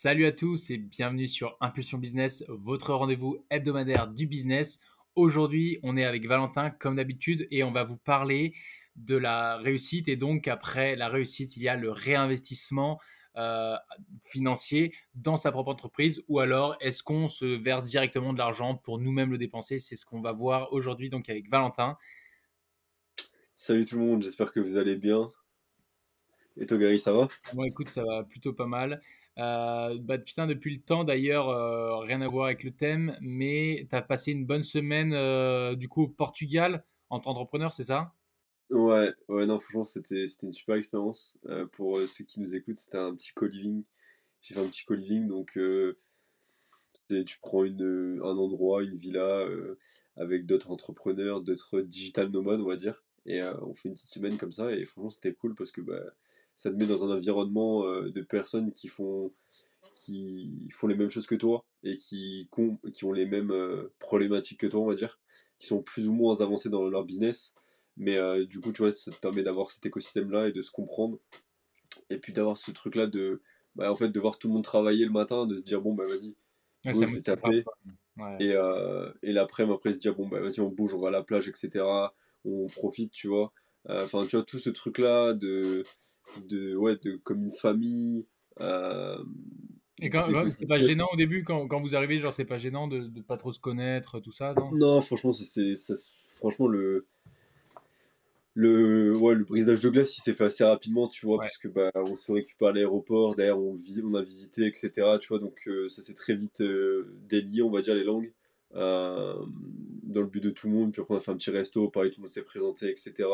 Salut 0.00 0.26
à 0.26 0.32
tous 0.32 0.70
et 0.70 0.78
bienvenue 0.78 1.26
sur 1.26 1.56
Impulsion 1.60 1.98
Business, 1.98 2.44
votre 2.46 2.94
rendez-vous 2.94 3.44
hebdomadaire 3.50 4.06
du 4.06 4.28
business. 4.28 4.78
Aujourd'hui, 5.16 5.80
on 5.82 5.96
est 5.96 6.04
avec 6.04 6.24
Valentin 6.24 6.70
comme 6.70 6.94
d'habitude 6.94 7.48
et 7.50 7.64
on 7.64 7.72
va 7.72 7.82
vous 7.82 7.96
parler 7.96 8.54
de 8.94 9.16
la 9.16 9.56
réussite. 9.56 10.06
Et 10.06 10.14
donc, 10.14 10.46
après 10.46 10.94
la 10.94 11.08
réussite, 11.08 11.56
il 11.56 11.64
y 11.64 11.68
a 11.68 11.74
le 11.74 11.90
réinvestissement 11.90 13.00
euh, 13.38 13.74
financier 14.22 14.94
dans 15.16 15.36
sa 15.36 15.50
propre 15.50 15.72
entreprise 15.72 16.22
ou 16.28 16.38
alors 16.38 16.76
est-ce 16.78 17.02
qu'on 17.02 17.26
se 17.26 17.44
verse 17.44 17.86
directement 17.86 18.32
de 18.32 18.38
l'argent 18.38 18.76
pour 18.76 19.00
nous-mêmes 19.00 19.32
le 19.32 19.38
dépenser? 19.38 19.80
C'est 19.80 19.96
ce 19.96 20.06
qu'on 20.06 20.20
va 20.20 20.30
voir 20.30 20.72
aujourd'hui 20.72 21.10
donc 21.10 21.28
avec 21.28 21.50
Valentin. 21.50 21.98
Salut 23.56 23.84
tout 23.84 23.98
le 23.98 24.04
monde, 24.04 24.22
j'espère 24.22 24.52
que 24.52 24.60
vous 24.60 24.76
allez 24.76 24.94
bien. 24.94 25.28
Et 26.56 26.66
toi 26.66 26.78
Gary, 26.78 27.00
ça 27.00 27.12
va? 27.12 27.28
Moi 27.52 27.66
écoute, 27.66 27.90
ça 27.90 28.04
va 28.04 28.22
plutôt 28.22 28.52
pas 28.52 28.66
mal. 28.66 29.02
Euh, 29.38 29.96
bah, 30.00 30.18
putain, 30.18 30.46
depuis 30.46 30.74
le 30.74 30.80
temps 30.80 31.04
d'ailleurs, 31.04 31.48
euh, 31.48 31.98
rien 31.98 32.20
à 32.20 32.28
voir 32.28 32.46
avec 32.46 32.64
le 32.64 32.72
thème, 32.72 33.16
mais 33.20 33.86
tu 33.88 33.94
as 33.94 34.02
passé 34.02 34.32
une 34.32 34.44
bonne 34.44 34.64
semaine 34.64 35.12
euh, 35.12 35.76
du 35.76 35.88
coup 35.88 36.02
au 36.02 36.08
Portugal 36.08 36.84
en 37.08 37.20
tant 37.20 37.32
qu'entrepreneur, 37.32 37.72
c'est 37.72 37.84
ça? 37.84 38.12
Ouais, 38.70 39.12
ouais, 39.28 39.46
non, 39.46 39.58
franchement, 39.58 39.84
c'était 39.84 40.26
une 40.42 40.52
super 40.52 40.74
expérience. 40.74 41.38
pour 41.72 41.98
ceux 42.00 42.24
qui 42.24 42.40
nous 42.40 42.54
écoutent, 42.54 42.78
c'était 42.78 42.98
un 42.98 43.14
petit 43.14 43.32
co-living. 43.32 43.84
J'ai 44.42 44.54
fait 44.54 44.60
un 44.60 44.68
petit 44.68 44.84
co-living, 44.84 45.26
donc 45.26 45.58
tu 47.08 47.38
prends 47.40 47.64
une, 47.64 48.20
un 48.22 48.36
endroit, 48.36 48.82
une 48.82 48.96
villa 48.96 49.46
avec 50.16 50.46
d'autres 50.46 50.70
entrepreneurs, 50.70 51.40
d'autres 51.40 51.80
digital 51.80 52.28
nomades, 52.28 52.60
on 52.60 52.68
va 52.68 52.76
dire, 52.76 53.02
et 53.24 53.40
on 53.62 53.72
fait 53.72 53.88
une 53.88 53.94
petite 53.94 54.10
semaine 54.10 54.36
comme 54.36 54.52
ça, 54.52 54.72
et 54.72 54.84
franchement, 54.84 55.10
c'était 55.10 55.32
cool 55.32 55.54
parce 55.54 55.70
que 55.70 55.80
bah, 55.80 56.02
ça 56.58 56.72
te 56.72 56.74
met 56.74 56.86
dans 56.86 57.04
un 57.04 57.14
environnement 57.14 57.84
euh, 57.84 58.10
de 58.10 58.20
personnes 58.20 58.72
qui 58.72 58.88
font, 58.88 59.32
qui 59.94 60.68
font 60.72 60.88
les 60.88 60.96
mêmes 60.96 61.08
choses 61.08 61.28
que 61.28 61.36
toi 61.36 61.64
et 61.84 61.96
qui, 61.96 62.50
qui 62.92 63.04
ont 63.04 63.12
les 63.12 63.26
mêmes 63.26 63.52
euh, 63.52 63.92
problématiques 64.00 64.58
que 64.58 64.66
toi, 64.66 64.80
on 64.80 64.86
va 64.86 64.94
dire, 64.94 65.20
qui 65.60 65.68
sont 65.68 65.80
plus 65.80 66.08
ou 66.08 66.12
moins 66.12 66.40
avancés 66.40 66.68
dans 66.68 66.88
leur 66.88 67.04
business. 67.04 67.54
Mais 67.96 68.16
euh, 68.16 68.44
du 68.44 68.60
coup, 68.60 68.72
tu 68.72 68.82
vois, 68.82 68.90
ça 68.90 69.12
te 69.12 69.20
permet 69.20 69.42
d'avoir 69.42 69.70
cet 69.70 69.86
écosystème-là 69.86 70.48
et 70.48 70.52
de 70.52 70.60
se 70.60 70.72
comprendre. 70.72 71.20
Et 72.10 72.18
puis 72.18 72.32
d'avoir 72.32 72.56
ce 72.56 72.72
truc-là 72.72 73.06
de, 73.06 73.40
bah, 73.76 73.92
en 73.92 73.94
fait, 73.94 74.08
de 74.08 74.18
voir 74.18 74.36
tout 74.36 74.48
le 74.48 74.54
monde 74.54 74.64
travailler 74.64 75.04
le 75.04 75.12
matin, 75.12 75.46
de 75.46 75.58
se 75.58 75.62
dire, 75.62 75.80
bon, 75.80 75.94
bah 75.94 76.04
vas-y, 76.08 76.34
je 76.84 77.14
vais 77.14 77.20
taper. 77.20 77.62
Et, 78.40 78.54
et 79.22 79.32
l'après-midi, 79.32 79.74
après, 79.76 79.92
se 79.92 79.98
dire, 79.98 80.16
bon, 80.16 80.26
bah 80.26 80.40
vas-y, 80.40 80.58
on 80.58 80.70
bouge, 80.70 80.92
on 80.92 81.00
va 81.00 81.08
à 81.08 81.12
la 81.12 81.22
plage, 81.22 81.46
etc. 81.46 81.84
On 82.44 82.66
profite, 82.66 83.12
tu 83.12 83.28
vois. 83.28 83.52
Enfin, 83.88 84.26
tu 84.26 84.34
vois, 84.34 84.44
tout 84.44 84.58
ce 84.58 84.70
truc-là 84.70 85.34
de 85.34 85.84
de, 86.48 86.76
ouais, 86.76 86.96
de, 87.02 87.16
comme 87.16 87.42
une 87.42 87.50
famille. 87.50 88.26
Euh, 88.60 89.18
et 90.00 90.10
quand, 90.10 90.26
c'est 90.48 90.66
pas 90.66 90.80
gênant 90.80 91.08
au 91.12 91.16
début 91.16 91.42
quand, 91.42 91.66
quand, 91.66 91.80
vous 91.80 91.96
arrivez, 91.96 92.18
genre 92.18 92.32
c'est 92.32 92.44
pas 92.44 92.58
gênant 92.58 92.86
de, 92.86 93.00
de 93.00 93.20
pas 93.20 93.36
trop 93.36 93.52
se 93.52 93.58
connaître, 93.58 94.20
tout 94.20 94.32
ça, 94.32 94.54
non? 94.54 94.70
Non, 94.72 95.00
franchement, 95.00 95.32
c'est, 95.32 95.72
franchement 96.36 96.68
le 96.68 97.06
le 98.54 99.16
ouais, 99.16 99.36
le 99.36 99.44
brisage 99.44 99.80
de 99.82 99.88
glace 99.88 100.18
il 100.18 100.20
s'est 100.20 100.34
fait 100.34 100.46
assez 100.46 100.64
rapidement 100.64 101.06
tu 101.06 101.26
vois 101.26 101.38
parce 101.38 101.58
que 101.58 101.68
bah 101.68 101.92
on 101.94 102.16
se 102.16 102.32
récupère 102.32 102.68
à 102.68 102.72
l'aéroport 102.72 103.36
derrière 103.36 103.56
on, 103.56 103.76
on 104.02 104.14
a 104.14 104.22
visité 104.22 104.66
etc 104.66 104.90
tu 105.20 105.28
vois 105.28 105.38
donc 105.38 105.62
euh, 105.68 105.88
ça 105.88 106.02
s'est 106.02 106.14
très 106.14 106.34
vite 106.34 106.60
euh, 106.62 107.14
délié 107.28 107.62
on 107.62 107.70
va 107.70 107.82
dire 107.82 107.94
les 107.94 108.02
langues. 108.02 108.32
Dans 108.72 110.20
le 110.20 110.26
but 110.26 110.42
de 110.42 110.50
tout 110.50 110.66
le 110.66 110.74
monde 110.74 110.92
puis 110.92 111.02
après 111.02 111.14
on 111.14 111.18
a 111.18 111.20
fait 111.20 111.30
un 111.30 111.36
petit 111.36 111.50
resto 111.50 111.88
pareil 111.88 112.10
tout 112.10 112.20
le 112.20 112.22
monde 112.22 112.30
s'est 112.30 112.42
présenté 112.42 112.90
etc 112.90 113.28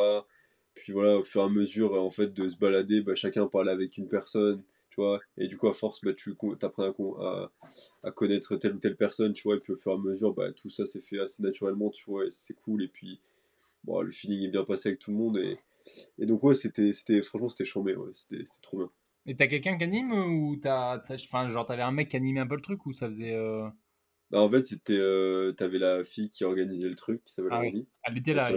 puis 0.75 0.93
voilà, 0.93 1.19
au 1.19 1.23
fur 1.23 1.43
et 1.43 1.45
à 1.45 1.49
mesure 1.49 1.95
en 1.95 2.11
fait 2.11 2.33
de 2.33 2.49
se 2.49 2.57
balader, 2.57 3.01
bah, 3.01 3.15
chacun 3.15 3.47
parle 3.47 3.69
avec 3.69 3.97
une 3.97 4.09
personne, 4.09 4.63
tu 4.91 5.01
vois. 5.01 5.21
Et 5.37 5.49
du 5.49 5.57
coup, 5.57 5.69
à 5.69 5.73
force, 5.73 6.01
bah, 6.05 6.13
tu 6.15 6.37
apprends 6.63 7.21
à, 7.21 7.51
à, 8.03 8.11
connaître 8.11 8.57
telle 8.57 8.75
ou 8.75 8.79
telle 8.79 8.97
personne, 8.97 9.33
tu 9.33 9.43
vois. 9.45 9.57
Et 9.57 9.61
puis 9.61 9.73
au 9.73 9.77
fur 9.77 9.93
et 9.93 9.95
à 9.95 9.99
mesure, 9.99 10.35
bah, 10.35 10.53
tout 10.53 10.71
ça 10.71 10.87
s'est 10.87 11.01
fait 11.01 11.19
assez 11.19 11.43
naturellement, 11.43 11.91
tu 11.91 12.05
vois. 12.05 12.27
Et 12.27 12.31
c'est 12.31 12.55
cool. 12.55 12.83
Et 12.83 12.89
puis, 12.89 13.21
bon, 13.85 14.01
le 14.01 14.11
feeling 14.11 14.43
est 14.43 14.51
bien 14.51 14.65
passé 14.65 14.91
avec 14.91 15.01
tout 15.01 15.11
le 15.11 15.17
monde. 15.17 15.39
Et, 15.39 15.59
et 16.19 16.27
donc, 16.27 16.43
ouais, 16.45 16.55
c'était, 16.55 16.93
c'était, 16.93 17.23
franchement, 17.23 17.49
c'était 17.49 17.65
chambé, 17.65 17.97
ouais. 17.97 18.11
C'était, 18.13 18.45
trop 18.63 18.79
bien. 18.79 18.91
Et 19.27 19.35
t'as 19.37 19.47
quelqu'un 19.47 19.79
qui 19.79 19.85
anime 19.85 20.13
ou 20.13 20.57
t'as, 20.57 21.03
enfin, 21.11 21.49
genre, 21.49 21.67
t'avais 21.67 21.83
un 21.83 21.93
mec 21.93 22.09
qui 22.09 22.17
animait 22.17 22.41
un 22.41 22.47
peu 22.47 22.57
le 22.57 22.63
truc 22.63 22.85
ou 22.87 22.93
ça 22.93 23.09
faisait. 23.09 23.35
Euh 23.35 23.69
bah, 24.31 24.41
en 24.41 24.51
fait, 24.51 24.63
c'était, 24.63 24.97
euh, 24.97 25.53
t'avais 25.53 25.79
la 25.79 26.03
fille 26.03 26.29
qui 26.29 26.45
organisait 26.45 26.89
le 26.89 26.97
truc, 26.97 27.23
qui 27.25 27.33
s'appelle 27.33 27.53
ah, 27.53 27.61
oui. 27.61 27.87
Elle 28.03 28.19
était 28.19 28.35
là. 28.35 28.51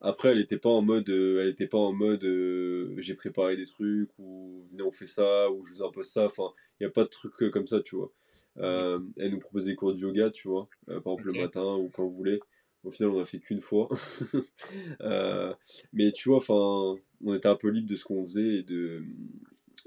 Après, 0.00 0.30
elle 0.30 0.38
était 0.38 0.58
pas 0.58 0.68
en 0.68 0.82
mode, 0.82 1.10
euh, 1.10 1.42
elle 1.42 1.48
était 1.48 1.66
pas 1.66 1.78
en 1.78 1.92
mode, 1.92 2.24
euh, 2.24 2.94
j'ai 2.98 3.14
préparé 3.14 3.56
des 3.56 3.64
trucs 3.64 4.10
ou 4.18 4.62
venez 4.70 4.82
on 4.82 4.92
fait 4.92 5.06
ça 5.06 5.50
ou 5.50 5.64
je 5.64 5.74
vous 5.74 5.82
impose 5.82 6.08
ça. 6.08 6.26
Enfin, 6.26 6.52
il 6.78 6.84
y 6.84 6.86
a 6.86 6.90
pas 6.90 7.02
de 7.02 7.08
trucs 7.08 7.42
euh, 7.42 7.50
comme 7.50 7.66
ça, 7.66 7.80
tu 7.80 7.96
vois. 7.96 8.12
elle 8.56 9.30
nous 9.30 9.40
proposait 9.40 9.70
des 9.70 9.76
cours 9.76 9.94
de 9.94 9.98
yoga, 9.98 10.30
tu 10.30 10.48
vois, 10.48 10.68
par 10.86 10.96
exemple 10.96 11.26
le 11.26 11.32
matin 11.32 11.76
ou 11.76 11.90
quand 11.90 12.04
vous 12.04 12.14
voulez. 12.14 12.40
Au 12.84 12.92
final, 12.92 13.10
on 13.10 13.20
a 13.20 13.24
fait 13.24 13.40
qu'une 13.40 13.60
fois. 13.60 13.88
mais 15.92 16.12
tu 16.12 16.28
vois, 16.28 16.38
enfin, 16.38 17.00
on 17.24 17.34
était 17.34 17.48
un 17.48 17.56
peu 17.56 17.68
libre 17.68 17.88
de 17.88 17.96
ce 17.96 18.04
qu'on 18.04 18.24
faisait 18.24 18.58
et 18.58 18.62
de, 18.62 19.02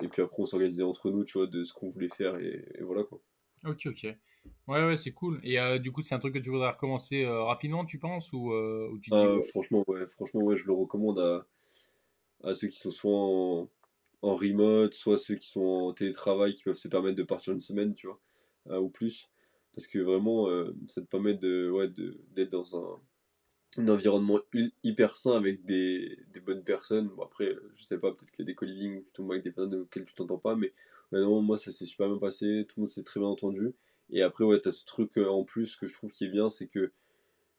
et 0.02 0.10
puis 0.10 0.22
après 0.22 0.42
on 0.42 0.46
s'organisait 0.46 0.84
entre 0.84 1.10
nous, 1.10 1.24
tu 1.24 1.38
vois, 1.38 1.48
de 1.48 1.64
ce 1.64 1.74
qu'on 1.74 1.90
voulait 1.90 2.10
faire 2.10 2.38
et, 2.38 2.66
et 2.76 2.84
voilà 2.84 3.04
quoi. 3.04 3.22
Ok, 3.64 3.86
ok. 3.86 4.08
Ouais, 4.68 4.86
ouais, 4.86 4.96
c'est 4.96 5.12
cool. 5.12 5.40
Et 5.44 5.60
euh, 5.60 5.80
du 5.80 5.92
coup, 5.92 6.02
c'est 6.02 6.16
un 6.16 6.20
truc 6.20 6.34
que 6.34 6.40
tu 6.40 6.50
voudrais 6.50 6.70
recommencer 6.70 7.24
euh, 7.24 7.44
rapidement, 7.44 7.84
tu 7.84 8.00
penses 8.00 8.32
ou, 8.32 8.54
euh, 8.54 8.90
ou 8.90 9.00
tu 9.00 9.10
ah, 9.14 9.36
Franchement, 9.50 9.84
ouais, 9.88 10.08
franchement, 10.08 10.42
ouais, 10.42 10.56
je 10.56 10.66
le 10.66 10.74
recommande 10.74 11.20
à, 11.20 11.46
à 12.44 12.54
ceux 12.54 12.70
qui 12.70 12.80
sont 12.80 12.92
soit 12.92 13.12
en, 13.12 13.70
en, 14.22 14.36
remote, 14.36 14.94
soit 14.94 15.18
ceux 15.18 15.36
qui 15.36 15.50
sont 15.50 15.62
en 15.62 15.94
télétravail, 15.94 16.54
qui 16.54 16.64
peuvent 16.64 16.76
se 16.76 16.88
permettre 16.88 17.18
de 17.18 17.24
partir 17.24 17.54
une 17.54 17.60
semaine, 17.60 17.94
tu 17.94 18.08
vois, 18.08 18.80
ou 18.80 18.90
plus. 18.90 19.30
Parce 19.74 19.88
que 19.88 20.00
vraiment, 20.00 20.48
ça 20.88 21.02
te 21.02 21.08
permet 21.08 21.34
de, 21.34 21.70
ouais, 21.70 21.90
d'être 22.34 22.52
dans 22.52 22.78
un, 22.78 23.00
un, 23.78 23.88
environnement 23.90 24.40
hyper 24.84 25.16
sain 25.16 25.36
avec 25.36 25.66
des, 25.66 26.18
des 26.34 26.40
bonnes 26.40 26.64
personnes. 26.64 27.08
Bon, 27.10 27.24
après, 27.24 27.56
je 27.76 27.84
sais 27.84 27.98
pas, 27.98 28.12
peut-être 28.12 28.32
qu'il 28.32 28.44
y 28.44 28.46
a 28.46 28.52
des 28.52 28.56
co-living 28.56 29.04
plutôt 29.04 29.30
avec 29.32 29.44
des 29.44 29.52
personnes 29.52 29.76
auxquelles 29.76 30.06
tu 30.06 30.14
t'entends 30.14 30.38
pas, 30.38 30.56
mais 30.56 30.74
non, 31.12 31.42
moi, 31.42 31.58
ça 31.58 31.72
s'est 31.72 31.86
super 31.86 32.08
bien 32.08 32.20
passé, 32.20 32.66
tout 32.70 32.76
le 32.78 32.82
monde 32.82 32.90
s'est 32.90 33.04
très 33.04 33.20
bien 33.20 33.30
entendu. 33.30 33.74
Et 34.12 34.22
après, 34.22 34.44
ouais, 34.44 34.60
t'as 34.60 34.72
ce 34.72 34.86
truc 34.86 35.18
euh, 35.18 35.28
en 35.28 35.44
plus 35.44 35.76
que 35.76 35.88
je 35.88 35.94
trouve 35.94 36.12
qui 36.12 36.26
est 36.26 36.30
bien, 36.30 36.50
c'est 36.50 36.68
que 36.68 36.92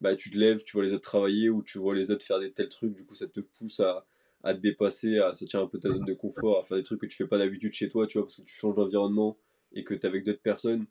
bah, 0.00 0.16
tu 0.16 0.30
te 0.30 0.36
lèves, 0.36 0.64
tu 0.64 0.72
vois 0.72 0.84
les 0.84 0.92
autres 0.92 1.02
travailler 1.02 1.48
ou 1.48 1.62
tu 1.62 1.78
vois 1.78 1.94
les 1.94 2.10
autres 2.10 2.24
faire 2.24 2.40
des 2.40 2.52
tels 2.52 2.68
trucs, 2.68 2.94
du 2.94 3.04
coup, 3.06 3.14
ça 3.14 3.26
te 3.28 3.40
pousse 3.40 3.80
à, 3.80 4.06
à 4.42 4.54
te 4.54 4.60
dépasser, 4.60 5.18
à 5.18 5.34
sortir 5.34 5.60
un 5.60 5.66
peu 5.66 5.78
de 5.78 5.82
ta 5.82 5.92
zone 5.92 6.04
de 6.04 6.14
confort, 6.14 6.60
à 6.60 6.64
faire 6.64 6.76
des 6.76 6.82
trucs 6.82 7.00
que 7.00 7.06
tu 7.06 7.16
fais 7.16 7.26
pas 7.26 7.38
d'habitude 7.38 7.72
chez 7.72 7.88
toi, 7.88 8.06
tu 8.06 8.18
vois, 8.18 8.26
parce 8.26 8.36
que 8.36 8.42
tu 8.42 8.52
changes 8.52 8.74
d'environnement 8.74 9.38
et 9.72 9.84
que 9.84 9.94
t'es 9.94 10.06
avec 10.06 10.24
d'autres 10.24 10.42
personnes. 10.42 10.86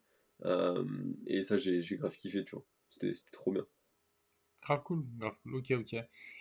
Euh, 0.46 0.84
et 1.28 1.44
ça, 1.44 1.58
j'ai 1.58 1.82
grave 1.98 2.16
kiffé, 2.16 2.44
tu 2.44 2.56
vois. 2.56 2.66
C'était 2.90 3.12
trop 3.32 3.52
bien. 3.52 3.66
Grave 4.64 4.84
cool, 4.84 5.06
grave 5.18 5.36
cool, 5.44 5.56
ok, 5.56 5.72
ok. 5.72 5.96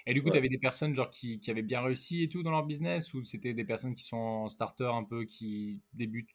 Et 0.07 0.15
du 0.15 0.23
coup, 0.23 0.31
tu 0.31 0.37
avais 0.37 0.49
des 0.49 0.59
personnes 0.59 0.95
genre 0.95 1.11
qui, 1.11 1.41
qui, 1.41 1.51
avaient 1.51 1.63
bien 1.63 1.81
réussi 1.81 2.23
et 2.23 2.29
tout 2.29 2.43
dans 2.43 2.51
leur 2.51 2.67
business 2.67 3.15
ou 3.15 3.25
c'était 3.25 3.55
des 3.55 3.65
personnes 3.65 3.95
qui 3.95 4.05
sont 4.05 4.49
starter 4.49 4.91
un 4.93 5.05
peu, 5.05 5.25
qui 5.25 5.81
débutent 5.93 6.31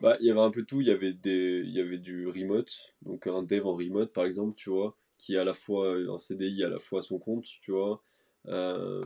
bah, 0.00 0.16
il 0.20 0.26
y 0.26 0.30
avait 0.30 0.40
un 0.40 0.50
peu 0.50 0.64
tout. 0.64 0.80
Il 0.80 0.88
y 0.88 0.90
avait 0.90 1.12
des, 1.12 1.62
il 1.64 1.72
y 1.72 1.80
avait 1.80 1.98
du 1.98 2.28
remote, 2.28 2.72
donc 3.02 3.26
un 3.26 3.42
dev 3.42 3.66
en 3.66 3.74
remote 3.74 4.12
par 4.12 4.24
exemple, 4.24 4.54
tu 4.56 4.70
vois, 4.70 4.96
qui 5.18 5.34
est 5.34 5.38
à 5.38 5.44
la 5.44 5.54
fois 5.54 5.96
en 6.08 6.18
CDI, 6.18 6.64
à 6.64 6.68
la 6.68 6.78
fois 6.78 7.02
son 7.02 7.18
compte, 7.18 7.46
tu 7.60 7.72
vois. 7.72 8.02
Euh, 8.48 9.04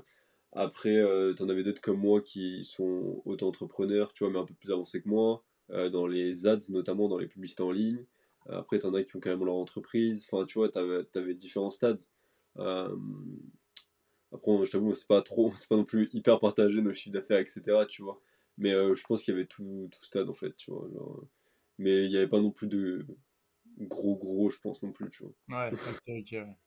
après, 0.52 0.96
euh, 0.96 1.34
tu 1.34 1.42
en 1.42 1.48
avais 1.48 1.62
d'autres 1.62 1.80
comme 1.80 1.98
moi 1.98 2.20
qui 2.22 2.64
sont 2.64 3.22
auto-entrepreneurs, 3.24 4.12
tu 4.12 4.24
vois, 4.24 4.32
mais 4.32 4.38
un 4.38 4.44
peu 4.44 4.54
plus 4.54 4.72
avancés 4.72 5.02
que 5.02 5.08
moi, 5.08 5.44
euh, 5.70 5.90
dans 5.90 6.06
les 6.06 6.46
ads, 6.46 6.58
notamment 6.70 7.08
dans 7.08 7.18
les 7.18 7.26
publicités 7.26 7.62
en 7.62 7.72
ligne. 7.72 8.04
Après, 8.48 8.78
tu 8.78 8.86
en 8.86 8.94
as 8.94 9.04
qui 9.04 9.14
ont 9.16 9.20
carrément 9.20 9.44
leur 9.44 9.56
entreprise. 9.56 10.26
Enfin, 10.30 10.46
tu 10.46 10.58
vois, 10.58 10.70
tu 10.70 10.78
avais, 10.78 11.34
différents 11.34 11.70
stades. 11.70 12.00
après, 12.56 12.94
je 14.64 14.70
t'avoue, 14.70 14.94
c'est 14.94 15.06
pas 15.06 15.22
trop, 15.22 15.52
c'est 15.54 15.68
pas 15.68 15.76
non 15.76 15.84
plus 15.84 16.08
hyper 16.12 16.40
partagé 16.40 16.80
nos 16.80 16.92
chiffres 16.92 17.14
d'affaires, 17.14 17.40
etc., 17.40 17.62
tu 17.88 18.02
vois. 18.02 18.20
Mais 18.58 18.72
euh, 18.72 18.94
je 18.94 19.02
pense 19.04 19.22
qu'il 19.22 19.32
y 19.32 19.36
avait 19.36 19.46
tout, 19.46 19.88
tout 19.90 20.04
stade 20.04 20.28
en 20.28 20.34
fait, 20.34 20.54
tu 20.56 20.70
vois. 20.70 20.88
Genre, 20.92 21.24
mais 21.78 22.04
il 22.04 22.10
n'y 22.10 22.16
avait 22.16 22.28
pas 22.28 22.40
non 22.40 22.50
plus 22.50 22.66
de 22.66 23.06
gros 23.78 24.16
gros, 24.16 24.50
je 24.50 24.58
pense 24.58 24.82
non 24.82 24.92
plus, 24.92 25.10
tu 25.10 25.22
vois. 25.22 25.32
Ouais, 25.48 25.70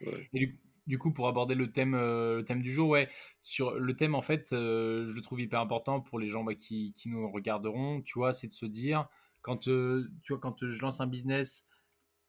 ouais. 0.00 0.28
Et 0.32 0.54
du, 0.86 0.98
coup, 0.98 1.12
pour 1.12 1.28
aborder 1.28 1.54
le 1.54 1.70
thème, 1.70 1.94
euh, 1.94 2.38
le 2.38 2.44
thème 2.44 2.62
du 2.62 2.72
jour, 2.72 2.88
ouais, 2.88 3.10
sur 3.42 3.78
le 3.78 3.94
thème 3.94 4.14
en 4.14 4.22
fait, 4.22 4.52
euh, 4.52 5.06
je 5.08 5.12
le 5.12 5.20
trouve 5.20 5.40
hyper 5.40 5.60
important 5.60 6.00
pour 6.00 6.18
les 6.18 6.28
gens 6.28 6.44
bah, 6.44 6.54
qui, 6.54 6.94
qui, 6.94 7.10
nous 7.10 7.30
regarderont, 7.30 8.00
tu 8.00 8.18
vois, 8.18 8.32
c'est 8.32 8.46
de 8.46 8.52
se 8.52 8.66
dire, 8.66 9.06
quand, 9.42 9.58
tu 9.58 10.08
vois, 10.30 10.38
quand 10.38 10.56
je 10.66 10.80
lance 10.80 11.00
un 11.00 11.06
business, 11.06 11.66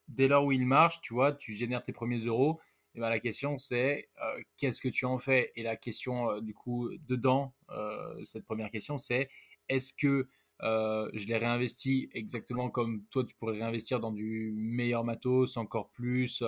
dès 0.09 0.27
lors 0.27 0.45
où 0.45 0.51
il 0.51 0.65
marche, 0.65 0.99
tu 1.01 1.13
vois, 1.13 1.31
tu 1.31 1.53
génères 1.53 1.83
tes 1.83 1.93
premiers 1.93 2.19
euros, 2.19 2.59
et 2.97 2.99
ben, 2.99 3.09
la 3.09 3.19
question 3.19 3.59
c'est 3.59 4.09
euh, 4.23 4.41
qu'est-ce 4.57 4.81
que 4.81 4.89
tu 4.89 5.05
en 5.05 5.19
fais? 5.19 5.51
Et 5.55 5.61
la 5.61 5.75
question 5.75 6.31
euh, 6.31 6.41
du 6.41 6.55
coup 6.55 6.89
dedans, 7.07 7.53
euh, 7.69 8.25
cette 8.25 8.43
première 8.43 8.71
question 8.71 8.97
c'est 8.97 9.29
est-ce 9.69 9.93
que 9.93 10.27
je 10.59 11.27
l'ai 11.27 11.37
réinvesti 11.37 12.09
exactement 12.13 12.71
comme 12.71 13.03
toi 13.11 13.23
tu 13.23 13.35
pourrais 13.35 13.59
réinvestir 13.59 13.99
dans 13.99 14.11
du 14.11 14.51
meilleur 14.57 15.03
matos, 15.03 15.55
encore 15.57 15.91
plus, 15.91 16.43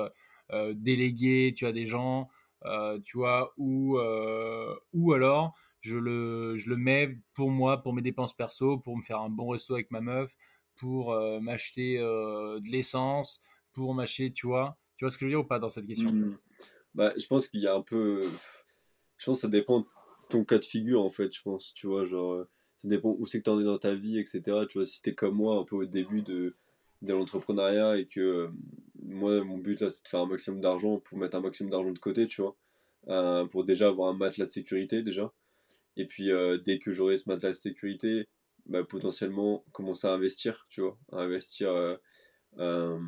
déléguer, 0.73 1.53
tu 1.55 1.67
as 1.67 1.71
des 1.71 1.85
gens, 1.85 2.27
tu 3.03 3.17
vois, 3.17 3.53
ou, 3.57 3.99
ou 4.93 5.13
alors 5.13 5.53
je 5.81 5.95
le, 5.95 6.57
je 6.57 6.69
le 6.69 6.77
mets 6.77 7.19
pour 7.35 7.51
moi, 7.51 7.83
pour 7.83 7.93
mes 7.93 8.01
dépenses 8.01 8.35
perso, 8.35 8.79
pour 8.79 8.97
me 8.97 9.03
faire 9.03 9.21
un 9.21 9.29
bon 9.29 9.49
resto 9.49 9.75
avec 9.75 9.91
ma 9.91 10.01
meuf, 10.01 10.35
pour 10.75 11.13
m'acheter 11.39 11.99
de 11.99 12.71
l'essence, 12.71 13.43
pour 13.73 13.93
m'acheter, 13.93 14.33
tu 14.33 14.47
vois. 14.47 14.79
Tu 14.99 15.05
vois 15.05 15.11
ce 15.11 15.17
que 15.17 15.21
je 15.21 15.25
veux 15.27 15.31
dire 15.31 15.39
ou 15.39 15.47
pas 15.47 15.59
dans 15.59 15.69
cette 15.69 15.87
question 15.87 16.11
mmh. 16.11 16.37
bah, 16.93 17.13
Je 17.17 17.25
pense 17.25 17.47
qu'il 17.47 17.61
y 17.61 17.67
a 17.67 17.73
un 17.73 17.81
peu. 17.81 18.21
Je 19.17 19.25
pense 19.25 19.37
que 19.37 19.41
ça 19.41 19.47
dépend 19.47 19.79
de 19.79 19.85
ton 20.29 20.43
cas 20.43 20.59
de 20.59 20.65
figure, 20.65 21.01
en 21.01 21.09
fait, 21.09 21.33
je 21.33 21.41
pense. 21.41 21.73
Tu 21.73 21.87
vois, 21.87 22.05
genre, 22.05 22.33
euh, 22.33 22.49
ça 22.75 22.89
dépend 22.89 23.15
où 23.17 23.25
c'est 23.25 23.39
que 23.39 23.45
tu 23.45 23.49
en 23.49 23.61
es 23.61 23.63
dans 23.63 23.77
ta 23.77 23.95
vie, 23.95 24.19
etc. 24.19 24.41
Tu 24.69 24.77
vois, 24.77 24.85
si 24.85 25.01
tu 25.01 25.09
es 25.09 25.15
comme 25.15 25.35
moi, 25.35 25.57
un 25.57 25.63
peu 25.63 25.77
au 25.77 25.85
début 25.85 26.21
de, 26.21 26.57
de 27.01 27.13
l'entrepreneuriat 27.13 27.97
et 27.97 28.07
que 28.07 28.49
moi, 29.01 29.41
mon 29.43 29.57
but 29.57 29.79
là, 29.79 29.89
c'est 29.89 30.03
de 30.03 30.09
faire 30.09 30.19
un 30.19 30.27
maximum 30.27 30.59
d'argent 30.59 30.99
pour 30.99 31.17
mettre 31.17 31.37
un 31.37 31.41
maximum 31.41 31.71
d'argent 31.71 31.91
de 31.91 31.99
côté, 31.99 32.27
tu 32.27 32.41
vois. 32.41 33.47
pour 33.47 33.63
déjà 33.63 33.87
avoir 33.87 34.09
un 34.09 34.17
matelas 34.17 34.45
de 34.45 34.51
sécurité, 34.51 35.01
déjà. 35.01 35.33
Et 35.95 36.05
puis, 36.05 36.29
dès 36.65 36.77
que 36.77 36.91
j'aurai 36.91 37.15
ce 37.15 37.29
matelas 37.29 37.51
de 37.51 37.55
sécurité, 37.55 38.27
bah, 38.69 38.83
potentiellement 38.83 39.65
commencer 39.71 40.07
à 40.07 40.13
investir, 40.13 40.67
tu 40.69 40.81
vois, 40.81 40.97
investir 41.11 41.71
euh, 41.71 41.95
euh, 42.59 42.99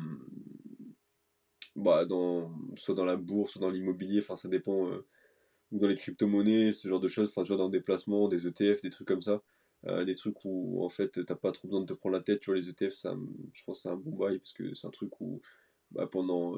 bah, 1.76 2.04
dans, 2.04 2.52
soit 2.76 2.94
dans 2.94 3.04
la 3.04 3.16
bourse, 3.16 3.52
soit 3.52 3.60
dans 3.60 3.70
l'immobilier, 3.70 4.20
enfin 4.20 4.36
ça 4.36 4.48
dépend, 4.48 4.88
euh, 4.88 5.06
ou 5.72 5.78
dans 5.78 5.88
les 5.88 5.94
crypto-monnaies, 5.96 6.72
ce 6.72 6.88
genre 6.88 7.00
de 7.00 7.08
choses, 7.08 7.30
enfin 7.30 7.42
tu 7.42 7.48
vois, 7.48 7.56
dans 7.56 7.68
des 7.68 7.80
placements, 7.80 8.28
des 8.28 8.46
ETF, 8.46 8.82
des 8.82 8.90
trucs 8.90 9.08
comme 9.08 9.22
ça, 9.22 9.42
des 10.06 10.14
trucs 10.14 10.44
où 10.44 10.84
en 10.84 10.88
fait 10.88 11.24
t'as 11.24 11.34
pas 11.34 11.50
trop 11.50 11.66
besoin 11.66 11.80
de 11.80 11.86
te 11.86 11.94
prendre 11.94 12.14
la 12.14 12.22
tête, 12.22 12.40
tu 12.40 12.50
vois, 12.50 12.60
les 12.60 12.68
ETF, 12.68 12.92
ça, 12.92 13.16
je 13.52 13.64
pense 13.64 13.78
que 13.78 13.82
c'est 13.82 13.88
un 13.88 13.96
bon 13.96 14.16
bail, 14.16 14.38
parce 14.38 14.52
que 14.52 14.74
c'est 14.74 14.86
un 14.86 14.90
truc 14.90 15.20
où 15.20 15.40
bah, 15.90 16.06
pendant 16.06 16.56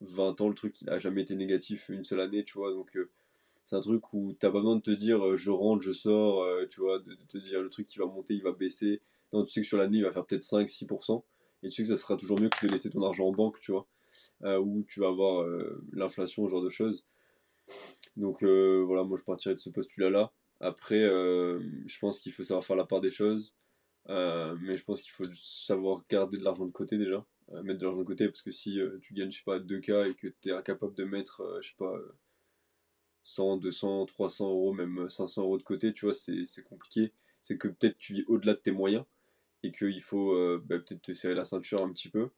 20 0.00 0.40
ans, 0.40 0.48
le 0.48 0.54
truc 0.54 0.80
il 0.82 0.90
a 0.90 0.98
jamais 0.98 1.22
été 1.22 1.34
négatif 1.36 1.88
une 1.88 2.04
seule 2.04 2.20
année, 2.20 2.44
tu 2.44 2.58
vois, 2.58 2.72
donc 2.72 2.96
c'est 3.64 3.76
un 3.76 3.80
truc 3.80 4.12
où 4.12 4.34
t'as 4.38 4.50
pas 4.50 4.58
besoin 4.58 4.76
de 4.76 4.82
te 4.82 4.90
dire 4.90 5.24
euh, 5.24 5.36
je 5.36 5.50
rentre, 5.50 5.82
je 5.82 5.92
sors, 5.92 6.42
euh, 6.42 6.66
tu 6.66 6.80
vois, 6.80 6.98
de, 6.98 7.14
te 7.28 7.38
dire 7.38 7.62
le 7.62 7.70
truc 7.70 7.86
qui 7.86 7.98
va 7.98 8.06
monter, 8.06 8.34
il 8.34 8.42
va 8.42 8.52
baisser. 8.52 9.00
Non, 9.32 9.42
tu 9.42 9.50
sais 9.50 9.62
que 9.62 9.66
sur 9.66 9.78
l'année, 9.78 9.98
il 9.98 10.04
va 10.04 10.12
faire 10.12 10.26
peut-être 10.26 10.42
5-6%. 10.42 11.24
Et 11.62 11.68
tu 11.68 11.76
sais 11.76 11.82
que 11.82 11.88
ça 11.88 11.96
sera 11.96 12.16
toujours 12.16 12.38
mieux 12.38 12.50
que 12.50 12.66
de 12.66 12.72
laisser 12.72 12.90
ton 12.90 13.02
argent 13.02 13.26
en 13.26 13.32
banque, 13.32 13.58
tu 13.60 13.72
vois, 13.72 13.80
euh, 13.80 13.84
où 14.42 14.84
tu 14.88 15.00
vas 15.00 15.08
avoir 15.08 15.46
l'inflation, 15.92 16.46
ce 16.46 16.50
genre 16.50 16.62
de 16.62 16.68
choses. 16.68 17.04
Donc 18.16 18.42
voilà, 18.42 19.04
moi 19.04 19.16
je 19.18 19.24
partirais 19.24 19.54
de 19.54 19.60
ce 19.60 19.70
postulat-là. 19.70 20.32
Après, 20.60 21.00
je 21.00 21.98
pense 21.98 22.18
qu'il 22.18 22.32
faut 22.32 22.44
savoir 22.44 22.64
faire 22.64 22.76
la 22.76 22.84
part 22.84 23.00
des 23.00 23.10
choses. 23.10 23.54
mais 24.08 24.76
je 24.76 24.84
pense 24.84 25.02
qu'il 25.02 25.12
faut 25.12 25.24
savoir 25.32 26.02
garder 26.08 26.36
de 26.36 26.44
l'argent 26.44 26.66
de 26.66 26.72
côté 26.72 26.98
déjà. 26.98 27.24
mettre 27.62 27.78
de 27.78 27.84
l'argent 27.84 28.00
de 28.00 28.06
côté 28.06 28.26
parce 28.28 28.42
que 28.42 28.50
si 28.50 28.78
tu 29.02 29.14
gagnes, 29.14 29.30
je 29.30 29.38
sais 29.38 29.44
pas, 29.44 29.58
2K 29.58 30.10
et 30.10 30.14
que 30.14 30.28
tu 30.40 30.48
es 30.48 30.52
incapable 30.52 30.94
de 30.94 31.04
mettre, 31.04 31.58
je 31.60 31.68
sais 31.68 31.76
pas, 31.76 31.94
100, 33.24 33.56
200, 33.56 34.06
300 34.06 34.48
euros, 34.50 34.72
même 34.72 35.08
500 35.08 35.42
euros 35.42 35.58
de 35.58 35.62
côté, 35.62 35.92
tu 35.92 36.06
vois, 36.06 36.14
c'est 36.14 36.64
compliqué. 36.64 37.12
C'est 37.42 37.58
que 37.58 37.68
peut-être 37.68 37.98
tu 37.98 38.14
vis 38.14 38.24
au-delà 38.28 38.54
de 38.54 38.58
tes 38.58 38.70
moyens 38.70 39.04
et 39.62 39.72
qu'il 39.72 40.02
faut 40.02 40.32
euh, 40.34 40.62
bah, 40.64 40.78
peut-être 40.78 41.02
te 41.02 41.12
serrer 41.12 41.34
la 41.34 41.44
ceinture 41.44 41.82
un 41.82 41.92
petit 41.92 42.10
peu. 42.10 42.30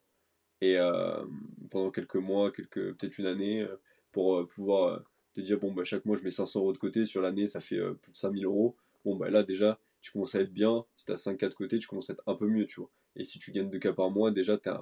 Et 0.61 0.79
euh, 0.79 1.25
pendant 1.71 1.91
quelques 1.91 2.17
mois, 2.17 2.51
quelques, 2.51 2.97
peut-être 2.97 3.19
une 3.19 3.27
année, 3.27 3.63
euh, 3.63 3.77
pour 4.13 4.47
pouvoir 4.49 5.03
te 5.35 5.41
dire, 5.41 5.59
bon, 5.59 5.73
bah, 5.73 5.85
chaque 5.85 6.05
mois 6.05 6.17
je 6.17 6.23
mets 6.23 6.31
500 6.31 6.61
euros 6.61 6.73
de 6.73 6.79
côté, 6.79 7.05
sur 7.05 7.21
l'année 7.21 7.47
ça 7.47 7.61
fait 7.61 7.79
plus 8.01 8.13
de 8.13 8.17
5000 8.17 8.45
euros. 8.47 8.77
Bon, 9.05 9.17
bah 9.17 9.31
là 9.31 9.43
déjà, 9.43 9.79
tu 10.01 10.11
commences 10.13 10.35
à 10.35 10.41
être 10.41 10.53
bien. 10.53 10.85
Si 10.97 11.05
tu 11.05 11.13
as 11.13 11.17
5 11.17 11.37
cas 11.37 11.49
de 11.49 11.55
côté, 11.55 11.79
tu 11.79 11.87
commences 11.87 12.11
à 12.11 12.15
être 12.15 12.23
un 12.27 12.35
peu 12.35 12.47
mieux, 12.47 12.67
tu 12.67 12.81
vois. 12.81 12.91
Et 13.17 13.25
si 13.25 13.39
tu 13.39 13.53
gagnes 13.53 13.71
2 13.71 13.79
cas 13.79 13.93
par 13.93 14.11
mois, 14.11 14.31
déjà, 14.31 14.57
tu 14.59 14.69
as, 14.69 14.81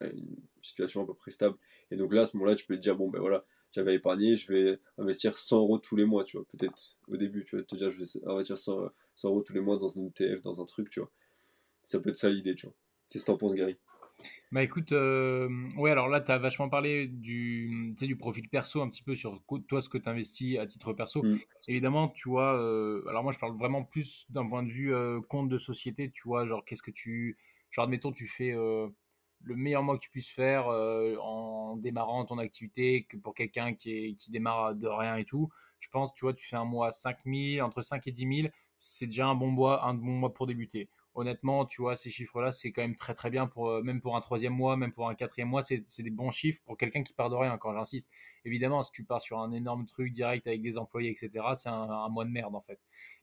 une 0.00 0.36
situation 0.60 1.02
à 1.02 1.06
peu 1.06 1.14
près 1.14 1.30
stable. 1.30 1.56
Et 1.90 1.96
donc 1.96 2.12
là, 2.12 2.22
à 2.22 2.26
ce 2.26 2.36
moment-là, 2.36 2.56
tu 2.56 2.66
peux 2.66 2.76
te 2.76 2.80
dire, 2.80 2.96
bon, 2.96 3.08
ben 3.08 3.20
voilà, 3.20 3.44
j'avais 3.72 3.94
épargné, 3.94 4.36
je 4.36 4.52
vais 4.52 4.80
investir 4.98 5.36
100 5.38 5.58
euros 5.58 5.78
tous 5.78 5.96
les 5.96 6.04
mois, 6.04 6.24
tu 6.24 6.36
vois. 6.36 6.46
Peut-être 6.46 6.96
au 7.08 7.16
début, 7.16 7.44
tu 7.44 7.56
vas 7.56 7.62
te 7.62 7.76
dire, 7.76 7.90
je 7.90 7.98
vais 7.98 8.26
investir 8.26 8.58
100, 8.58 8.90
euros 9.24 9.42
tous 9.42 9.52
les 9.52 9.60
mois 9.60 9.78
dans 9.78 9.98
un 9.98 10.06
ETF, 10.06 10.42
dans 10.42 10.60
un 10.60 10.64
truc, 10.64 10.90
tu 10.90 11.00
vois. 11.00 11.10
Ça 11.84 12.00
peut 12.00 12.10
être 12.10 12.16
ça 12.16 12.28
l'idée, 12.28 12.54
tu 12.54 12.66
vois. 12.66 12.74
Qu'est-ce 13.10 13.24
que 13.24 13.30
t'en 13.30 13.38
penses, 13.38 13.54
Gary? 13.54 13.76
Bah 14.52 14.62
écoute, 14.62 14.92
euh, 14.92 15.48
ouais, 15.76 15.90
alors 15.90 16.08
là, 16.08 16.20
tu 16.20 16.30
as 16.30 16.38
vachement 16.38 16.68
parlé 16.68 17.08
du, 17.08 17.94
du 18.00 18.16
profil 18.16 18.48
perso, 18.48 18.80
un 18.80 18.88
petit 18.88 19.02
peu 19.02 19.16
sur 19.16 19.42
toi, 19.68 19.82
ce 19.82 19.88
que 19.88 19.98
tu 19.98 20.08
investis 20.08 20.58
à 20.58 20.66
titre 20.66 20.92
perso. 20.92 21.22
Mm. 21.22 21.38
Évidemment, 21.66 22.08
tu 22.08 22.28
vois, 22.28 22.54
euh, 22.58 23.04
alors 23.08 23.24
moi, 23.24 23.32
je 23.32 23.38
parle 23.38 23.56
vraiment 23.56 23.82
plus 23.82 24.24
d'un 24.30 24.48
point 24.48 24.62
de 24.62 24.70
vue 24.70 24.94
euh, 24.94 25.20
compte 25.20 25.48
de 25.48 25.58
société, 25.58 26.10
tu 26.10 26.22
vois, 26.24 26.46
genre, 26.46 26.64
qu'est-ce 26.64 26.82
que 26.82 26.92
tu. 26.92 27.36
Genre, 27.70 27.84
admettons, 27.84 28.12
tu 28.12 28.28
fais 28.28 28.52
le 28.52 29.56
meilleur 29.56 29.82
mois 29.82 29.98
que 29.98 30.02
tu 30.02 30.10
puisses 30.10 30.30
faire 30.30 30.68
en 30.68 31.76
démarrant 31.76 32.24
ton 32.24 32.38
activité 32.38 33.04
que 33.04 33.16
pour 33.16 33.34
quelqu'un 33.34 33.74
qui, 33.74 34.16
qui 34.16 34.30
démarre 34.30 34.74
de 34.74 34.86
rien 34.86 35.16
et 35.16 35.24
tout. 35.24 35.50
Je 35.80 35.88
pense, 35.90 36.14
tu 36.14 36.24
vois, 36.24 36.32
tu 36.32 36.46
fais 36.46 36.56
un 36.56 36.64
mois 36.64 36.92
5 36.92 37.18
000, 37.26 37.66
entre 37.66 37.82
5 37.82 38.06
et 38.06 38.12
10 38.12 38.42
000, 38.42 38.48
c'est 38.78 39.06
déjà 39.06 39.26
un 39.26 39.34
bon 39.34 39.48
mois, 39.48 39.84
un 39.84 39.94
bon 39.94 40.12
mois 40.12 40.32
pour 40.32 40.46
débuter. 40.46 40.88
Honnêtement, 41.16 41.64
tu 41.64 41.80
vois, 41.80 41.96
ces 41.96 42.10
chiffres-là, 42.10 42.52
c'est 42.52 42.72
quand 42.72 42.82
même 42.82 42.94
très 42.94 43.14
très 43.14 43.30
bien, 43.30 43.46
pour, 43.46 43.70
euh, 43.70 43.82
même 43.82 44.02
pour 44.02 44.16
un 44.16 44.20
troisième 44.20 44.52
mois, 44.52 44.76
même 44.76 44.92
pour 44.92 45.08
un 45.08 45.14
quatrième 45.14 45.48
mois, 45.48 45.62
c'est 45.62 45.82
des 46.02 46.10
bons 46.10 46.30
chiffres 46.30 46.60
pour 46.66 46.76
quelqu'un 46.76 47.02
qui 47.02 47.14
part 47.14 47.30
de 47.30 47.36
rien, 47.36 47.56
quand 47.56 47.72
j'insiste. 47.72 48.10
Évidemment, 48.44 48.82
si 48.82 48.92
tu 48.92 49.02
pars 49.02 49.22
sur 49.22 49.40
un 49.40 49.50
énorme 49.52 49.86
truc 49.86 50.12
direct 50.12 50.46
avec 50.46 50.60
des 50.60 50.76
employés, 50.76 51.10
etc., 51.10 51.30
c'est 51.54 51.70
un, 51.70 52.08
mois 52.10 52.26
de 52.26 52.30
merde 52.30 52.54
en 52.54 52.60
fait. 52.60 52.78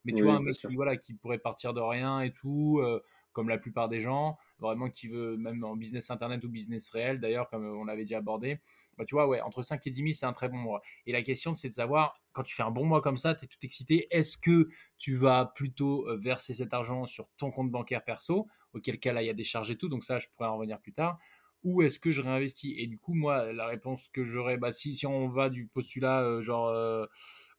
Mais 0.06 0.13
tu 0.13 0.24
vois, 0.24 0.34
un 0.34 0.40
mec 0.40 0.56
qui, 0.56 0.74
voilà, 0.74 0.98
qui 0.98 1.13
pourrait 1.13 1.38
partir 1.38 1.75
de 1.75 1.81
rien 1.81 2.22
et 2.22 2.34
tout, 2.34 2.80
euh, 2.81 3.00
comme 3.31 3.48
la 3.48 3.60
plupart 3.60 3.90
des 3.90 4.00
gens, 4.00 4.39
vraiment 4.57 4.89
qui 4.89 5.07
veut, 5.07 5.38
même 5.38 5.63
en 5.63 5.75
business 5.75 6.10
internet 6.10 6.44
ou 6.44 6.50
business 6.50 6.89
réel, 6.89 7.19
d'ailleurs, 7.19 7.48
comme 7.48 7.63
on 7.63 7.84
l'avait 7.84 8.06
déjà 8.06 8.18
abordé, 8.18 8.60
bah, 8.98 9.06
tu 9.06 9.16
vois, 9.16 9.28
ouais, 9.28 9.42
entre 9.42 9.63
5 9.63 9.86
et 9.88 9.90
10 9.90 10.01
000, 10.01 10.13
c'est 10.13 10.25
un 10.25 10.34
très 10.34 10.50
bon 10.50 10.57
mois. 10.57 10.81
Et 11.06 11.12
la 11.12 11.22
question, 11.22 11.56
c'est 11.56 11.68
de 11.69 11.74
savoir, 11.74 12.22
quand 12.31 12.44
tu 12.44 12.56
fais 12.56 12.63
un 12.63 12.72
bon 12.72 12.86
mois 12.86 13.01
comme 13.01 13.18
ça, 13.18 13.36
tu 13.36 13.45
es 13.45 13.48
tout 13.48 13.57
excité, 13.63 14.07
est-ce 14.12 14.38
que 14.38 14.69
tu 14.98 15.16
vas 15.16 15.51
plutôt 15.56 16.07
euh, 16.10 16.18
verser 16.18 16.54
cet 16.54 16.74
argent 16.74 17.06
sur 17.06 17.28
ton 17.38 17.51
compte 17.51 17.72
bancaire 17.72 18.04
perso, 18.04 18.48
auquel 18.74 19.00
cas 19.00 19.13
là, 19.13 19.24
il 19.24 19.28
y 19.28 19.30
a 19.30 19.34
des 19.34 19.44
charges 19.44 19.72
et 19.72 19.78
tout, 19.78 19.90
donc 19.90 20.04
ça, 20.04 20.19
je 20.19 20.28
pourrais 20.36 20.50
en 20.50 20.57
revenir 20.57 20.80
plus 20.80 20.94
tard, 20.94 21.19
ou 21.63 21.81
est-ce 21.81 22.00
que 22.00 22.12
je 22.12 22.22
réinvestis? 22.22 22.75
Et 22.78 22.88
du 22.88 22.98
coup, 23.00 23.13
moi, 23.13 23.54
la 23.54 23.68
réponse 23.68 24.10
que 24.10 24.25
j'aurais, 24.25 24.57
bah, 24.57 24.72
si, 24.72 24.96
si 24.96 25.06
on 25.07 25.30
va 25.30 25.50
du 25.50 25.68
postulat, 25.68 26.24
euh, 26.24 26.42
genre, 26.42 26.68
euh, 26.68 27.06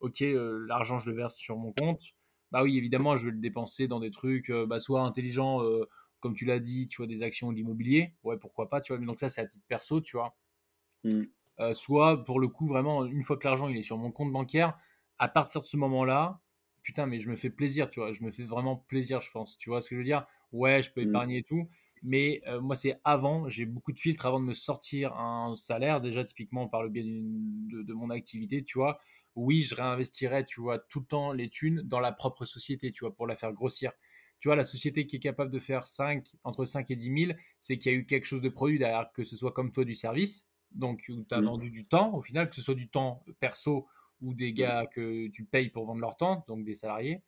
ok, 0.00 0.20
l'argent, 0.68 0.98
je 0.98 1.10
le 1.10 1.16
verse 1.16 1.36
sur 1.36 1.56
mon 1.56 1.72
compte, 1.72 2.02
bah 2.52 2.62
oui, 2.62 2.76
évidemment, 2.78 3.16
je 3.16 3.26
vais 3.26 3.32
le 3.32 3.38
dépenser 3.40 3.88
dans 3.88 4.00
des 4.00 4.10
trucs 4.10 4.50
bah, 4.52 4.78
soit 4.78 5.00
intelligents, 5.02 5.60
comme 6.20 6.34
tu 6.34 6.46
l'as 6.46 6.58
dit, 6.58 6.88
tu 6.88 6.98
vois, 6.98 7.06
des 7.06 7.22
actions 7.22 7.52
d'immobilier, 7.52 8.14
ouais, 8.22 8.38
pourquoi 8.38 8.70
pas, 8.70 8.80
tu 8.80 8.94
vois, 8.94 9.04
donc 9.04 9.20
ça, 9.20 9.28
c'est 9.28 9.42
à 9.42 9.46
titre 9.46 9.64
perso, 9.68 10.00
tu 10.00 10.16
vois. 10.16 10.34
Mmh. 11.04 11.22
Euh, 11.60 11.74
soit, 11.74 12.24
pour 12.24 12.40
le 12.40 12.48
coup, 12.48 12.66
vraiment, 12.66 13.04
une 13.04 13.22
fois 13.22 13.36
que 13.36 13.46
l'argent, 13.46 13.68
il 13.68 13.76
est 13.76 13.82
sur 13.82 13.98
mon 13.98 14.10
compte 14.10 14.32
bancaire, 14.32 14.76
à 15.18 15.28
partir 15.28 15.60
de 15.60 15.66
ce 15.66 15.76
moment-là, 15.76 16.40
putain, 16.82 17.06
mais 17.06 17.20
je 17.20 17.30
me 17.30 17.36
fais 17.36 17.50
plaisir, 17.50 17.88
tu 17.90 18.00
vois, 18.00 18.12
je 18.12 18.22
me 18.22 18.30
fais 18.30 18.42
vraiment 18.42 18.76
plaisir, 18.76 19.20
je 19.20 19.30
pense, 19.30 19.56
tu 19.58 19.70
vois 19.70 19.80
ce 19.80 19.90
que 19.90 19.96
je 19.96 20.00
veux 20.00 20.04
dire? 20.04 20.26
Ouais, 20.52 20.82
je 20.82 20.90
peux 20.90 21.04
mmh. 21.04 21.08
épargner 21.08 21.38
et 21.38 21.42
tout, 21.44 21.68
mais 22.02 22.42
euh, 22.48 22.60
moi, 22.60 22.74
c'est 22.74 23.00
avant, 23.04 23.48
j'ai 23.48 23.66
beaucoup 23.66 23.92
de 23.92 24.00
filtres 24.00 24.26
avant 24.26 24.40
de 24.40 24.46
me 24.46 24.54
sortir 24.54 25.14
un 25.16 25.54
salaire, 25.54 26.00
déjà, 26.00 26.24
typiquement, 26.24 26.68
par 26.68 26.82
le 26.82 26.88
biais 26.88 27.04
de, 27.04 27.82
de, 27.82 27.92
mon 27.92 28.10
activité, 28.10 28.64
tu 28.64 28.78
vois. 28.78 28.98
Oui, 29.36 29.62
je 29.62 29.74
réinvestirais, 29.74 30.44
tu 30.44 30.60
vois, 30.60 30.78
tout 30.78 31.00
le 31.00 31.06
temps 31.06 31.32
les 31.32 31.48
thunes 31.48 31.82
dans 31.82 32.00
la 32.00 32.12
propre 32.12 32.44
société, 32.44 32.92
tu 32.92 33.04
vois, 33.04 33.14
pour 33.14 33.26
la 33.26 33.36
faire 33.36 33.52
grossir 33.52 33.92
tu 34.44 34.48
vois, 34.48 34.56
la 34.56 34.64
société 34.64 35.06
qui 35.06 35.16
est 35.16 35.20
capable 35.20 35.50
de 35.50 35.58
faire 35.58 35.86
5, 35.86 36.36
entre 36.44 36.66
5 36.66 36.90
et 36.90 36.96
10 36.96 37.26
000, 37.28 37.38
c'est 37.60 37.78
qu'il 37.78 37.90
y 37.90 37.94
a 37.94 37.98
eu 37.98 38.04
quelque 38.04 38.26
chose 38.26 38.42
de 38.42 38.50
produit 38.50 38.78
derrière, 38.78 39.10
que 39.14 39.24
ce 39.24 39.36
soit 39.36 39.52
comme 39.52 39.72
toi 39.72 39.86
du 39.86 39.94
service, 39.94 40.46
donc 40.74 41.04
où 41.08 41.24
tu 41.24 41.34
as 41.34 41.40
vendu 41.40 41.70
du 41.70 41.84
temps, 41.84 42.14
au 42.14 42.22
final, 42.22 42.48
que 42.48 42.56
ce 42.56 42.62
soit 42.62 42.74
du 42.74 42.88
temps 42.88 43.22
perso 43.40 43.86
ou 44.20 44.34
des 44.34 44.52
gars 44.52 44.86
que 44.86 45.28
tu 45.28 45.44
payes 45.44 45.70
pour 45.70 45.86
vendre 45.86 46.00
leur 46.00 46.16
temps, 46.16 46.44
donc 46.48 46.64
des 46.64 46.74
salariés, 46.74 47.22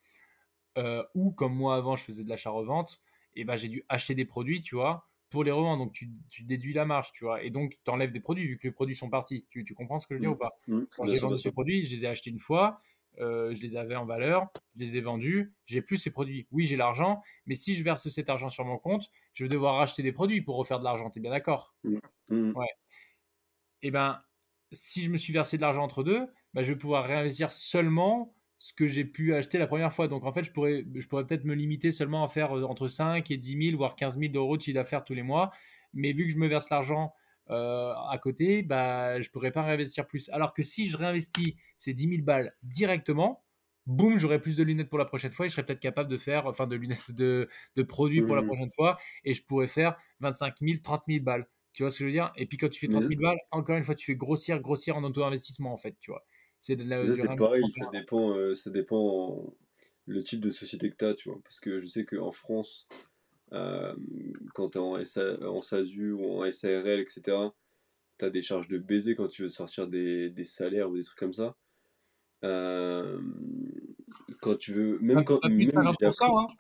euh, 0.78 1.02
ou 1.14 1.30
comme 1.30 1.54
moi 1.54 1.76
avant, 1.76 1.96
je 1.96 2.04
faisais 2.04 2.24
de 2.24 2.28
l'achat-revente, 2.28 3.00
et 3.34 3.44
ben 3.44 3.56
j'ai 3.56 3.68
dû 3.68 3.84
acheter 3.88 4.14
des 4.14 4.24
produits, 4.24 4.62
tu 4.62 4.74
vois, 4.74 5.08
pour 5.30 5.44
les 5.44 5.50
revendre. 5.50 5.84
Donc 5.84 5.92
tu, 5.92 6.10
déduis 6.40 6.72
la 6.72 6.84
marge, 6.84 7.12
tu 7.12 7.24
vois, 7.24 7.42
et 7.42 7.50
donc 7.50 7.78
tu 7.84 7.90
enlèves 7.90 8.12
des 8.12 8.20
produits 8.20 8.46
vu 8.46 8.58
que 8.58 8.66
les 8.66 8.72
produits 8.72 8.96
sont 8.96 9.10
partis. 9.10 9.46
Tu, 9.50 9.64
comprends 9.74 9.98
ce 9.98 10.06
que 10.06 10.14
je 10.14 10.18
veux 10.18 10.26
dire 10.26 10.32
ou 10.32 10.36
pas? 10.36 10.56
Quand 10.96 11.04
j'ai 11.04 11.18
vendu 11.18 11.38
ces 11.38 11.52
produits, 11.52 11.84
je 11.84 11.94
les 11.94 12.04
ai 12.04 12.08
achetés 12.08 12.30
une 12.30 12.40
fois, 12.40 12.80
euh, 13.20 13.54
je 13.54 13.62
les 13.62 13.76
avais 13.76 13.96
en 13.96 14.04
valeur, 14.04 14.48
je 14.74 14.80
les 14.80 14.96
ai 14.96 15.00
vendus, 15.00 15.54
j'ai 15.64 15.80
plus 15.80 15.98
ces 15.98 16.10
produits. 16.10 16.46
Oui, 16.50 16.66
j'ai 16.66 16.76
l'argent, 16.76 17.22
mais 17.46 17.54
si 17.54 17.74
je 17.74 17.82
verse 17.82 18.08
cet 18.08 18.28
argent 18.28 18.50
sur 18.50 18.64
mon 18.64 18.78
compte, 18.78 19.10
je 19.32 19.44
vais 19.44 19.48
devoir 19.48 19.76
racheter 19.76 20.02
des 20.02 20.12
produits 20.12 20.42
pour 20.42 20.56
refaire 20.56 20.78
de 20.78 20.84
l'argent. 20.84 21.10
Tu 21.10 21.18
es 21.18 21.22
bien 21.22 21.30
d'accord? 21.30 21.74
Mmh. 21.84 21.98
Mmh. 22.30 22.52
Ouais. 22.56 22.66
Et 23.86 23.88
eh 23.88 23.92
ben, 23.92 24.20
si 24.72 25.04
je 25.04 25.10
me 25.10 25.16
suis 25.16 25.32
versé 25.32 25.58
de 25.58 25.62
l'argent 25.62 25.84
entre 25.84 26.02
deux, 26.02 26.26
ben, 26.54 26.64
je 26.64 26.72
vais 26.72 26.78
pouvoir 26.78 27.04
réinvestir 27.04 27.52
seulement 27.52 28.34
ce 28.58 28.72
que 28.72 28.88
j'ai 28.88 29.04
pu 29.04 29.32
acheter 29.32 29.58
la 29.58 29.68
première 29.68 29.92
fois. 29.92 30.08
Donc 30.08 30.24
en 30.24 30.32
fait, 30.32 30.42
je 30.42 30.50
pourrais, 30.50 30.84
je 30.92 31.06
pourrais 31.06 31.24
peut-être 31.24 31.44
me 31.44 31.54
limiter 31.54 31.92
seulement 31.92 32.24
à 32.24 32.28
faire 32.28 32.58
euh, 32.58 32.64
entre 32.64 32.88
5 32.88 33.30
et 33.30 33.36
10 33.36 33.68
000, 33.70 33.76
voire 33.76 33.94
15 33.94 34.18
000 34.18 34.32
euros 34.34 34.56
de 34.56 34.62
chiffre 34.62 34.74
d'affaires 34.74 35.04
tous 35.04 35.14
les 35.14 35.22
mois. 35.22 35.52
Mais 35.94 36.12
vu 36.12 36.26
que 36.26 36.32
je 36.32 36.36
me 36.36 36.48
verse 36.48 36.68
l'argent 36.68 37.14
euh, 37.50 37.94
à 38.10 38.18
côté, 38.18 38.64
bah, 38.64 39.20
je 39.22 39.30
pourrais 39.30 39.52
pas 39.52 39.62
réinvestir 39.62 40.08
plus. 40.08 40.28
Alors 40.30 40.52
que 40.52 40.64
si 40.64 40.88
je 40.88 40.96
réinvestis 40.96 41.54
ces 41.78 41.94
10 41.94 42.08
000 42.08 42.22
balles 42.22 42.56
directement, 42.64 43.44
boum, 43.86 44.18
j'aurai 44.18 44.40
plus 44.40 44.56
de 44.56 44.64
lunettes 44.64 44.88
pour 44.88 44.98
la 44.98 45.04
prochaine 45.04 45.30
fois 45.30 45.46
et 45.46 45.48
je 45.48 45.54
serais 45.54 45.64
peut-être 45.64 45.78
capable 45.78 46.10
de 46.10 46.18
faire, 46.18 46.46
enfin 46.46 46.66
de 46.66 46.74
lunettes 46.74 47.12
de, 47.12 47.48
de 47.76 47.82
produits 47.84 48.22
pour 48.22 48.34
la 48.34 48.42
mmh. 48.42 48.46
prochaine 48.46 48.70
fois 48.72 48.98
et 49.24 49.32
je 49.32 49.44
pourrais 49.44 49.68
faire 49.68 49.96
25 50.18 50.56
000, 50.60 50.78
30 50.82 51.02
000 51.06 51.22
balles. 51.22 51.46
Tu 51.76 51.82
vois 51.82 51.90
ce 51.90 51.98
que 51.98 52.04
je 52.04 52.06
veux 52.06 52.12
dire? 52.12 52.32
Et 52.36 52.46
puis 52.46 52.56
quand 52.56 52.70
tu 52.70 52.80
fais 52.80 52.88
30 52.88 53.04
000 53.04 53.20
balles, 53.20 53.36
encore 53.50 53.76
une 53.76 53.84
fois, 53.84 53.94
tu 53.94 54.06
fais 54.06 54.16
grossir, 54.16 54.58
grossir 54.60 54.96
en 54.96 55.04
auto-investissement 55.04 55.74
en 55.74 55.76
fait, 55.76 55.94
tu 56.00 56.10
vois. 56.10 56.24
C'est 56.62 56.74
pareil, 57.36 57.70
ça 57.70 57.90
dépend, 57.92 58.30
euh, 58.30 58.54
ça 58.54 58.70
dépend 58.70 59.52
le 60.06 60.22
type 60.22 60.40
de 60.40 60.48
société 60.48 60.88
que 60.88 60.96
tu 60.96 61.04
as, 61.04 61.12
tu 61.12 61.28
vois. 61.28 61.38
Parce 61.44 61.60
que 61.60 61.82
je 61.82 61.86
sais 61.86 62.06
qu'en 62.06 62.32
France, 62.32 62.88
euh, 63.52 63.94
quand 64.54 64.70
tu 64.70 64.78
es 64.78 64.80
en, 64.80 64.94
en 64.94 65.60
SASU 65.60 66.12
ou 66.12 66.42
en 66.42 66.50
SARL, 66.50 66.98
etc., 66.98 67.20
tu 68.18 68.24
as 68.24 68.30
des 68.30 68.40
charges 68.40 68.68
de 68.68 68.78
baiser 68.78 69.14
quand 69.14 69.28
tu 69.28 69.42
veux 69.42 69.50
sortir 69.50 69.86
des, 69.86 70.30
des 70.30 70.44
salaires 70.44 70.88
ou 70.88 70.96
des 70.96 71.04
trucs 71.04 71.18
comme 71.18 71.34
ça. 71.34 71.56
Euh, 72.42 73.20
quand 74.40 74.56
tu 74.56 74.72
veux. 74.72 74.98
Même 75.00 75.24
quand. 75.24 75.40
Pas 75.40 75.48
plus 75.50 75.66
de 75.66 75.72
50%, 75.72 76.40
hein. 76.40 76.54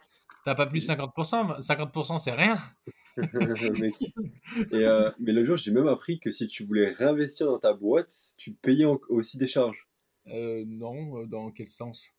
T'as 0.44 0.54
pas 0.54 0.66
plus 0.66 0.86
de 0.86 0.92
50%, 0.92 1.62
50% 1.62 2.18
c'est 2.18 2.32
rien. 2.32 2.58
Et 4.72 4.84
euh, 4.84 5.10
mais 5.18 5.32
le 5.32 5.44
jour, 5.44 5.56
j'ai 5.56 5.70
même 5.70 5.88
appris 5.88 6.18
que 6.20 6.30
si 6.30 6.46
tu 6.46 6.64
voulais 6.64 6.88
réinvestir 6.88 7.46
dans 7.46 7.58
ta 7.58 7.72
boîte, 7.72 8.12
tu 8.36 8.52
payais 8.52 8.84
aussi 9.08 9.38
des 9.38 9.46
charges. 9.46 9.88
Euh, 10.28 10.64
non, 10.66 11.22
euh, 11.22 11.26
dans 11.26 11.50
quel 11.50 11.68
sens? 11.68 12.12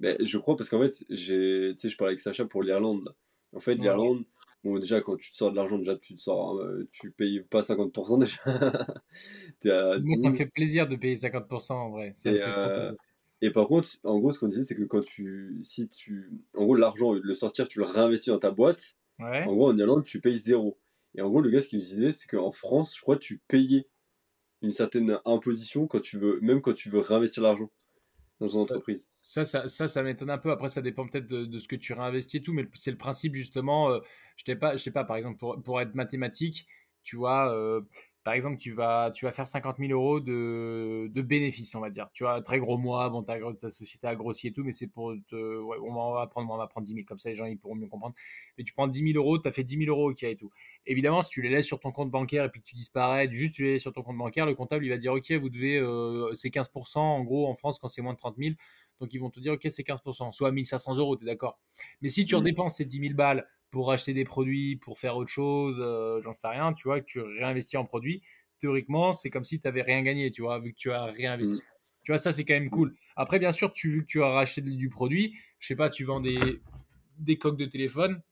Ben, 0.00 0.16
Je 0.20 0.38
crois 0.38 0.56
parce 0.56 0.68
qu'en 0.68 0.80
fait, 0.80 1.04
j'ai, 1.08 1.74
je 1.78 1.96
parlais 1.96 2.10
avec 2.10 2.20
Sacha 2.20 2.44
pour 2.44 2.62
l'Irlande. 2.62 3.14
En 3.54 3.60
fait, 3.60 3.76
l'Irlande, 3.76 4.24
bon, 4.64 4.78
déjà, 4.78 5.00
quand 5.00 5.16
tu 5.16 5.32
te 5.32 5.36
sors 5.36 5.50
de 5.50 5.56
l'argent, 5.56 5.78
déjà, 5.78 5.96
tu 5.96 6.14
te 6.14 6.20
sors, 6.20 6.60
hein, 6.60 6.84
tu 6.92 7.10
payes 7.10 7.40
pas 7.40 7.60
50% 7.60 8.18
déjà. 8.18 8.42
Moi, 10.04 10.16
ça 10.16 10.28
me 10.28 10.34
fait 10.34 10.52
plaisir 10.52 10.86
de 10.88 10.96
payer 10.96 11.16
50% 11.16 11.72
en 11.72 11.90
vrai. 11.90 12.12
et, 12.26 13.46
et, 13.46 13.50
par 13.50 13.66
contre, 13.66 13.88
en 14.04 14.18
gros, 14.18 14.30
ce 14.30 14.40
qu'on 14.40 14.48
disait, 14.48 14.64
c'est 14.64 14.76
que 14.76 14.84
quand 14.84 15.02
tu, 15.02 15.56
si 15.62 15.88
tu, 15.88 16.32
en 16.54 16.64
gros, 16.64 16.74
l'argent, 16.74 17.12
le 17.12 17.34
sortir, 17.34 17.66
tu 17.66 17.78
le 17.78 17.86
réinvestis 17.86 18.30
dans 18.30 18.38
ta 18.38 18.50
boîte. 18.50 18.94
En 19.18 19.54
gros, 19.54 19.70
en 19.70 19.78
Irlande, 19.78 20.04
tu 20.04 20.20
payes 20.20 20.36
zéro. 20.36 20.78
Et 21.14 21.22
en 21.22 21.28
gros, 21.28 21.40
le 21.40 21.50
gars, 21.50 21.60
ce 21.60 21.68
qu'il 21.68 21.78
me 21.78 21.82
disait, 21.82 22.12
c'est 22.12 22.28
qu'en 22.28 22.50
France, 22.50 22.94
je 22.96 23.00
crois, 23.00 23.16
tu 23.16 23.40
payais 23.48 23.88
une 24.62 24.72
certaine 24.72 25.18
imposition 25.24 25.86
quand 25.86 26.00
tu 26.00 26.18
veux, 26.18 26.40
même 26.40 26.60
quand 26.60 26.74
tu 26.74 26.90
veux 26.90 26.98
réinvestir 26.98 27.42
l'argent 27.42 27.70
dans 28.40 28.48
une 28.48 28.60
entreprise. 28.60 29.12
Ça, 29.20 29.44
ça, 29.44 29.68
ça, 29.68 30.02
m'étonne 30.02 30.30
un 30.30 30.38
peu. 30.38 30.50
Après, 30.50 30.68
ça 30.68 30.82
dépend 30.82 31.06
peut-être 31.06 31.26
de, 31.26 31.58
ce 31.58 31.68
que 31.68 31.76
tu 31.76 31.94
réinvestis 31.94 32.38
et 32.38 32.42
tout, 32.42 32.52
mais 32.52 32.68
c'est 32.74 32.90
le 32.90 32.98
principe 32.98 33.34
justement. 33.34 33.90
Euh, 33.90 34.00
je 34.36 34.44
sais 34.44 34.56
pas, 34.56 34.76
je 34.76 34.82
sais 34.82 34.90
pas. 34.90 35.04
Par 35.04 35.16
exemple, 35.16 35.38
pour, 35.38 35.62
pour 35.62 35.80
être 35.80 35.94
mathématique, 35.94 36.66
tu 37.02 37.16
vois, 37.16 37.54
euh, 37.54 37.80
par 38.26 38.34
exemple, 38.34 38.58
tu 38.58 38.72
vas, 38.72 39.12
tu 39.12 39.24
vas 39.24 39.30
faire 39.30 39.46
50 39.46 39.76
000 39.78 39.92
euros 39.92 40.18
de, 40.18 41.08
de 41.14 41.22
bénéfices, 41.22 41.76
on 41.76 41.80
va 41.80 41.90
dire. 41.90 42.08
Tu 42.12 42.24
vois, 42.24 42.42
très 42.42 42.58
gros 42.58 42.76
mois, 42.76 43.08
bon, 43.08 43.22
ta, 43.22 43.38
ta 43.54 43.70
société 43.70 44.04
a 44.08 44.16
grossi 44.16 44.48
et 44.48 44.52
tout, 44.52 44.64
mais 44.64 44.72
c'est 44.72 44.88
pour 44.88 45.14
te. 45.28 45.36
Ouais, 45.36 45.76
on, 45.80 46.12
va 46.12 46.26
prendre, 46.26 46.52
on 46.52 46.56
va 46.56 46.66
prendre 46.66 46.84
10 46.84 46.92
000, 46.92 47.04
comme 47.06 47.20
ça 47.20 47.28
les 47.28 47.36
gens 47.36 47.44
ils 47.44 47.56
pourront 47.56 47.76
mieux 47.76 47.86
comprendre. 47.86 48.16
Mais 48.58 48.64
tu 48.64 48.72
prends 48.72 48.88
10 48.88 49.12
000 49.12 49.24
euros, 49.24 49.38
tu 49.38 49.46
as 49.46 49.52
fait 49.52 49.62
10 49.62 49.78
000 49.78 49.96
euros, 49.96 50.10
ok 50.10 50.24
et 50.24 50.34
tout. 50.34 50.50
Évidemment, 50.86 51.22
si 51.22 51.30
tu 51.30 51.40
les 51.40 51.50
laisses 51.50 51.66
sur 51.66 51.78
ton 51.78 51.92
compte 51.92 52.10
bancaire 52.10 52.44
et 52.44 52.48
puis 52.48 52.60
que 52.60 52.66
tu 52.66 52.74
disparais, 52.74 53.30
juste 53.30 53.54
tu 53.54 53.62
les 53.62 53.74
laisses 53.74 53.82
sur 53.82 53.92
ton 53.92 54.02
compte 54.02 54.18
bancaire, 54.18 54.44
le 54.44 54.56
comptable 54.56 54.84
il 54.84 54.88
va 54.88 54.98
dire, 54.98 55.12
ok, 55.12 55.30
vous 55.30 55.48
devez, 55.48 55.76
euh, 55.76 56.34
c'est 56.34 56.48
15% 56.48 56.98
en 56.98 57.22
gros 57.22 57.46
en 57.46 57.54
France 57.54 57.78
quand 57.78 57.86
c'est 57.86 58.02
moins 58.02 58.14
de 58.14 58.18
30 58.18 58.34
000. 58.38 58.56
Donc 58.98 59.14
ils 59.14 59.18
vont 59.18 59.30
te 59.30 59.38
dire, 59.38 59.52
ok, 59.52 59.68
c'est 59.70 59.86
15%, 59.86 60.32
soit 60.32 60.50
1500 60.50 60.96
euros, 60.96 61.16
tu 61.16 61.22
es 61.22 61.26
d'accord. 61.26 61.60
Mais 62.02 62.08
si 62.08 62.24
tu 62.24 62.34
mmh. 62.34 62.38
redépenses 62.38 62.76
ces 62.78 62.86
10 62.86 62.98
000 62.98 63.14
balles 63.14 63.46
pour 63.76 63.92
acheter 63.92 64.14
des 64.14 64.24
produits, 64.24 64.76
pour 64.76 64.98
faire 64.98 65.18
autre 65.18 65.28
chose, 65.28 65.76
euh, 65.80 66.18
j'en 66.22 66.32
sais 66.32 66.48
rien, 66.48 66.72
tu 66.72 66.88
vois, 66.88 66.98
que 66.98 67.04
tu 67.04 67.20
réinvestis 67.20 67.76
en 67.76 67.84
produits, 67.84 68.22
théoriquement, 68.58 69.12
c'est 69.12 69.28
comme 69.28 69.44
si 69.44 69.60
tu 69.60 69.68
n'avais 69.68 69.82
rien 69.82 70.00
gagné, 70.00 70.30
tu 70.30 70.40
vois, 70.40 70.58
vu 70.60 70.72
que 70.72 70.78
tu 70.78 70.92
as 70.92 71.04
réinvesti. 71.04 71.58
Mm. 71.58 71.66
Tu 72.02 72.12
vois, 72.12 72.16
ça, 72.16 72.32
c'est 72.32 72.46
quand 72.46 72.54
même 72.54 72.70
cool. 72.70 72.96
Après, 73.16 73.38
bien 73.38 73.52
sûr, 73.52 73.74
tu, 73.74 73.90
vu 73.90 74.00
que 74.00 74.06
tu 74.06 74.22
as 74.22 74.30
racheté 74.30 74.62
du 74.62 74.88
produit, 74.88 75.36
je 75.58 75.66
sais 75.66 75.76
pas, 75.76 75.90
tu 75.90 76.04
vends 76.04 76.20
des, 76.20 76.38
des 77.18 77.36
coques 77.36 77.58
de 77.58 77.66
téléphone, 77.66 78.22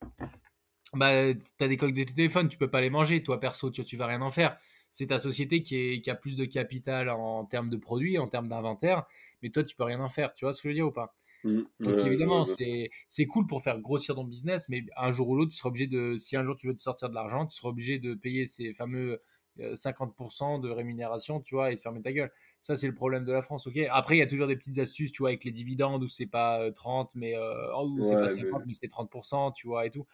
bah, 0.94 1.34
tu 1.34 1.64
as 1.64 1.68
des 1.68 1.76
coques 1.76 1.92
de 1.92 2.04
téléphone, 2.04 2.48
tu 2.48 2.56
peux 2.56 2.70
pas 2.70 2.80
les 2.80 2.88
manger, 2.88 3.22
toi, 3.22 3.38
perso, 3.38 3.70
tu, 3.70 3.84
tu 3.84 3.98
vas 3.98 4.06
rien 4.06 4.22
en 4.22 4.30
faire. 4.30 4.56
C'est 4.92 5.08
ta 5.08 5.18
société 5.18 5.62
qui, 5.62 5.76
est, 5.76 6.00
qui 6.00 6.08
a 6.08 6.14
plus 6.14 6.36
de 6.36 6.46
capital 6.46 7.10
en 7.10 7.44
termes 7.44 7.68
de 7.68 7.76
produits, 7.76 8.16
en 8.16 8.28
termes 8.28 8.48
d'inventaire, 8.48 9.04
mais 9.42 9.50
toi, 9.50 9.62
tu 9.62 9.76
peux 9.76 9.84
rien 9.84 10.00
en 10.00 10.08
faire. 10.08 10.32
Tu 10.32 10.46
vois 10.46 10.54
ce 10.54 10.62
que 10.62 10.68
je 10.68 10.70
veux 10.70 10.74
dire 10.74 10.86
ou 10.86 10.92
pas? 10.92 11.14
Mm. 11.44 11.64
Donc 11.80 12.00
évidemment, 12.04 12.44
c'est 12.44 13.26
cool 13.26 13.46
pour 13.46 13.62
faire 13.62 13.80
grossir 13.80 14.14
ton 14.14 14.24
business, 14.24 14.68
mais 14.68 14.84
un 14.96 15.12
jour 15.12 15.28
ou 15.28 15.36
l'autre, 15.36 15.52
tu 15.52 15.56
seras 15.56 15.68
obligé 15.68 15.86
de, 15.86 16.16
si 16.18 16.36
un 16.36 16.44
jour 16.44 16.56
tu 16.56 16.66
veux 16.66 16.74
te 16.74 16.80
sortir 16.80 17.08
de 17.08 17.14
l'argent, 17.14 17.46
tu 17.46 17.54
seras 17.54 17.68
obligé 17.68 17.98
de 17.98 18.14
payer 18.14 18.46
ces 18.46 18.72
fameux 18.72 19.20
50% 19.58 20.60
de 20.60 20.70
rémunération, 20.70 21.40
tu 21.40 21.54
vois, 21.54 21.70
et 21.70 21.76
de 21.76 21.80
fermer 21.80 22.02
ta 22.02 22.12
gueule. 22.12 22.32
Ça, 22.60 22.76
c'est 22.76 22.86
le 22.86 22.94
problème 22.94 23.24
de 23.24 23.32
la 23.32 23.42
France, 23.42 23.66
ok? 23.66 23.78
Après, 23.90 24.16
il 24.16 24.18
y 24.18 24.22
a 24.22 24.26
toujours 24.26 24.46
des 24.46 24.56
petites 24.56 24.78
astuces, 24.78 25.12
tu 25.12 25.22
vois, 25.22 25.28
avec 25.30 25.44
les 25.44 25.50
dividendes 25.50 26.02
où 26.02 26.08
c'est 26.08 26.26
pas 26.26 26.70
30, 26.72 27.10
mais, 27.14 27.36
euh, 27.36 28.02
c'est 28.02 28.14
pas 28.14 28.28
50, 28.28 28.62
mais, 28.66 28.74
c'est 28.74 28.88
30%, 28.88 29.52
tu 29.52 29.66
vois, 29.66 29.86
et 29.86 29.90
tout. 29.90 30.06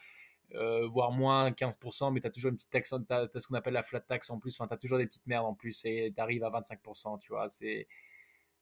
Euh, 0.55 0.87
voire 0.89 1.13
moins 1.13 1.53
15%, 1.53 2.11
mais 2.13 2.21
tu 2.21 2.27
as 2.27 2.31
toujours 2.31 2.51
une 2.51 2.57
petite 2.57 2.71
taxe, 2.71 2.91
tu 2.91 3.15
as, 3.15 3.29
ce 3.35 3.47
qu'on 3.47 3.55
appelle 3.55 3.75
la 3.75 3.85
flat 3.85 4.01
tax 4.01 4.31
en 4.31 4.39
plus, 4.39 4.55
enfin, 4.59 4.67
tu 4.67 4.75
as 4.75 4.79
toujours 4.79 4.99
des 4.99 5.07
petites 5.07 5.27
merdes 5.27 5.47
en 5.47 5.55
plus, 5.55 5.85
et 5.85 6.13
tu 6.15 6.21
arrives 6.21 6.43
à 6.43 6.51
25%, 6.51 7.19
tu 7.21 7.33
vois, 7.33 7.49
c'est... 7.49 7.87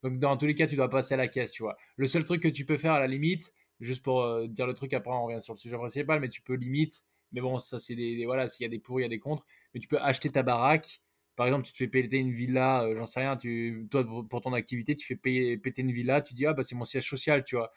Donc, 0.02 0.18
dans 0.18 0.36
tous 0.36 0.46
les 0.46 0.54
cas, 0.54 0.66
tu 0.66 0.76
dois 0.76 0.90
passer 0.90 1.14
à 1.14 1.16
la 1.16 1.28
caisse, 1.28 1.52
tu 1.52 1.62
vois. 1.62 1.76
Le 1.96 2.06
seul 2.06 2.24
truc 2.24 2.42
que 2.42 2.48
tu 2.48 2.64
peux 2.64 2.76
faire 2.76 2.92
à 2.92 3.00
la 3.00 3.06
limite, 3.06 3.52
juste 3.80 4.02
pour 4.02 4.22
euh, 4.22 4.46
dire 4.46 4.66
le 4.66 4.74
truc, 4.74 4.92
après 4.92 5.10
on 5.10 5.24
revient 5.24 5.42
sur 5.42 5.54
le 5.54 5.58
sujet 5.58 5.76
principal, 5.76 6.20
mais 6.20 6.28
tu 6.28 6.42
peux 6.42 6.54
limite, 6.54 7.02
mais 7.32 7.40
bon, 7.40 7.58
ça 7.58 7.78
c'est 7.78 7.94
des, 7.94 8.24
voilà, 8.24 8.48
s'il 8.48 8.64
y 8.64 8.66
a 8.66 8.70
des 8.70 8.78
pour, 8.78 9.00
il 9.00 9.02
y 9.02 9.06
a 9.06 9.08
des 9.08 9.18
contre, 9.18 9.44
mais 9.74 9.80
tu 9.80 9.88
peux 9.88 9.98
acheter 9.98 10.30
ta 10.30 10.42
baraque. 10.42 11.00
Par 11.36 11.46
exemple, 11.46 11.66
tu 11.66 11.72
te 11.72 11.78
fais 11.78 11.86
péter 11.86 12.16
une 12.16 12.32
villa, 12.32 12.82
euh, 12.82 12.96
j'en 12.96 13.06
sais 13.06 13.20
rien, 13.20 13.36
tu, 13.36 13.86
toi 13.90 14.04
pour 14.28 14.40
ton 14.40 14.52
activité, 14.54 14.96
tu 14.96 15.06
fais 15.06 15.16
payer, 15.16 15.56
péter 15.56 15.82
une 15.82 15.92
villa, 15.92 16.20
tu 16.20 16.34
dis 16.34 16.46
ah 16.46 16.52
bah 16.52 16.64
c'est 16.64 16.74
mon 16.74 16.84
siège 16.84 17.08
social, 17.08 17.44
tu 17.44 17.56
vois. 17.56 17.72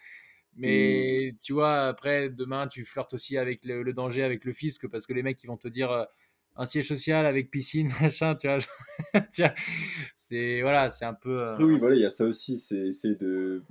Mais 0.56 1.32
mmh. 1.34 1.38
tu 1.42 1.54
vois, 1.54 1.88
après, 1.88 2.30
demain, 2.30 2.68
tu 2.68 2.84
flirtes 2.84 3.14
aussi 3.14 3.38
avec 3.38 3.64
le, 3.64 3.94
danger, 3.94 4.24
avec 4.24 4.44
le 4.46 4.54
fisc, 4.54 4.88
parce 4.88 5.06
que 5.06 5.14
les 5.14 5.24
mecs, 5.24 5.42
ils 5.44 5.48
vont 5.48 5.58
te 5.58 5.68
dire 5.68 5.92
euh, 5.92 6.06
un 6.62 6.66
siège 6.66 6.88
social 6.88 7.26
avec 7.26 7.50
piscine, 7.50 7.90
machin, 8.02 8.36
tu 8.40 8.48
vois. 8.48 8.60
c'est 10.16 10.62
voilà, 10.62 10.90
c'est 10.90 11.06
un 11.06 11.14
peu. 11.14 11.42
Euh, 11.42 11.56
oui, 11.60 11.80
voilà, 11.80 11.96
il 11.96 12.02
y 12.02 12.06
a 12.06 12.10
ça 12.10 12.26
aussi, 12.26 12.58
c'est 12.58 13.20
de. 13.20 13.64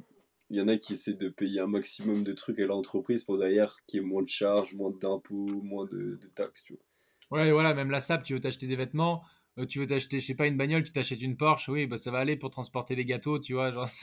Il 0.52 0.56
y 0.56 0.60
en 0.60 0.66
a 0.66 0.76
qui 0.76 0.94
essaient 0.94 1.14
de 1.14 1.28
payer 1.28 1.60
un 1.60 1.68
maximum 1.68 2.24
de 2.24 2.32
trucs 2.32 2.58
à 2.58 2.66
l'entreprise 2.66 3.22
pour 3.22 3.38
derrière 3.38 3.76
qu'il 3.86 4.00
y 4.00 4.02
ait 4.02 4.06
moins 4.06 4.22
de 4.22 4.28
charges, 4.28 4.74
moins 4.74 4.90
d'impôts, 5.00 5.62
moins 5.62 5.84
de, 5.84 6.18
de 6.20 6.26
taxes, 6.34 6.64
tu 6.64 6.72
vois. 6.72 7.38
Ouais, 7.38 7.52
voilà, 7.52 7.72
même 7.72 7.92
la 7.92 8.00
SAP, 8.00 8.24
tu 8.24 8.34
veux 8.34 8.40
t'acheter 8.40 8.66
des 8.66 8.74
vêtements, 8.74 9.22
euh, 9.58 9.66
tu 9.66 9.78
veux 9.78 9.86
t'acheter, 9.86 10.18
je 10.18 10.26
sais 10.26 10.34
pas, 10.34 10.48
une 10.48 10.56
bagnole, 10.56 10.82
tu 10.82 10.90
t'achètes 10.90 11.22
une 11.22 11.36
Porsche, 11.36 11.68
oui, 11.68 11.86
bah 11.86 11.98
ça 11.98 12.10
va 12.10 12.18
aller 12.18 12.36
pour 12.36 12.50
transporter 12.50 12.96
des 12.96 13.04
gâteaux, 13.04 13.38
tu 13.38 13.54
vois. 13.54 13.70
Genre, 13.70 13.88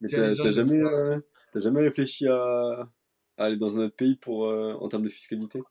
Mais 0.00 0.08
t'as 0.08 0.50
jamais, 0.50 0.82
euh, 0.82 1.18
jamais 1.54 1.80
réfléchi 1.80 2.28
à, 2.28 2.86
aller 3.38 3.56
dans 3.56 3.78
un 3.78 3.86
autre 3.86 3.96
pays 3.96 4.16
pour, 4.16 4.48
euh, 4.48 4.74
en 4.74 4.88
termes 4.88 5.04
de 5.04 5.08
fiscalité? 5.08 5.62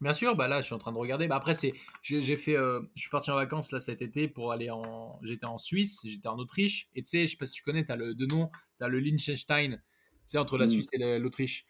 Bien 0.00 0.14
sûr, 0.14 0.34
bah 0.34 0.48
là, 0.48 0.60
je 0.60 0.66
suis 0.66 0.74
en 0.74 0.78
train 0.78 0.92
de 0.92 0.96
regarder. 0.96 1.28
Bah 1.28 1.36
après, 1.36 1.54
c'est, 1.54 1.74
j'ai 2.02 2.36
fait, 2.36 2.54
je 2.54 3.00
suis 3.00 3.10
parti 3.10 3.30
en 3.30 3.34
vacances 3.34 3.70
là 3.70 3.80
cet 3.80 4.00
été 4.00 4.28
pour 4.28 4.50
aller 4.50 4.70
en, 4.70 5.20
j'étais 5.22 5.44
en 5.44 5.58
Suisse, 5.58 6.00
j'étais 6.04 6.28
en 6.28 6.38
Autriche, 6.38 6.88
et 6.94 7.02
tu 7.02 7.08
sais, 7.10 7.26
je 7.26 7.32
sais 7.32 7.36
pas 7.36 7.46
si 7.46 7.52
tu 7.52 7.62
connais, 7.62 7.84
tu 7.84 7.92
as 7.92 7.96
le 7.96 8.14
de 8.14 8.26
nom, 8.26 8.50
tu 8.78 8.84
as 8.84 8.88
le 8.88 8.98
Liechtenstein, 8.98 9.76
tu 9.76 9.82
sais, 10.24 10.38
entre 10.38 10.56
la 10.56 10.66
hmm. 10.66 10.70
Suisse 10.70 10.88
et 10.92 11.18
l'Autriche. 11.18 11.66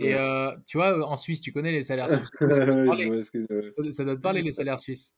Et 0.00 0.14
euh, 0.14 0.56
tu 0.66 0.78
vois, 0.78 1.06
en 1.06 1.16
Suisse, 1.16 1.42
tu 1.42 1.52
connais 1.52 1.72
les 1.72 1.84
salaires 1.84 2.08
suisses. 2.10 2.30
Ça 3.92 4.04
doit 4.04 4.16
te 4.16 4.20
parler, 4.20 4.42
les 4.42 4.52
salaires 4.52 4.78
suisses. 4.78 5.14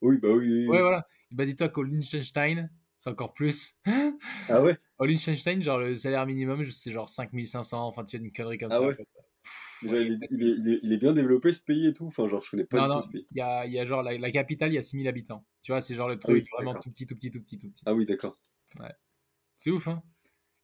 Oui, 0.00 0.16
bah 0.18 0.30
oui. 0.30 0.48
oui. 0.48 0.68
Ouais, 0.68 0.80
voilà. 0.80 1.06
Bah 1.30 1.44
dis-toi 1.44 1.68
qu'au 1.68 1.82
Liechtenstein, 1.82 2.70
c'est 2.96 3.10
encore 3.10 3.34
plus. 3.34 3.74
Ah 4.48 4.62
ouais? 4.62 4.78
Au 4.98 5.04
Liechtenstein, 5.04 5.62
genre 5.62 5.78
le 5.78 5.96
salaire 5.96 6.26
minimum, 6.26 6.64
c'est 6.70 6.90
genre 6.90 7.08
5500, 7.08 7.86
enfin 7.86 8.04
tu 8.04 8.16
as 8.16 8.18
une 8.18 8.32
connerie 8.32 8.58
comme 8.58 8.72
ah 8.72 8.76
ça. 8.76 8.82
Ouais? 8.82 8.96
Il, 9.82 9.94
est, 9.94 10.80
il, 10.82 10.92
est, 10.92 10.96
bien 10.96 11.12
développé 11.12 11.52
ce 11.52 11.62
pays 11.62 11.86
et 11.86 11.92
tout. 11.92 12.06
Enfin, 12.06 12.28
genre, 12.28 12.40
je 12.40 12.50
connais 12.50 12.64
pas 12.64 12.76
non, 12.78 12.84
du 12.84 12.90
non, 12.90 13.00
tout 13.00 13.06
ce 13.06 13.12
pays. 13.12 13.26
Il 13.30 13.36
y 13.38 13.40
a, 13.40 13.66
il 13.66 13.72
y 13.72 13.78
a 13.78 13.84
genre 13.84 14.02
la, 14.02 14.16
la, 14.16 14.30
capitale, 14.30 14.72
il 14.72 14.76
y 14.76 14.78
a 14.78 14.82
6000 14.82 15.08
habitants. 15.08 15.44
Tu 15.62 15.72
vois, 15.72 15.80
c'est 15.80 15.94
genre 15.94 16.08
le 16.08 16.14
ah 16.14 16.18
truc 16.18 16.46
vraiment 16.52 16.74
tout 16.74 16.90
petit, 16.90 17.06
tout 17.06 17.16
petit, 17.16 17.30
tout 17.30 17.40
petit, 17.40 17.58
tout 17.58 17.68
petit. 17.68 17.82
Ah 17.86 17.94
oui, 17.94 18.06
d'accord. 18.06 18.38
Ouais. 18.78 18.92
C'est 19.54 19.70
ouf, 19.70 19.88
hein. 19.88 20.02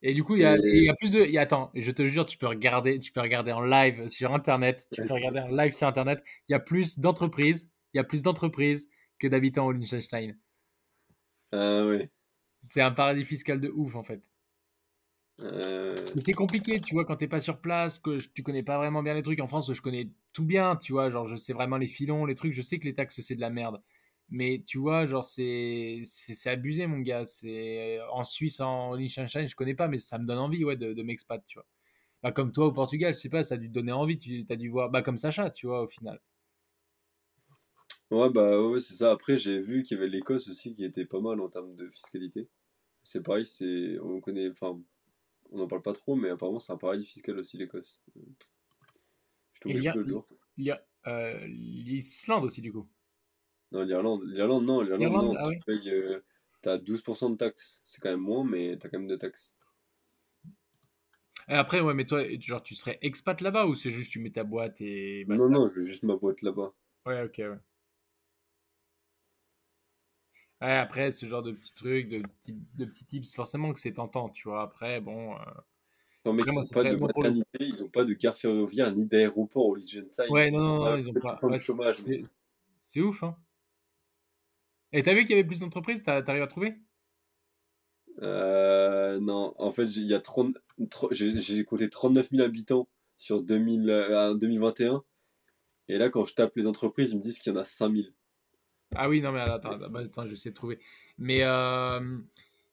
Et 0.01 0.15
du 0.15 0.23
coup, 0.23 0.37
il 0.37 0.43
y, 0.43 0.45
a, 0.45 0.57
il 0.57 0.85
y 0.85 0.89
a 0.89 0.95
plus 0.95 1.13
de. 1.13 1.25
Il 1.25 1.33
y 1.33 1.39
a, 1.39 1.41
attends, 1.41 1.73
je 1.75 1.91
te 1.91 2.07
jure, 2.07 2.25
tu 2.25 2.39
peux 2.39 2.47
regarder, 2.47 3.01
tu 3.01 3.11
peux 3.11 3.21
regarder 3.21 3.51
en 3.51 3.63
live 3.63 4.09
sur 4.09 4.33
Internet. 4.33 4.87
Tu 4.93 5.03
peux 5.03 5.15
regarder 5.15 5.41
en 5.41 5.49
live 5.49 5.73
sur 5.73 5.89
Internet. 5.89 6.23
Il 6.49 6.53
y 6.53 6.55
a 6.55 6.61
plus 6.61 6.99
d'entreprises. 6.99 7.69
Il 7.95 7.97
y 7.97 8.01
a 8.01 8.05
plus 8.05 8.23
d'entreprises 8.23 8.89
que 9.19 9.27
d'habitants 9.27 9.67
au 9.67 9.73
Liechtenstein. 9.73 10.39
Ah 11.51 11.85
oui. 11.85 12.09
C'est 12.61 12.81
un 12.81 12.93
paradis 12.93 13.25
fiscal 13.25 13.61
de 13.61 13.69
ouf 13.71 13.97
en 13.97 14.05
fait. 14.05 14.23
Euh... 15.41 16.07
C'est 16.19 16.33
compliqué, 16.33 16.81
tu 16.81 16.95
vois, 16.95 17.05
quand 17.05 17.17
t'es 17.17 17.29
pas 17.29 17.41
sur 17.41 17.61
place, 17.61 17.99
que 17.99 18.19
tu 18.35 18.43
connais 18.43 18.63
pas 18.63 18.77
vraiment 18.79 19.03
bien 19.03 19.15
les 19.15 19.23
trucs. 19.23 19.41
En 19.41 19.47
France, 19.47 19.73
je 19.73 19.83
connais 19.83 20.11
tout 20.33 20.45
bien, 20.45 20.77
tu 20.77 20.93
vois, 20.93 21.11
genre 21.11 21.27
je 21.27 21.37
sais 21.37 21.53
vraiment 21.53 21.77
les 21.79 21.87
filons, 21.87 22.27
les 22.27 22.35
trucs. 22.35 22.53
Je 22.53 22.63
sais 22.63 22.79
que 22.79 22.85
les 22.85 22.95
taxes 22.95 23.21
c'est 23.21 23.37
de 23.37 23.41
la 23.41 23.51
merde. 23.51 23.81
Mais 24.31 24.63
tu 24.67 24.79
vois, 24.79 25.07
genre, 25.07 25.25
c'est, 25.25 26.03
c'est, 26.05 26.51
abusé, 26.51 26.87
mon 26.87 26.99
gars. 26.99 27.25
C'est, 27.25 27.99
en 28.13 28.25
Suisse, 28.25 28.61
en 28.61 28.95
Liechtenstein, 28.95 29.49
je 29.49 29.57
connais 29.57 29.75
pas, 29.75 29.89
mais 29.89 29.99
ça 29.99 30.19
me 30.19 30.27
donne 30.27 30.39
envie, 30.39 30.65
ouais, 30.65 30.77
de, 30.77 30.93
de 30.93 31.03
m'expat, 31.03 31.43
tu 31.47 31.59
vois. 31.59 31.67
Bah, 32.23 32.33
comme 32.33 32.53
toi 32.53 32.67
au 32.67 32.73
Portugal, 32.73 33.15
je 33.15 33.21
sais 33.21 33.29
pas, 33.31 33.45
ça 33.45 33.55
a 33.55 33.59
dû 33.59 33.69
te 33.69 33.75
donner 33.75 33.93
envie. 33.93 34.19
Tu 34.19 34.45
as 34.51 34.57
dû 34.57 34.69
voir, 34.69 34.91
bah, 34.91 35.03
comme 35.03 35.17
Sacha, 35.17 35.51
tu 35.51 35.67
vois, 35.67 35.83
au 35.83 35.87
final. 35.87 36.21
Ouais, 38.11 38.31
bah, 38.31 38.61
ouais, 38.61 38.81
c'est 38.81 38.95
ça. 38.95 39.13
Après, 39.13 39.39
j'ai 39.39 39.61
vu 39.61 39.83
qu'il 39.83 39.97
y 39.97 40.01
avait 40.01 40.11
l'Écosse 40.11 40.49
aussi 40.49 40.75
qui 40.75 40.85
était 40.85 41.07
pas 41.07 41.21
mal 41.21 41.41
en 41.41 41.49
termes 41.49 41.75
de 41.75 41.89
fiscalité. 41.89 42.49
C'est 43.03 43.23
pareil, 43.23 43.47
c'est, 43.47 43.99
on 44.03 44.21
connaît, 44.21 44.51
enfin, 44.51 44.79
on 45.51 45.59
n'en 45.59 45.67
parle 45.67 45.83
pas 45.83 45.93
trop, 45.93 46.15
mais 46.15 46.31
apparemment, 46.31 46.61
c'est 46.61 46.73
un 46.73 46.77
paradis 46.77 47.07
fiscal 47.07 47.39
aussi, 47.39 47.57
l'Écosse. 47.59 48.01
Je 49.55 49.61
te 49.61 49.99
le 49.99 50.09
jour. 50.09 50.27
Il 50.57 50.65
y 50.65 50.71
a 50.71 50.85
euh, 51.07 51.47
l'Islande 51.47 52.45
aussi, 52.45 52.61
du 52.61 52.73
coup. 52.73 52.89
Non, 53.73 53.83
l'Irlande. 53.83 54.23
L'Irlande, 54.27 54.65
non. 54.65 54.81
L'Irlande, 54.81 55.27
non. 55.27 55.35
Ah 55.37 55.51
tu, 55.51 55.59
payes, 55.61 55.91
euh, 55.91 56.21
t'as 56.63 56.79
12% 56.79 57.33
de 57.33 57.37
taxes. 57.37 57.81
C'est 57.85 58.01
quand 58.01 58.11
même 58.11 58.21
moins, 58.21 58.45
mais 58.45 58.77
t'as 58.79 58.89
quand 58.89 58.99
même 58.99 59.09
de 59.09 59.17
taxes. 59.17 59.55
Et 61.49 61.55
après, 61.55 61.81
ouais, 61.81 61.95
mais 61.95 62.05
toi, 62.05 62.23
genre, 62.41 62.63
tu 62.63 62.75
serais 62.75 62.99
expat 63.01 63.41
là-bas 63.41 63.67
ou 63.67 63.75
c'est 63.75 63.91
juste 63.91 64.13
tu 64.13 64.21
mets 64.21 64.31
ta 64.31 64.45
boîte 64.45 64.81
et 64.81 65.25
Non, 65.29 65.49
non, 65.49 65.67
je 65.67 65.77
veux 65.77 65.83
juste 65.83 66.03
ma 66.03 66.17
boîte 66.17 66.43
là-bas. 66.43 66.75
Ouais, 67.07 67.23
ok, 67.23 67.39
ouais. 67.39 67.59
Ouais, 70.61 70.73
après, 70.73 71.13
ce 71.13 71.27
genre 71.27 71.43
de 71.43 71.53
petits 71.53 71.73
trucs, 71.73 72.09
de 72.09 72.23
petits, 72.23 72.57
de 72.75 72.85
petits 72.85 73.05
tips, 73.05 73.35
forcément 73.35 73.73
que 73.73 73.81
c'est 73.81 73.93
tentant, 73.93 74.29
tu 74.29 74.49
vois. 74.49 74.63
Après, 74.63 75.01
bon. 75.01 75.35
Euh... 75.35 75.39
Non, 76.25 76.33
mais 76.33 76.43
ils 76.47 76.53
n'ont 76.53 76.63
pas 76.65 76.85
de 76.85 76.97
maternité, 76.97 77.59
ils 77.61 77.81
n'ont 77.81 77.89
pas 77.89 78.05
de 78.05 78.13
gare 78.13 78.37
ferroviaire 78.37 78.93
ni 78.93 79.07
d'aéroport 79.07 79.67
au 79.67 79.77
Liechtenstein. 79.77 80.29
Ouais, 80.31 80.51
non, 80.51 80.59
non, 80.59 80.85
non, 80.85 80.97
ils 80.97 81.05
n'ont 81.05 81.13
pas. 81.15 81.39
Ouais, 81.43 81.59
chômage, 81.59 82.03
c'est 82.81 83.01
ouf, 83.01 83.23
hein. 83.23 83.37
Et 84.93 85.03
t'as 85.03 85.15
vu 85.15 85.21
qu'il 85.21 85.31
y 85.31 85.39
avait 85.39 85.47
plus 85.47 85.61
d'entreprises? 85.61 86.03
T'arrives 86.03 86.43
à 86.43 86.47
trouver? 86.47 86.75
Euh, 88.23 89.21
Non, 89.21 89.55
en 89.59 89.71
fait, 89.71 89.85
il 89.85 90.07
y 90.07 90.15
a 90.15 90.21
30, 90.21 90.57
j'ai 91.13 91.65
compté 91.65 91.89
39 91.89 92.31
000 92.31 92.43
habitants 92.43 92.89
sur 93.17 93.43
2000, 93.43 94.37
2021. 94.41 94.95
Euh, 94.95 94.99
et 95.89 95.99
là, 95.99 96.09
quand 96.11 96.25
je 96.25 96.35
tape 96.35 96.57
les 96.57 96.67
entreprises, 96.67 97.13
ils 97.13 97.19
me 97.19 97.23
disent 97.23 97.39
qu'il 97.39 97.53
y 97.53 97.57
en 97.57 97.61
a 97.61 97.65
5000. 97.65 98.13
Ah 98.95 99.09
oui, 99.09 99.21
non, 99.21 99.33
mais 99.33 99.41
attends, 99.41 99.77
bah, 99.77 100.01
attends, 100.01 100.27
je 100.27 100.35
sais 100.35 100.53
trouver. 100.53 100.79
Mais, 101.19 101.41
euh, 101.43 102.01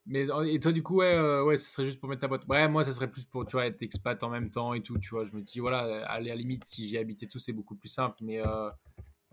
mais 0.06 0.28
et 0.48 0.60
toi, 0.60 0.72
du 0.72 0.82
coup, 0.82 0.98
ouais, 0.98 1.14
euh, 1.14 1.44
ouais, 1.44 1.58
ça 1.58 1.68
serait 1.68 1.86
juste 1.86 2.00
pour 2.00 2.10
mettre 2.10 2.22
ta 2.22 2.28
boîte. 2.28 2.46
Ouais, 2.48 2.68
moi, 2.68 2.84
ça 2.84 2.94
serait 2.94 3.10
plus 3.10 3.26
pour, 3.26 3.46
tu 3.46 3.54
vois, 3.54 3.66
être 3.66 3.82
expat 3.82 4.22
en 4.24 4.30
même 4.30 4.50
temps 4.50 4.74
et 4.74 4.82
tout, 4.82 4.98
tu 4.98 5.10
vois. 5.10 5.26
Je 5.26 5.32
me 5.34 5.42
dis, 5.42 5.60
voilà, 5.60 6.06
à 6.08 6.20
la 6.22 6.36
limite, 6.36 6.64
si 6.66 6.88
j'ai 6.88 7.00
habité 7.00 7.28
tout, 7.28 7.40
c'est 7.40 7.54
beaucoup 7.54 7.76
plus 7.76 7.90
simple. 7.90 8.18
Mais, 8.22 8.40
euh, 8.46 8.70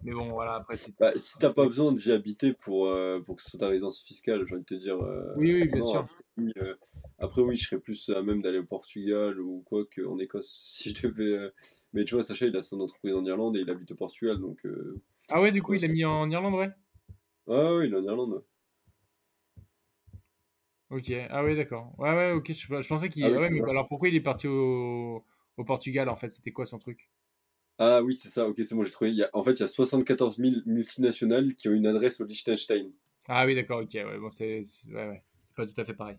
mais 0.03 0.13
bon, 0.13 0.31
voilà, 0.31 0.55
après, 0.55 0.77
c'est. 0.77 0.99
Bah, 0.99 1.13
si 1.17 1.39
t'as 1.39 1.51
pas 1.51 1.67
besoin 1.67 1.93
d'y 1.93 2.11
habiter 2.11 2.53
pour, 2.53 2.93
pour 3.25 3.37
que 3.37 3.43
ce 3.43 3.51
soit 3.51 3.61
ta 3.61 3.69
résidence 3.69 4.03
fiscale, 4.03 4.45
j'ai 4.47 4.55
envie 4.55 4.65
de 4.65 4.67
te 4.67 4.75
dire. 4.75 4.99
oui, 5.37 5.55
oui, 5.55 5.69
bien 5.69 5.85
sûr. 5.85 6.01
Après, 6.01 6.73
après, 7.19 7.43
oui, 7.43 7.55
je 7.55 7.69
serais 7.69 7.81
plus 7.81 8.11
à 8.11 8.23
même 8.23 8.43
d'aller 8.43 8.59
au 8.59 8.65
Portugal 8.65 9.41
ou 9.41 9.63
quoi 9.65 9.85
qu'en 9.95 10.19
Écosse 10.19 10.61
si 10.65 10.93
je 10.93 11.07
devais. 11.07 11.53
Mais 11.93 12.05
tu 12.05 12.15
vois, 12.15 12.25
Sacha, 12.25 12.47
il 12.47 12.57
a 12.57 12.63
son 12.63 12.81
entreprise 12.81 13.15
en 13.15 13.25
Irlande 13.25 13.57
et 13.57 13.61
il 13.61 13.71
habite 13.71 13.93
au 13.93 13.97
Portugal, 13.97 14.41
donc. 14.41 14.67
Ah 15.35 15.41
ouais, 15.41 15.51
du 15.51 15.63
coup, 15.63 15.75
il 15.75 15.85
est 15.85 15.89
mis 15.89 16.05
en 16.05 16.31
Irlande, 16.31 16.55
ouais 16.55 16.71
Ah 17.49 17.75
oui, 17.75 17.87
il 17.89 17.95
est 17.95 17.97
en 17.97 18.05
Irlande. 18.05 18.45
Ok, 20.91 21.11
ah 21.31 21.43
ouais, 21.43 21.57
d'accord. 21.57 21.95
Ouais, 21.99 22.11
ouais, 22.11 22.33
ok, 22.33 22.53
je, 22.53 22.87
pensais 22.87 23.09
qu'il. 23.09 23.25
Ah 23.25 23.31
ouais, 23.31 23.49
mais 23.51 23.63
alors 23.71 23.89
pourquoi 23.89 24.09
il 24.09 24.15
est 24.15 24.21
parti 24.21 24.47
au, 24.47 25.25
au 25.57 25.65
Portugal, 25.65 26.11
en 26.11 26.17
fait? 26.17 26.29
C'était 26.29 26.53
quoi 26.53 26.67
son 26.67 26.79
truc? 26.79 27.09
Ah 27.79 28.03
oui, 28.03 28.15
c'est 28.15 28.29
ça, 28.29 28.47
ok, 28.47 28.57
c'est 28.59 28.75
bon, 28.75 28.85
j'ai 28.85 28.91
trouvé. 28.91 29.11
Il 29.11 29.17
y 29.17 29.23
a... 29.23 29.31
En 29.33 29.43
fait, 29.43 29.53
il 29.53 29.61
y 29.61 29.63
a 29.63 29.69
74 29.69 30.37
000 30.37 30.57
multinationales 30.67 31.55
qui 31.55 31.69
ont 31.69 31.73
une 31.73 31.87
adresse 31.87 32.21
au 32.21 32.27
Liechtenstein. 32.27 32.91
Ah 33.27 33.47
oui, 33.47 33.55
d'accord, 33.55 33.81
ok, 33.81 33.95
ouais, 33.95 34.19
bon, 34.19 34.31
c'est 34.31 34.63
ouais, 34.89 35.09
ouais. 35.09 35.23
pas 35.57 35.67
tout 35.67 35.81
à 35.81 35.85
fait 35.85 35.95
pareil. 35.95 36.19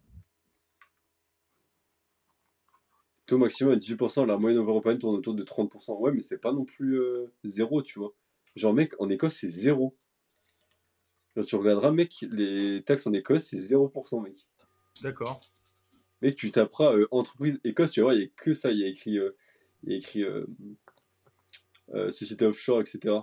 Taux 3.28 3.38
maximum 3.38 3.74
à 3.74 3.76
18%, 3.76 4.26
la 4.26 4.38
moyenne 4.38 4.60
européenne 4.60 4.98
tourne 4.98 5.16
autour 5.16 5.36
de 5.36 5.44
30%. 5.44 6.00
Ouais, 6.00 6.12
mais 6.12 6.22
c'est 6.22 6.40
pas 6.40 6.52
non 6.52 6.66
plus 6.66 7.00
euh, 7.00 7.32
zéro, 7.44 7.84
tu 7.84 8.00
vois. 8.00 8.14
Genre, 8.56 8.74
mec, 8.74 8.94
en 9.00 9.10
Écosse, 9.10 9.38
c'est 9.38 9.50
zéro. 9.50 9.96
Genre, 11.36 11.46
tu 11.46 11.56
regarderas, 11.56 11.92
mec, 11.92 12.26
les 12.32 12.84
taxes 12.84 13.08
en 13.08 13.14
Écosse, 13.14 13.44
c'est 13.44 13.58
0%, 13.58 14.24
mec. 14.24 14.36
D'accord. 15.02 15.42
Mec, 16.22 16.36
tu 16.36 16.52
taperas 16.52 16.94
euh, 16.94 17.08
entreprise 17.12 17.60
Écosse, 17.64 17.92
tu 17.92 18.02
vois, 18.02 18.14
il 18.14 18.20
n'y 18.20 18.26
a 18.26 18.30
que 18.36 18.54
ça. 18.54 18.72
Il 18.72 18.80
y 18.80 18.84
a 18.84 18.88
écrit, 18.88 19.18
euh, 19.18 19.36
il 19.84 19.92
y 19.92 19.96
a 19.96 19.98
écrit 19.98 20.24
euh, 20.24 20.46
société 22.12 22.46
offshore, 22.46 22.82
etc. 22.82 23.16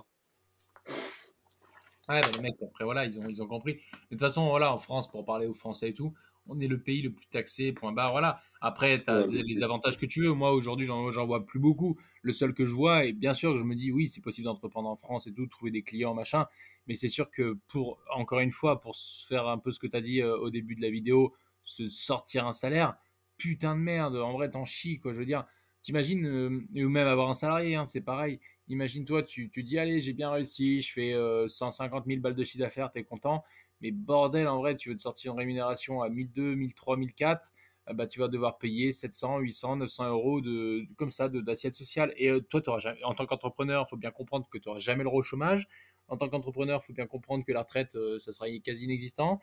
Ouais, 2.09 2.19
mais 2.25 2.31
les 2.33 2.39
mecs, 2.39 2.61
après, 2.61 2.83
voilà, 2.83 3.05
ils 3.05 3.19
ont, 3.19 3.27
ils 3.29 3.41
ont 3.41 3.47
compris. 3.47 3.75
De 3.75 3.79
toute 4.11 4.19
façon, 4.19 4.47
voilà, 4.49 4.73
en 4.73 4.79
France, 4.79 5.09
pour 5.09 5.23
parler 5.25 5.47
aux 5.47 5.53
Français 5.53 5.89
et 5.89 5.93
tout, 5.93 6.13
on 6.51 6.59
est 6.59 6.67
le 6.67 6.79
pays 6.79 7.01
le 7.01 7.11
plus 7.11 7.27
taxé, 7.27 7.71
point 7.71 7.93
barre, 7.93 8.11
voilà. 8.11 8.41
Après, 8.59 9.01
tu 9.03 9.09
as 9.09 9.25
les 9.25 9.63
avantages 9.63 9.97
que 9.97 10.05
tu 10.05 10.21
veux. 10.21 10.33
Moi, 10.33 10.51
aujourd'hui, 10.51 10.85
j'en 10.85 11.25
vois 11.25 11.45
plus 11.45 11.59
beaucoup. 11.59 11.97
Le 12.21 12.33
seul 12.33 12.53
que 12.53 12.65
je 12.65 12.73
vois, 12.73 13.05
et 13.05 13.13
bien 13.13 13.33
sûr, 13.33 13.57
je 13.57 13.63
me 13.63 13.73
dis, 13.73 13.91
oui, 13.91 14.07
c'est 14.07 14.21
possible 14.21 14.45
d'entreprendre 14.45 14.89
en 14.89 14.95
France 14.95 15.25
et 15.27 15.33
tout, 15.33 15.47
trouver 15.47 15.71
des 15.71 15.81
clients, 15.81 16.13
machin. 16.13 16.45
Mais 16.87 16.95
c'est 16.95 17.09
sûr 17.09 17.31
que 17.31 17.57
pour, 17.69 17.99
encore 18.13 18.39
une 18.39 18.51
fois, 18.51 18.81
pour 18.81 18.95
faire 19.27 19.47
un 19.47 19.57
peu 19.57 19.71
ce 19.71 19.79
que 19.79 19.87
tu 19.87 19.95
as 19.95 20.01
dit 20.01 20.21
euh, 20.21 20.37
au 20.37 20.49
début 20.49 20.75
de 20.75 20.81
la 20.81 20.89
vidéo, 20.89 21.33
se 21.63 21.89
sortir 21.89 22.45
un 22.45 22.51
salaire, 22.51 22.95
putain 23.37 23.75
de 23.75 23.81
merde, 23.81 24.17
en 24.17 24.33
vrai, 24.33 24.51
t'en 24.51 24.65
chies, 24.65 24.99
quoi. 24.99 25.13
Je 25.13 25.19
veux 25.19 25.25
dire, 25.25 25.45
t'imagines, 25.81 26.25
euh, 26.25 26.67
ou 26.75 26.89
même 26.89 27.07
avoir 27.07 27.29
un 27.29 27.33
salarié, 27.33 27.75
hein, 27.75 27.85
c'est 27.85 28.01
pareil. 28.01 28.39
Imagine-toi, 28.67 29.23
tu, 29.23 29.49
tu 29.49 29.63
dis, 29.63 29.79
allez, 29.79 30.01
j'ai 30.01 30.13
bien 30.13 30.29
réussi, 30.29 30.81
je 30.81 30.91
fais 30.93 31.15
150 31.47 32.03
euh, 32.03 32.09
000 32.09 32.21
balles 32.21 32.35
de 32.35 32.43
chiffre 32.43 32.59
d'affaires, 32.63 32.91
t'es 32.91 33.03
content. 33.03 33.43
Mais 33.81 33.91
bordel, 33.91 34.47
en 34.47 34.59
vrai, 34.59 34.75
tu 34.75 34.89
veux 34.89 34.95
te 34.95 35.01
sortir 35.01 35.33
une 35.33 35.39
rémunération 35.39 36.01
à 36.01 36.09
1200, 36.09 36.55
1300, 36.55 36.97
1004, 36.97 37.53
bah, 37.93 38.07
tu 38.07 38.19
vas 38.19 38.27
devoir 38.27 38.57
payer 38.57 38.91
700, 38.91 39.39
800, 39.39 39.77
900 39.77 40.09
euros 40.09 40.41
de, 40.41 40.85
comme 40.97 41.11
ça 41.11 41.29
d'assiette 41.29 41.73
sociale. 41.73 42.13
Et 42.15 42.29
euh, 42.29 42.39
toi, 42.39 42.61
auras 42.67 42.93
en 43.03 43.13
tant 43.13 43.25
qu'entrepreneur, 43.25 43.85
il 43.87 43.89
faut 43.89 43.97
bien 43.97 44.11
comprendre 44.11 44.47
que 44.49 44.57
tu 44.57 44.69
n'auras 44.69 44.79
jamais 44.79 45.03
le 45.03 45.09
au 45.09 45.21
chômage. 45.21 45.67
En 46.07 46.17
tant 46.17 46.29
qu'entrepreneur, 46.29 46.81
il 46.83 46.85
faut 46.85 46.93
bien 46.93 47.07
comprendre 47.07 47.43
que 47.45 47.51
la 47.51 47.61
retraite, 47.61 47.95
euh, 47.95 48.19
ça 48.19 48.33
sera 48.33 48.47
quasi 48.63 48.85
inexistant. 48.85 49.39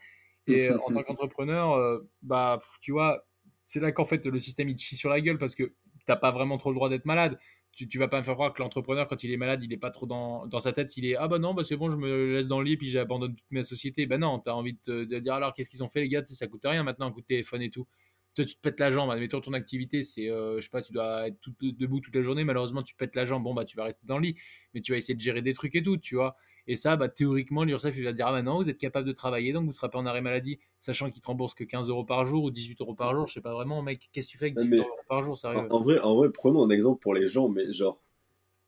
Et 0.46 0.68
euh, 0.68 0.78
en 0.86 0.92
tant 0.92 1.02
qu'entrepreneur, 1.02 2.00
bah, 2.22 2.62
tu 2.80 2.92
vois, 2.92 3.26
c'est 3.64 3.80
là 3.80 3.92
qu'en 3.92 4.06
fait, 4.06 4.24
le 4.24 4.38
système, 4.38 4.68
il 4.68 4.76
te 4.76 4.80
chie 4.80 4.96
sur 4.96 5.10
la 5.10 5.20
gueule 5.20 5.38
parce 5.38 5.54
que 5.54 5.64
tu 5.64 5.74
n'as 6.08 6.16
pas 6.16 6.30
vraiment 6.30 6.56
trop 6.56 6.70
le 6.70 6.74
droit 6.76 6.88
d'être 6.88 7.04
malade 7.04 7.38
tu, 7.78 7.86
tu 7.86 7.98
vas 7.98 8.08
pas 8.08 8.18
me 8.18 8.24
faire 8.24 8.34
croire 8.34 8.52
que 8.52 8.60
l'entrepreneur, 8.60 9.06
quand 9.06 9.22
il 9.22 9.30
est 9.30 9.36
malade, 9.36 9.62
il 9.62 9.72
est 9.72 9.76
pas 9.76 9.92
trop 9.92 10.04
dans, 10.04 10.46
dans 10.46 10.58
sa 10.58 10.72
tête, 10.72 10.96
il 10.96 11.06
est 11.06 11.14
ah 11.14 11.28
bah 11.28 11.38
non, 11.38 11.54
bah 11.54 11.62
c'est 11.64 11.76
bon, 11.76 11.92
je 11.92 11.96
me 11.96 12.32
laisse 12.32 12.48
dans 12.48 12.58
le 12.58 12.64
lit 12.64 12.76
puis 12.76 12.90
j'abandonne 12.90 13.36
toute 13.36 13.50
ma 13.52 13.62
société. 13.62 14.06
Ben 14.06 14.18
non, 14.18 14.40
tu 14.40 14.50
as 14.50 14.56
envie 14.56 14.76
de, 14.86 15.04
dire 15.20 15.34
alors 15.34 15.54
qu'est-ce 15.54 15.70
qu'ils 15.70 15.84
ont 15.84 15.88
fait 15.88 16.00
les 16.00 16.08
gars, 16.08 16.24
ça 16.24 16.48
coûte 16.48 16.62
rien 16.64 16.82
maintenant 16.82 17.06
un 17.06 17.12
coup 17.12 17.20
de 17.20 17.26
téléphone 17.26 17.62
et 17.62 17.70
tout. 17.70 17.86
Toi, 18.34 18.44
tu 18.44 18.56
te 18.56 18.60
pètes 18.60 18.80
la 18.80 18.90
jambe, 18.90 19.10
admettons 19.10 19.40
ton 19.40 19.52
activité, 19.52 20.02
c'est, 20.02 20.28
euh, 20.28 20.56
je 20.56 20.62
sais 20.62 20.70
pas, 20.70 20.82
tu 20.82 20.92
dois 20.92 21.28
être 21.28 21.38
tout, 21.40 21.54
debout 21.60 22.00
toute 22.00 22.14
la 22.16 22.22
journée, 22.22 22.42
malheureusement 22.42 22.82
tu 22.82 22.96
pètes 22.96 23.14
la 23.14 23.24
jambe, 23.24 23.44
bon 23.44 23.54
bah 23.54 23.64
tu 23.64 23.76
vas 23.76 23.84
rester 23.84 24.04
dans 24.06 24.18
le 24.18 24.24
lit, 24.24 24.36
mais 24.74 24.80
tu 24.80 24.90
vas 24.90 24.98
essayer 24.98 25.14
de 25.14 25.20
gérer 25.20 25.42
des 25.42 25.54
trucs 25.54 25.76
et 25.76 25.82
tout, 25.82 25.98
tu 25.98 26.16
vois. 26.16 26.36
Et 26.68 26.76
ça, 26.76 26.96
bah, 26.96 27.08
théoriquement, 27.08 27.64
l'URSSAF 27.64 27.96
il 27.96 28.04
va 28.04 28.12
dire 28.12 28.28
Ah, 28.28 28.32
bah 28.32 28.42
non, 28.42 28.62
vous 28.62 28.68
êtes 28.68 28.78
capable 28.78 29.08
de 29.08 29.12
travailler, 29.12 29.52
donc 29.52 29.62
vous 29.62 29.68
ne 29.68 29.72
serez 29.72 29.88
pas 29.88 29.98
en 29.98 30.06
arrêt 30.06 30.20
maladie, 30.20 30.58
sachant 30.78 31.10
qu'il 31.10 31.20
te 31.20 31.26
rembourse 31.26 31.54
que 31.54 31.64
15 31.64 31.88
euros 31.88 32.04
par 32.04 32.26
jour 32.26 32.44
ou 32.44 32.50
18 32.50 32.80
euros 32.80 32.94
par 32.94 33.14
jour. 33.14 33.26
Je 33.26 33.34
sais 33.34 33.40
pas 33.40 33.54
vraiment, 33.54 33.82
mec, 33.82 34.08
qu'est-ce 34.12 34.28
que 34.28 34.32
tu 34.32 34.38
fais 34.38 34.44
avec 34.46 34.56
18 34.56 34.78
euros 34.78 34.88
par 35.08 35.22
jour 35.22 35.36
ça 35.36 35.50
en, 35.50 35.82
vrai, 35.82 35.98
en 35.98 36.14
vrai, 36.14 36.30
prenons 36.30 36.64
un 36.64 36.70
exemple 36.70 37.00
pour 37.00 37.14
les 37.14 37.26
gens, 37.26 37.48
mais 37.48 37.72
genre, 37.72 38.02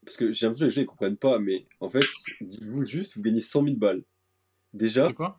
parce 0.05 0.17
que 0.17 0.33
j'ai 0.33 0.47
l'impression 0.47 0.67
que 0.67 0.71
les 0.71 0.75
gens 0.75 0.81
ne 0.81 0.87
comprennent 0.87 1.17
pas, 1.17 1.39
mais 1.39 1.67
en 1.79 1.89
fait, 1.89 2.05
dites-vous 2.41 2.83
juste, 2.83 3.17
vous 3.17 3.23
gagnez 3.23 3.41
100 3.41 3.65
000 3.65 3.77
balles. 3.77 4.03
Déjà, 4.73 5.13
quoi? 5.13 5.39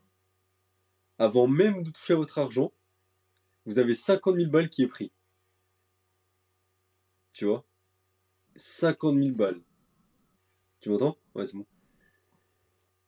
avant 1.22 1.46
même 1.46 1.84
de 1.84 1.92
toucher 1.92 2.14
à 2.14 2.16
votre 2.16 2.40
argent, 2.40 2.74
vous 3.68 3.78
avez 3.78 3.94
50 3.94 4.38
000 4.38 4.50
balles 4.50 4.70
qui 4.70 4.82
est 4.82 4.88
pris. 4.88 5.12
Tu 7.32 7.46
vois? 7.46 7.64
50 8.56 9.16
000 9.16 9.36
balles. 9.36 9.62
Tu 10.80 10.90
m'entends? 10.90 11.16
Ouais, 11.36 11.46
c'est 11.46 11.58
bon. 11.58 11.66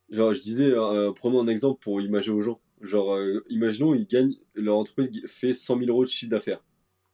Genre, 0.10 0.34
je 0.34 0.42
disais, 0.42 0.72
euh, 0.72 1.12
prenons 1.12 1.42
un 1.42 1.48
exemple 1.48 1.80
pour 1.82 2.02
imaginer 2.02 2.36
aux 2.36 2.42
gens. 2.42 2.60
Genre, 2.82 3.16
euh, 3.16 3.44
imaginons, 3.50 3.94
ils 3.94 4.06
gagnent, 4.06 4.36
leur 4.54 4.78
entreprise 4.78 5.10
fait 5.28 5.54
100 5.54 5.80
000 5.80 5.90
euros 5.90 6.04
de 6.04 6.10
chiffre 6.10 6.30
d'affaires. 6.30 6.64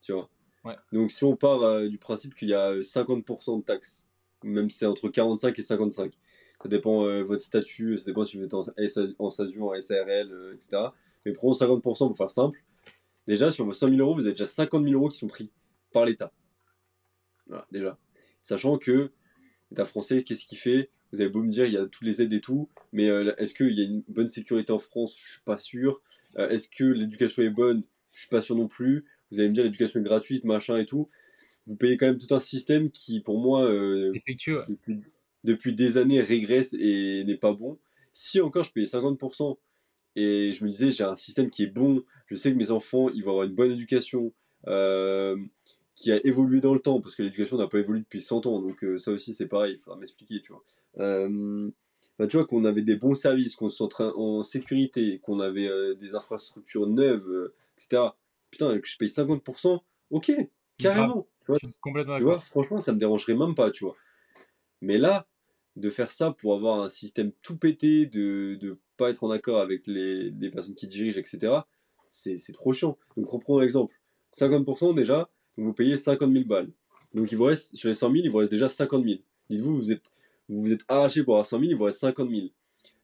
Tu 0.02 0.12
vois 0.12 0.30
ouais. 0.66 0.76
Donc, 0.92 1.12
si 1.12 1.24
on 1.24 1.36
part 1.36 1.62
euh, 1.64 1.88
du 1.88 1.98
principe 1.98 2.36
qu'il 2.36 2.50
y 2.50 2.54
a 2.54 2.74
50% 2.74 3.60
de 3.60 3.64
taxes, 3.64 4.06
même 4.44 4.70
si 4.70 4.80
c'est 4.80 4.86
entre 4.86 5.10
45 5.10 5.58
et 5.58 5.62
55. 5.62 6.14
Ça 6.62 6.68
dépend 6.68 7.06
de 7.06 7.22
votre 7.22 7.42
statut, 7.42 7.98
ça 7.98 8.06
dépend 8.06 8.26
si 8.26 8.38
vous 8.38 8.44
êtes 8.44 8.54
en, 8.54 8.66
en 9.20 9.30
SASU, 9.30 9.62
en 9.62 9.80
SARL, 9.80 10.54
etc. 10.54 10.88
Mais 11.26 11.32
prenons 11.32 11.54
50% 11.54 11.82
pour 11.82 12.18
faire 12.18 12.30
simple. 12.30 12.62
Déjà, 13.28 13.52
sur 13.52 13.64
vos 13.64 13.72
100 13.72 13.90
000 13.90 14.00
euros, 14.00 14.16
vous 14.16 14.22
avez 14.22 14.32
déjà 14.32 14.46
50 14.46 14.84
000 14.84 14.96
euros 14.96 15.08
qui 15.08 15.18
sont 15.18 15.28
pris 15.28 15.52
par 15.94 16.04
l'État. 16.04 16.34
Voilà, 17.48 17.66
déjà. 17.72 17.98
Sachant 18.44 18.78
que 18.78 19.12
l'État 19.72 19.86
français, 19.86 20.24
qu'est-ce 20.24 20.46
qu'il 20.46 20.58
fait? 20.58 20.90
Vous 21.12 21.22
avez 21.22 21.30
beau 21.30 21.42
me 21.42 21.52
dire, 21.52 21.66
il 21.66 21.74
y 21.74 21.78
a 21.78 21.86
toutes 21.86 22.06
les 22.06 22.22
aides 22.22 22.34
et 22.34 22.42
tout, 22.42 22.70
mais 22.94 23.06
est-ce 23.38 23.54
qu'il 23.54 23.72
y 23.72 23.82
a 23.82 23.86
une 23.86 24.04
bonne 24.08 24.30
sécurité 24.30 24.72
en 24.72 24.80
France? 24.80 25.18
Je 25.18 25.32
suis 25.34 25.42
pas 25.44 25.58
sûr. 25.58 26.02
est-ce 26.38 26.68
que 26.70 26.84
l'éducation 26.84 27.44
est 27.44 27.50
bonne? 27.50 27.84
Je 28.14 28.22
suis 28.22 28.30
pas 28.30 28.42
sûr 28.42 28.56
non 28.56 28.68
plus. 28.68 29.06
Vous 29.32 29.40
allez 29.40 29.50
me 29.50 29.54
dire, 29.54 29.64
l'éducation 29.64 30.00
est 30.00 30.04
gratuite, 30.04 30.44
machin 30.44 30.78
et 30.78 30.86
tout 30.86 31.10
vous 31.70 31.76
payez 31.76 31.98
quand 31.98 32.08
même 32.08 32.18
tout 32.18 32.34
un 32.34 32.40
système 32.40 32.90
qui, 32.90 33.22
pour 33.22 33.40
moi, 33.40 33.64
euh, 33.64 34.12
depuis, 35.44 35.74
des 35.74 35.98
années, 35.98 36.22
régresse 36.22 36.76
et 36.78 37.24
n'est 37.26 37.38
pas 37.38 37.54
bon. 37.54 37.78
Si 38.12 38.42
encore 38.42 38.64
je 38.64 38.72
payais 38.72 38.88
50% 38.88 39.58
et 40.16 40.52
je 40.54 40.64
me 40.66 40.70
disais, 40.70 40.92
j'ai 40.92 41.04
un 41.04 41.16
système 41.16 41.50
qui 41.50 41.64
est 41.64 41.68
bon, 41.68 42.04
je 42.26 42.36
sais 42.36 42.52
que 42.52 42.58
mes 42.58 42.72
enfants, 42.72 43.10
ils 43.10 43.24
vont 43.24 43.32
avoir 43.32 43.46
une 43.46 43.54
bonne 43.54 43.72
éducation, 43.72 44.34
euh, 44.68 45.38
qui 46.00 46.14
a 46.14 46.26
évolué 46.26 46.62
dans 46.62 46.74
le 46.74 46.80
temps, 46.80 47.02
parce 47.02 47.16
que 47.16 47.24
l'éducation 47.24 47.58
n'a 47.58 47.68
pas 47.68 47.80
évolué 47.80 48.00
depuis 48.00 48.22
100 48.22 48.46
ans, 48.46 48.62
donc 48.62 48.86
euh, 48.86 48.98
ça 48.98 49.12
aussi 49.12 49.34
c'est 49.34 49.48
pareil, 49.48 49.74
il 49.74 49.78
faudra 49.78 50.00
m'expliquer, 50.00 50.42
tu 50.42 50.54
vois. 50.54 50.64
Bah, 52.18 52.28
tu 52.28 52.36
vois, 52.36 52.46
qu'on 52.46 52.66
avait 52.66 52.82
des 52.82 52.96
bons 52.96 53.14
services, 53.14 53.56
qu'on 53.56 53.70
se 53.70 53.78
sentait 53.78 54.04
en 54.04 54.44
sécurité, 54.44 55.20
qu'on 55.20 55.40
avait 55.40 55.70
des 55.96 56.16
infrastructures 56.16 56.86
neuves, 56.88 57.52
etc. 57.78 58.10
Putain, 58.52 58.78
que 58.80 58.88
je 58.88 58.98
paye 58.98 59.08
50%, 59.08 59.80
ok, 60.12 60.32
carrément. 60.78 61.28
Tu 61.46 62.24
vois, 62.24 62.40
franchement, 62.40 62.80
ça 62.80 62.94
me 62.94 62.98
dérangerait 62.98 63.36
même 63.36 63.56
pas, 63.56 63.72
tu 63.72 63.86
vois. 63.86 63.96
Mais 64.82 64.98
là, 64.98 65.28
de 65.76 65.90
faire 65.90 66.12
ça 66.12 66.32
pour 66.32 66.54
avoir 66.54 66.82
un 66.82 66.90
système 66.90 67.32
tout 67.42 67.58
pété 67.58 68.06
de, 68.06 68.78
pas 68.98 69.10
être 69.10 69.24
en 69.24 69.32
accord 69.32 69.60
avec 69.60 69.88
les, 69.88 70.30
les 70.30 70.50
personnes 70.50 70.76
qui 70.76 70.88
dirigent, 70.88 71.20
etc., 71.20 71.60
c'est 72.10 72.54
trop 72.54 72.74
chiant. 72.74 72.98
Donc, 73.16 73.30
reprenons 73.30 73.60
l'exemple. 73.60 73.96
50% 74.34 74.94
déjà, 74.94 75.30
vous 75.64 75.74
payez 75.74 75.98
50 75.98 76.32
000 76.32 76.46
balles. 76.46 76.70
Donc, 77.14 77.32
il 77.32 77.38
vous 77.38 77.46
reste, 77.46 77.76
sur 77.76 77.88
les 77.90 77.94
100 77.94 78.12
000, 78.12 78.24
il 78.26 78.30
vous 78.30 78.38
reste 78.38 78.52
déjà 78.52 78.70
50 78.70 79.04
000. 79.04 79.20
Dites-vous, 79.50 79.80
vous 79.80 79.94
vous 80.50 80.72
êtes 80.72 80.84
arraché 80.88 81.24
pour 81.24 81.36
avoir 81.36 81.46
100 81.46 81.60
000, 81.60 81.72
il 81.72 81.76
vous 81.76 81.84
reste 81.86 82.00
50 82.00 82.30
000. 82.30 82.48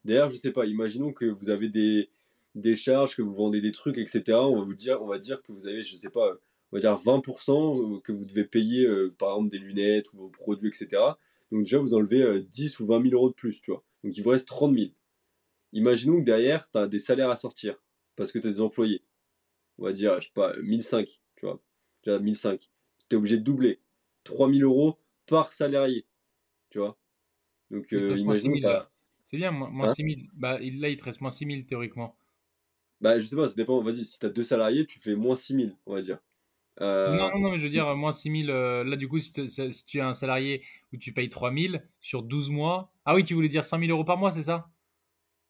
D'ailleurs, 0.03 0.29
je 0.29 0.37
sais 0.37 0.51
pas, 0.51 0.65
imaginons 0.65 1.13
que 1.13 1.25
vous 1.25 1.49
avez 1.49 1.69
des, 1.69 2.75
charges, 2.75 3.15
que 3.15 3.21
vous 3.21 3.33
vendez 3.33 3.61
des 3.61 3.71
trucs, 3.71 3.97
etc. 3.97 4.23
On 4.29 4.59
va 4.59 4.63
vous 4.63 4.75
dire, 4.75 4.99
que 5.41 5.51
vous 5.51 5.67
avez, 5.67 5.83
je 5.83 5.95
sais 5.95 6.09
pas, 6.09 6.37
on 6.71 6.77
va 6.77 6.79
dire 6.79 6.93
20% 6.93 8.01
que 8.01 8.11
vous 8.11 8.25
devez 8.25 8.43
payer, 8.43 8.85
euh, 8.85 9.13
par 9.17 9.31
exemple, 9.31 9.49
des 9.49 9.57
lunettes 9.57 10.13
ou 10.13 10.17
vos 10.17 10.29
produits, 10.29 10.69
etc. 10.69 11.01
Donc 11.51 11.63
déjà, 11.63 11.79
vous 11.79 11.93
enlevez 11.93 12.41
10 12.41 12.79
euh, 12.79 12.83
ou 12.83 12.87
20 12.87 13.01
000 13.03 13.13
euros 13.15 13.29
de 13.29 13.35
plus, 13.35 13.61
tu 13.61 13.71
vois. 13.71 13.83
Donc 14.03 14.15
il 14.15 14.23
vous 14.23 14.29
reste 14.29 14.47
30 14.47 14.75
000. 14.75 14.91
Imaginons 15.73 16.19
que 16.19 16.25
derrière, 16.25 16.69
tu 16.69 16.77
as 16.77 16.87
des 16.87 16.99
salaires 16.99 17.29
à 17.29 17.35
sortir 17.35 17.75
parce 18.15 18.31
que 18.31 18.39
tu 18.39 18.47
as 18.47 18.51
des 18.51 18.61
employés. 18.61 19.03
On 19.77 19.85
va 19.85 19.91
dire, 19.91 20.19
je 20.21 20.27
sais 20.27 20.33
pas, 20.33 20.55
1005, 20.61 21.21
tu 21.35 21.45
vois. 21.45 21.59
Déjà 22.05 22.19
1005. 22.19 22.69
Tu 23.09 23.15
es 23.15 23.17
obligé 23.17 23.37
de 23.37 23.43
doubler. 23.43 23.79
3000 24.23 24.63
euros 24.63 24.99
par 25.27 25.51
salarié, 25.51 26.05
tu 26.69 26.79
vois? 26.79 26.97
Donc 27.71 27.91
euh, 27.93 28.15
C'est 29.19 29.37
bien, 29.37 29.51
moins, 29.51 29.87
6 29.93 30.03
000. 30.03 30.19
Hein 30.19 30.27
bah, 30.33 30.59
là, 30.59 30.89
il 30.89 30.97
te 30.97 31.03
reste 31.03 31.21
moins 31.21 31.31
6 31.31 31.45
000 31.45 31.61
théoriquement. 31.67 32.15
Bah, 33.01 33.19
je 33.19 33.25
sais 33.25 33.35
pas, 33.35 33.47
ça 33.47 33.55
dépend. 33.55 33.81
Vas-y, 33.81 34.05
si 34.05 34.19
tu 34.19 34.25
as 34.25 34.29
deux 34.29 34.43
salariés, 34.43 34.85
tu 34.85 34.99
fais 34.99 35.15
moins 35.15 35.35
6 35.35 35.55
000, 35.55 35.69
on 35.85 35.93
va 35.93 36.01
dire. 36.01 36.19
Euh, 36.81 37.15
non, 37.15 37.31
non, 37.31 37.39
non, 37.39 37.51
mais 37.51 37.59
je 37.59 37.63
veux 37.63 37.71
dire, 37.71 37.95
moins 37.95 38.11
6 38.11 38.45
000. 38.45 38.49
Euh, 38.49 38.83
là, 38.83 38.95
du 38.95 39.07
coup, 39.07 39.19
si, 39.19 39.31
tu 39.85 39.99
as 39.99 40.07
un 40.07 40.13
salarié 40.13 40.63
où 40.93 40.97
tu 40.97 41.13
payes 41.13 41.29
3 41.29 41.53
000 41.53 41.75
sur 42.01 42.23
12 42.23 42.51
mois. 42.51 42.91
Ah 43.05 43.15
oui, 43.15 43.23
tu 43.23 43.33
voulais 43.33 43.49
dire 43.49 43.63
100 43.63 43.79
000 43.79 43.91
euros 43.91 44.03
par 44.03 44.17
mois, 44.17 44.31
c'est 44.31 44.43
ça? 44.43 44.69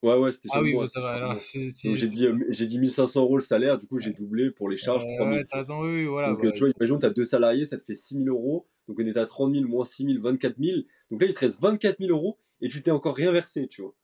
Ouais, 0.05 0.15
ouais, 0.17 0.31
c'était 0.31 0.49
sur 0.49 0.59
ah, 0.59 0.61
oui, 0.61 0.73
mois. 0.73 0.85
ça 0.85 1.01
va, 1.01 1.33
j'ai 1.33 2.07
dit, 2.07 2.27
euh, 2.27 2.37
j'ai 2.49 2.67
dit 2.67 2.77
1500 2.77 3.23
euros 3.23 3.37
le 3.37 3.41
salaire, 3.41 3.79
du 3.79 3.87
coup, 3.87 3.97
j'ai 3.97 4.13
doublé 4.13 4.51
pour 4.51 4.69
les 4.69 4.77
charges 4.77 5.03
3 5.03 5.17
000. 5.17 5.29
Ouais, 5.31 5.45
t'as 5.49 5.57
raison, 5.57 5.81
oui, 5.81 6.05
voilà. 6.05 6.29
Donc, 6.29 6.53
tu 6.53 6.59
vois, 6.59 6.69
imaginons, 6.79 6.99
tu 6.99 7.07
as 7.07 7.09
deux 7.09 7.23
salariés, 7.23 7.65
ça 7.65 7.75
te 7.75 7.83
fait 7.83 7.95
6 7.95 8.23
000 8.23 8.27
euros. 8.27 8.67
Donc, 8.87 8.99
on 8.99 9.03
est 9.03 9.17
à 9.17 9.25
30 9.25 9.55
000, 9.55 9.67
moins 9.67 9.83
6 9.83 10.05
000, 10.05 10.21
24 10.21 10.57
000. 10.63 10.81
Donc 11.09 11.21
là, 11.21 11.27
il 11.27 11.33
te 11.33 11.39
reste 11.39 11.59
24 11.59 11.97
000 11.97 12.11
euros 12.11 12.37
et 12.61 12.69
tu 12.69 12.83
t'es 12.83 12.91
encore 12.91 13.15
rien 13.15 13.31
versé, 13.31 13.67
tu 13.67 13.81
vois. 13.81 13.95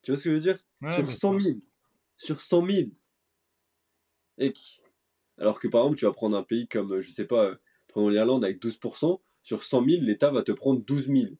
Tu 0.00 0.12
vois 0.12 0.18
ce 0.18 0.24
que 0.24 0.30
je 0.30 0.34
veux 0.34 0.40
dire? 0.40 0.58
Sur 0.94 1.10
100 1.10 1.40
000. 1.40 1.58
Sur 2.16 2.40
100 2.40 2.66
000. 2.70 2.88
Et 4.38 4.54
alors 5.36 5.60
que 5.60 5.68
par 5.68 5.82
exemple, 5.82 5.98
tu 5.98 6.06
vas 6.06 6.12
prendre 6.12 6.38
un 6.38 6.42
pays 6.42 6.68
comme, 6.68 7.02
je 7.02 7.10
sais 7.10 7.26
pas, 7.26 7.54
prenons 7.86 8.08
l'Irlande 8.08 8.44
avec 8.44 8.62
12%, 8.62 9.20
sur 9.42 9.62
100 9.62 9.84
000, 9.84 10.02
l'État 10.04 10.30
va 10.30 10.42
te 10.42 10.52
prendre 10.52 10.80
12 10.82 11.06
000. 11.06 11.34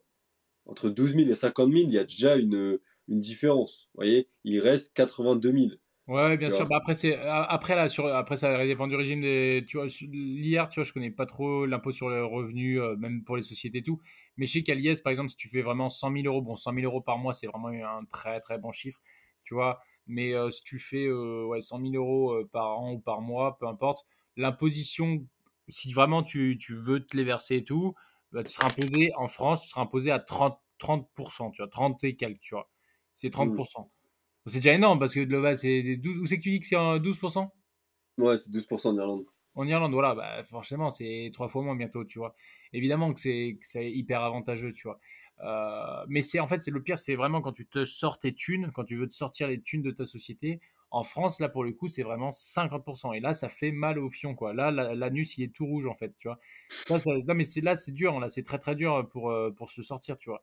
Entre 0.66 0.90
12 0.90 1.14
000 1.14 1.30
et 1.30 1.34
50 1.34 1.72
000, 1.72 1.84
il 1.88 1.94
y 1.94 1.98
a 1.98 2.04
déjà 2.04 2.36
une, 2.36 2.78
une 3.10 3.20
différence. 3.20 3.88
Vous 3.94 3.98
voyez, 3.98 4.28
il 4.44 4.58
reste 4.60 4.94
82 4.94 5.52
000. 5.52 5.64
Ouais, 6.08 6.36
bien 6.36 6.50
sûr. 6.50 6.66
Bah, 6.66 6.76
après, 6.78 6.94
c'est 6.94 7.16
après 7.16 7.76
là, 7.76 7.88
sur 7.88 8.06
après 8.06 8.36
ça 8.36 8.64
dépend 8.64 8.88
du 8.88 8.96
régime 8.96 9.20
des. 9.20 9.64
Tu 9.68 9.76
vois, 9.76 9.86
l'IR, 9.86 10.68
tu 10.68 10.80
vois, 10.80 10.84
je 10.84 10.92
connais 10.92 11.10
pas 11.10 11.26
trop 11.26 11.66
l'impôt 11.66 11.92
sur 11.92 12.08
le 12.08 12.24
revenu, 12.24 12.80
euh, 12.80 12.96
même 12.96 13.22
pour 13.22 13.36
les 13.36 13.42
sociétés 13.42 13.78
et 13.78 13.82
tout. 13.82 14.00
Mais 14.36 14.46
je 14.46 14.52
sais 14.54 14.62
qu'à 14.62 14.74
l'IS, 14.74 15.02
par 15.02 15.12
exemple, 15.12 15.28
si 15.28 15.36
tu 15.36 15.48
fais 15.48 15.62
vraiment 15.62 15.88
100 15.88 16.12
000 16.12 16.24
euros, 16.24 16.42
bon, 16.42 16.56
100 16.56 16.74
000 16.74 16.84
euros 16.84 17.00
par 17.00 17.18
mois, 17.18 17.32
c'est 17.32 17.46
vraiment 17.46 17.68
un 17.68 18.04
très 18.06 18.40
très 18.40 18.58
bon 18.58 18.72
chiffre, 18.72 19.00
tu 19.44 19.54
vois. 19.54 19.80
Mais 20.10 20.34
euh, 20.34 20.50
si 20.50 20.64
tu 20.64 20.80
fais 20.80 21.06
euh, 21.06 21.44
ouais, 21.46 21.60
100 21.60 21.80
000 21.80 21.94
euros 21.94 22.32
euh, 22.32 22.48
par 22.52 22.80
an 22.80 22.94
ou 22.94 22.98
par 22.98 23.20
mois, 23.20 23.56
peu 23.58 23.68
importe, 23.68 24.04
l'imposition, 24.36 25.24
si 25.68 25.92
vraiment 25.92 26.24
tu, 26.24 26.58
tu, 26.60 26.74
veux 26.74 27.06
te 27.06 27.16
les 27.16 27.22
verser 27.22 27.56
et 27.56 27.64
tout, 27.64 27.94
bah, 28.32 28.42
tu 28.42 28.50
seras 28.50 28.66
imposé 28.66 29.12
en 29.16 29.28
France, 29.28 29.62
tu 29.62 29.68
seras 29.68 29.82
imposé 29.82 30.10
à 30.10 30.18
30, 30.18 30.58
30%, 30.80 31.52
tu 31.52 31.62
vois, 31.62 31.68
30 31.68 32.02
et 32.02 32.16
quelques, 32.16 32.40
tu 32.40 32.54
vois. 32.56 32.68
C'est 33.20 33.28
30%. 33.28 33.82
Mmh. 33.82 33.84
C'est 34.46 34.58
déjà 34.58 34.72
énorme 34.72 34.98
parce 34.98 35.12
que 35.12 35.20
le 35.20 35.56
c'est 35.56 35.96
12. 35.96 36.20
Où 36.22 36.26
c'est 36.26 36.38
que 36.38 36.42
tu 36.42 36.50
dis 36.50 36.60
que 36.60 36.66
c'est 36.66 36.76
12% 36.76 37.50
Ouais, 38.16 38.38
c'est 38.38 38.50
12% 38.50 38.88
en 38.88 38.96
Irlande. 38.96 39.24
En 39.54 39.66
Irlande, 39.66 39.92
voilà, 39.92 40.14
bah, 40.14 40.42
forcément, 40.44 40.90
c'est 40.90 41.30
trois 41.34 41.48
fois 41.48 41.62
moins 41.62 41.76
bientôt, 41.76 42.04
tu 42.04 42.18
vois. 42.18 42.34
Évidemment 42.72 43.12
que 43.12 43.20
c'est 43.20 43.58
hyper 43.92 44.22
avantageux, 44.22 44.72
tu 44.72 44.88
vois. 44.88 44.98
Euh, 45.42 46.04
mais 46.08 46.22
c'est 46.22 46.40
en 46.40 46.46
fait, 46.46 46.60
c'est 46.60 46.70
le 46.70 46.82
pire, 46.82 46.98
c'est 46.98 47.14
vraiment 47.14 47.42
quand 47.42 47.52
tu 47.52 47.66
te 47.66 47.84
sors 47.84 48.18
tes 48.18 48.34
thunes, 48.34 48.70
quand 48.72 48.84
tu 48.84 48.96
veux 48.96 49.08
te 49.08 49.14
sortir 49.14 49.48
les 49.48 49.60
thunes 49.60 49.82
de 49.82 49.90
ta 49.90 50.06
société. 50.06 50.60
En 50.90 51.02
France, 51.02 51.40
là, 51.40 51.50
pour 51.50 51.62
le 51.62 51.72
coup, 51.72 51.88
c'est 51.88 52.02
vraiment 52.02 52.30
50%. 52.30 53.14
Et 53.14 53.20
là, 53.20 53.34
ça 53.34 53.50
fait 53.50 53.70
mal 53.70 53.98
au 53.98 54.08
fion, 54.08 54.34
quoi. 54.34 54.54
Là, 54.54 54.70
l'anus, 54.70 55.36
il 55.36 55.44
est 55.44 55.54
tout 55.54 55.66
rouge, 55.66 55.86
en 55.86 55.94
fait, 55.94 56.14
tu 56.18 56.28
vois. 56.28 56.38
Là, 56.88 56.98
ça, 56.98 57.34
mais 57.34 57.44
c'est 57.44 57.60
là, 57.60 57.76
c'est 57.76 57.92
dur, 57.92 58.18
là, 58.18 58.30
c'est 58.30 58.42
très, 58.44 58.58
très 58.58 58.74
dur 58.74 59.06
pour, 59.10 59.30
euh, 59.30 59.50
pour 59.50 59.70
se 59.70 59.82
sortir, 59.82 60.16
tu 60.16 60.30
vois. 60.30 60.42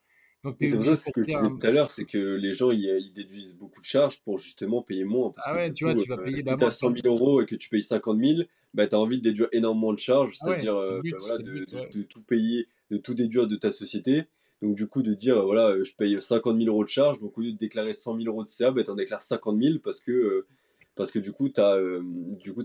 C'est 0.60 0.76
pour 0.76 0.86
ça 0.86 0.96
ce 0.96 1.12
que 1.12 1.24
je 1.24 1.28
disais 1.28 1.50
tout 1.50 1.68
à 1.68 1.72
l'heure, 1.72 1.92
c'est 1.92 2.06
que 2.06 2.18
les 2.18 2.54
gens, 2.54 2.72
ils, 2.72 3.12
déduisent 3.14 3.56
beaucoup 3.56 3.82
de 3.82 3.86
charges 3.86 4.22
pour 4.22 4.38
justement 4.38 4.82
payer 4.82 5.04
moins. 5.04 5.32
Parce 5.32 5.48
ah 5.48 5.54
que 5.54 5.58
ouais, 5.58 5.74
tu 5.74 5.84
vois, 5.84 5.96
tu 5.96 6.08
vas 6.08 6.16
euh, 6.16 6.24
payer 6.24 6.38
Si 6.38 6.56
tu 6.56 6.64
as 6.64 6.72
100 6.72 6.94
000 6.94 7.08
euros 7.08 7.42
et 7.42 7.46
que 7.46 7.56
tu 7.56 7.70
payes 7.70 7.82
50 7.82 8.20
000, 8.20 8.42
bah, 8.74 8.88
tu 8.88 8.96
as 8.96 9.00
envie 9.00 9.18
de 9.18 9.24
déduire 9.24 9.50
énormément 9.52 9.94
de 9.94 10.00
charges, 10.00 10.38
ah 10.42 10.46
c'est-à-dire 10.46 10.76
bah, 10.76 11.38
de, 11.40 12.02
tout 12.04 12.22
payer, 12.22 12.68
de 12.92 12.98
tout 12.98 13.14
déduire 13.14 13.48
de 13.48 13.56
ta 13.56 13.72
société. 13.72 14.26
Donc, 14.62 14.76
du 14.76 14.88
coup, 14.88 15.04
de 15.04 15.14
dire, 15.14 15.44
voilà, 15.44 15.70
euh, 15.70 15.84
je 15.84 15.96
paye 15.96 16.20
50 16.20 16.58
000 16.58 16.70
euros 16.70 16.84
de 16.84 16.90
charge, 16.90 17.20
donc 17.20 17.38
au 17.38 17.42
lieu 17.42 17.52
de 17.52 17.58
déclarer 17.58 17.94
100 17.94 18.18
000 18.18 18.28
euros 18.28 18.44
de 18.44 18.50
CA, 18.50 18.72
bah, 18.72 18.84
tu 18.84 18.90
en 18.90 18.96
déclares 18.96 19.22
50 19.22 19.60
000 19.60 19.80
parce 19.84 20.00
que, 20.00 20.12
euh, 20.12 20.48
parce 20.96 21.12
que 21.12 21.20
du 21.20 21.32
coup, 21.32 21.50
tu 21.50 21.62
as, 21.62 21.76
euh, 21.76 22.02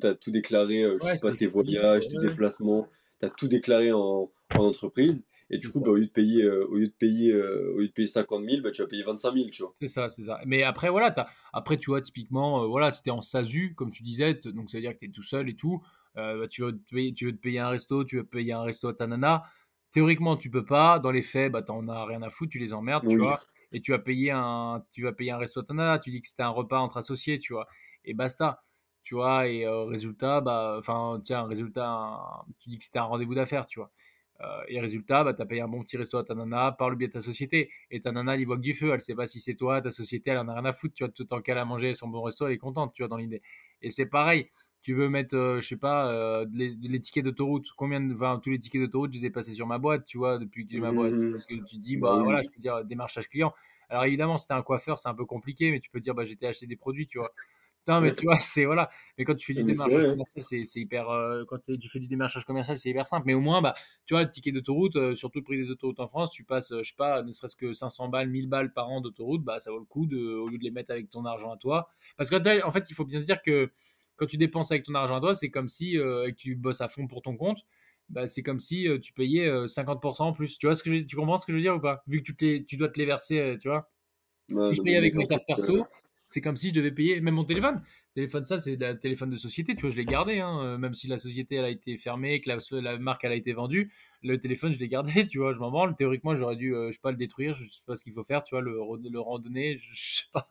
as 0.02 0.14
tout 0.14 0.30
déclaré, 0.30 0.85
je 0.85 1.06
sais 1.06 1.18
pas, 1.20 1.32
tes 1.32 1.46
voyages, 1.46 2.08
tes 2.08 2.18
déplacements, 2.18 2.88
tu 3.18 3.26
as 3.26 3.30
tout 3.30 3.48
déclaré 3.48 3.92
en, 3.92 4.30
en 4.56 4.64
entreprise. 4.64 5.26
Et 5.52 5.58
du 5.58 5.70
coup, 5.70 5.80
bah, 5.80 5.90
au 5.90 5.96
lieu 5.96 6.06
de 6.06 6.10
payer, 6.10 6.48
au 6.48 6.74
lieu 6.74 6.88
de 6.88 6.92
payer, 6.92 7.34
au 7.34 7.78
lieu 7.78 7.88
de 7.88 7.92
payer 7.92 8.08
50 8.08 8.44
000, 8.44 8.62
bah, 8.62 8.70
tu 8.70 8.82
vas 8.82 8.88
payer 8.88 9.02
25 9.02 9.34
000, 9.34 9.50
tu 9.50 9.62
vois. 9.62 9.72
C'est 9.74 9.88
ça, 9.88 10.08
c'est 10.08 10.24
ça. 10.24 10.40
Mais 10.46 10.62
après, 10.62 10.88
voilà, 10.88 11.12
as, 11.16 11.26
après, 11.52 11.76
tu 11.76 11.90
vois, 11.90 12.00
typiquement, 12.00 12.66
voilà, 12.68 12.90
c'était 12.90 13.10
en 13.10 13.20
SASU, 13.20 13.74
comme 13.74 13.90
tu 13.90 14.02
disais, 14.02 14.34
donc 14.34 14.70
ça 14.70 14.78
veut 14.78 14.82
dire 14.82 14.94
que 14.94 14.98
tu 14.98 15.06
es 15.06 15.10
tout 15.10 15.22
seul 15.22 15.48
et 15.48 15.54
tout. 15.54 15.82
Bah, 16.14 16.48
tu, 16.48 16.62
veux 16.62 16.72
te 16.72 16.94
payer, 16.94 17.12
tu 17.12 17.26
veux 17.26 17.32
te 17.32 17.40
payer 17.40 17.58
un 17.58 17.68
resto, 17.68 18.04
tu 18.04 18.16
veux 18.16 18.24
payer 18.24 18.52
un 18.52 18.62
resto 18.62 18.88
à 18.88 18.94
ta 18.94 19.06
nana 19.06 19.44
théoriquement, 19.92 20.36
tu 20.36 20.50
peux 20.50 20.64
pas. 20.64 20.98
Dans 20.98 21.12
les 21.12 21.22
faits, 21.22 21.52
bah, 21.52 21.62
t'en 21.62 21.86
as 21.86 22.04
rien 22.04 22.22
à 22.22 22.30
foutre, 22.30 22.50
tu 22.50 22.58
les 22.58 22.72
emmerdes, 22.72 23.06
tu 23.06 23.18
vois. 23.18 23.38
Et 23.70 23.80
tu 23.80 23.92
vas 23.92 23.98
payer 24.00 24.32
un, 24.32 24.84
tu 24.90 25.04
vas 25.04 25.12
payer 25.12 25.30
un 25.30 25.38
resto 25.38 25.60
à 25.60 25.98
tu 26.00 26.10
dis 26.10 26.20
que 26.20 26.26
c'était 26.26 26.42
un 26.42 26.48
repas 26.48 26.80
entre 26.80 26.96
associés, 26.96 27.38
tu 27.38 27.52
vois. 27.52 27.68
Et 28.04 28.14
basta, 28.14 28.64
tu 29.04 29.14
vois. 29.14 29.46
Et 29.46 29.64
euh, 29.64 29.84
résultat, 29.84 30.40
bah, 30.40 30.76
enfin, 30.78 31.20
tiens, 31.22 31.44
résultat, 31.44 32.44
tu 32.58 32.70
dis 32.70 32.78
que 32.78 32.84
c'était 32.84 32.98
un 32.98 33.04
rendez-vous 33.04 33.34
d'affaires, 33.34 33.66
tu 33.66 33.78
vois. 33.78 33.92
Euh, 34.42 34.62
et 34.68 34.81
résultat, 34.81 35.24
bah, 35.24 35.35
tu 35.35 35.42
as 35.42 35.46
payé 35.46 35.61
un 35.61 35.68
bon 35.68 35.83
petit 35.83 35.96
resto 35.96 36.18
à 36.18 36.24
ta 36.24 36.35
nana 36.35 36.72
par 36.72 36.90
le 36.90 36.96
biais 36.96 37.09
de 37.09 37.12
ta 37.12 37.20
société. 37.20 37.70
Et 37.90 38.00
ta 38.00 38.12
nana, 38.12 38.35
elle 38.35 38.40
y 38.40 38.44
voit 38.44 38.57
que 38.57 38.62
du 38.62 38.74
feu. 38.74 38.92
Elle 38.92 39.00
sait 39.00 39.14
pas 39.14 39.26
si 39.26 39.40
c'est 39.40 39.55
toi, 39.55 39.81
ta 39.81 39.90
société, 39.90 40.31
elle 40.31 40.38
en 40.38 40.48
a 40.48 40.55
rien 40.55 40.64
à 40.64 40.72
foutre. 40.72 40.94
Tu 40.94 41.05
vois, 41.05 41.12
tout 41.12 41.24
tant 41.24 41.40
qu'elle 41.40 41.59
a 41.59 41.64
mangé 41.64 41.94
son 41.94 42.09
bon 42.09 42.22
resto, 42.22 42.46
elle 42.46 42.55
est 42.55 42.59
contente, 42.59 42.92
tu 42.94 43.02
vois, 43.02 43.09
dans 43.09 43.16
l'idée. 43.16 43.42
Et 43.83 43.90
c'est 43.90 44.07
pareil 44.07 44.48
tu 44.83 44.94
veux 44.94 45.09
mettre, 45.09 45.37
euh, 45.37 45.61
je 45.61 45.68
sais 45.68 45.76
pas, 45.76 46.11
euh, 46.11 46.44
les, 46.52 47.00
tickets 47.00 47.24
d'autoroute. 47.24 47.68
Combien 47.76 48.00
de, 48.00 48.12
enfin, 48.14 48.40
tous 48.42 48.50
les 48.50 48.59
tickets 48.59 48.81
d'autoroute, 48.81 49.12
je 49.12 49.18
les 49.18 49.26
ai 49.26 49.31
passés 49.31 49.55
sur 49.55 49.66
ma 49.66 49.78
boîte, 49.78 50.05
tu 50.05 50.18
vois, 50.18 50.38
depuis 50.38 50.66
que 50.66 50.72
j'ai 50.72 50.81
ma 50.81 50.90
boîte. 50.90 51.12
Mmh. 51.12 51.31
Parce 51.31 51.46
que 51.46 51.55
tu 51.55 51.76
dis, 51.76 51.96
bah, 51.96 52.16
bah 52.16 52.22
voilà, 52.22 52.42
je 52.42 52.50
peux 52.50 52.61
dire 52.61 52.85
démarchage 52.85 53.28
client. 53.28 53.55
Alors 53.88 54.05
évidemment, 54.05 54.38
si 54.38 54.48
t'es 54.48 54.55
un 54.55 54.62
coiffeur, 54.62 54.98
c'est 54.98 55.09
un 55.09 55.14
peu 55.14 55.24
compliqué, 55.24 55.70
mais 55.70 55.78
tu 55.78 55.88
peux 55.88 56.00
dire, 56.00 56.14
bah, 56.14 56.24
j'étais 56.24 56.46
acheté 56.46 56.66
des 56.66 56.76
produits, 56.76 57.07
tu 57.07 57.18
vois. 57.18 57.33
Non, 57.88 58.00
mais 58.00 58.14
tu 58.14 58.24
vois, 58.24 58.38
c'est 58.38 58.64
voilà. 58.64 58.90
Mais 59.18 59.24
quand 59.24 59.34
tu 59.34 59.46
fais 59.46 59.54
du 59.54 59.64
démarchage 59.64 60.10
commercial, 60.10 60.66
c'est 60.66 60.80
hyper. 60.80 61.10
Euh, 61.10 61.44
quand 61.46 61.58
tu 61.66 61.88
fais 61.88 61.98
du 61.98 62.06
démarchage 62.06 62.44
commercial, 62.44 62.78
c'est 62.78 62.90
hyper 62.90 63.06
simple. 63.06 63.24
Mais 63.26 63.34
au 63.34 63.40
moins, 63.40 63.60
bah, 63.60 63.74
tu 64.06 64.14
vois, 64.14 64.22
le 64.22 64.30
ticket 64.30 64.52
d'autoroute, 64.52 65.14
surtout 65.16 65.40
le 65.40 65.44
prix 65.44 65.56
des 65.56 65.70
autoroutes 65.70 66.00
en 66.00 66.08
France, 66.08 66.32
tu 66.32 66.44
passes, 66.44 66.72
je 66.76 66.88
sais 66.88 66.94
pas, 66.96 67.22
ne 67.22 67.32
serait-ce 67.32 67.56
que 67.56 67.72
500 67.72 68.08
balles, 68.08 68.28
1000 68.28 68.48
balles 68.48 68.72
par 68.72 68.88
an 68.88 69.00
d'autoroute, 69.00 69.42
bah, 69.42 69.58
ça 69.60 69.70
vaut 69.70 69.78
le 69.78 69.84
coup 69.84 70.06
de, 70.06 70.34
au 70.36 70.46
lieu 70.46 70.58
de 70.58 70.64
les 70.64 70.70
mettre 70.70 70.92
avec 70.92 71.10
ton 71.10 71.24
argent 71.24 71.52
à 71.52 71.56
toi. 71.56 71.88
Parce 72.16 72.30
qu'en 72.30 72.70
fait, 72.70 72.84
il 72.88 72.94
faut 72.94 73.04
bien 73.04 73.18
se 73.18 73.24
dire 73.24 73.42
que 73.42 73.70
quand 74.16 74.26
tu 74.26 74.36
dépenses 74.36 74.70
avec 74.70 74.84
ton 74.84 74.94
argent 74.94 75.16
à 75.16 75.20
toi, 75.20 75.34
c'est 75.34 75.50
comme 75.50 75.68
si 75.68 75.98
euh, 75.98 76.30
tu 76.36 76.54
bosses 76.54 76.80
à 76.80 76.88
fond 76.88 77.06
pour 77.06 77.22
ton 77.22 77.36
compte. 77.36 77.58
Bah, 78.08 78.28
c'est 78.28 78.42
comme 78.42 78.60
si 78.60 78.86
euh, 78.88 78.98
tu 78.98 79.12
payais 79.12 79.48
50% 79.66 80.22
euh, 80.22 80.26
en 80.26 80.32
plus. 80.32 80.58
Tu 80.58 80.66
vois 80.66 80.74
ce 80.74 80.82
que 80.82 80.90
je, 80.90 81.02
tu 81.02 81.16
comprends 81.16 81.38
ce 81.38 81.46
que 81.46 81.52
je 81.52 81.56
veux 81.56 81.62
dire 81.62 81.76
ou 81.76 81.80
pas? 81.80 82.02
Vu 82.06 82.22
que 82.22 82.32
tu, 82.32 82.64
tu 82.64 82.76
dois 82.76 82.88
te 82.88 82.98
les 82.98 83.06
verser, 83.06 83.56
tu 83.60 83.68
vois? 83.68 83.90
si 84.48 84.74
je 84.74 84.82
paye 84.82 84.96
avec 84.96 85.14
mes 85.14 85.26
cartes 85.26 85.46
perso, 85.46 85.86
c'est 86.32 86.40
comme 86.40 86.56
si 86.56 86.70
je 86.70 86.74
devais 86.74 86.90
payer 86.90 87.20
même 87.20 87.34
mon 87.34 87.44
téléphone. 87.44 87.82
Téléphone, 88.14 88.44
ça, 88.44 88.58
c'est 88.58 88.76
le 88.76 88.98
téléphone 88.98 89.30
de 89.30 89.36
société. 89.36 89.74
Tu 89.74 89.82
vois, 89.82 89.90
je 89.90 89.96
l'ai 89.96 90.04
gardé, 90.04 90.40
hein, 90.40 90.76
même 90.78 90.94
si 90.94 91.08
la 91.08 91.18
société 91.18 91.56
elle 91.56 91.64
a 91.64 91.70
été 91.70 91.96
fermée, 91.96 92.40
que 92.40 92.50
la, 92.76 92.98
marque 92.98 93.24
elle 93.24 93.32
a 93.32 93.36
été 93.36 93.52
vendue. 93.52 93.92
Le 94.22 94.38
téléphone, 94.38 94.72
je 94.72 94.78
l'ai 94.78 94.88
gardé. 94.88 95.12
Tu 95.28 95.38
vois, 95.38 95.54
je 95.54 95.58
m'en 95.58 95.70
branle. 95.70 95.94
Théoriquement, 95.96 96.36
j'aurais 96.36 96.56
dû, 96.56 96.74
je 96.74 96.92
sais 96.92 97.00
pas, 97.00 97.10
le 97.10 97.16
détruire. 97.16 97.54
Je 97.54 97.68
sais 97.68 97.84
pas 97.86 97.96
ce 97.96 98.04
qu'il 98.04 98.12
faut 98.12 98.24
faire. 98.24 98.42
Tu 98.44 98.54
vois, 98.54 98.60
le, 98.60 98.78
le 99.10 99.20
randonner, 99.20 99.78
je 99.92 100.18
sais 100.18 100.24
pas. 100.32 100.48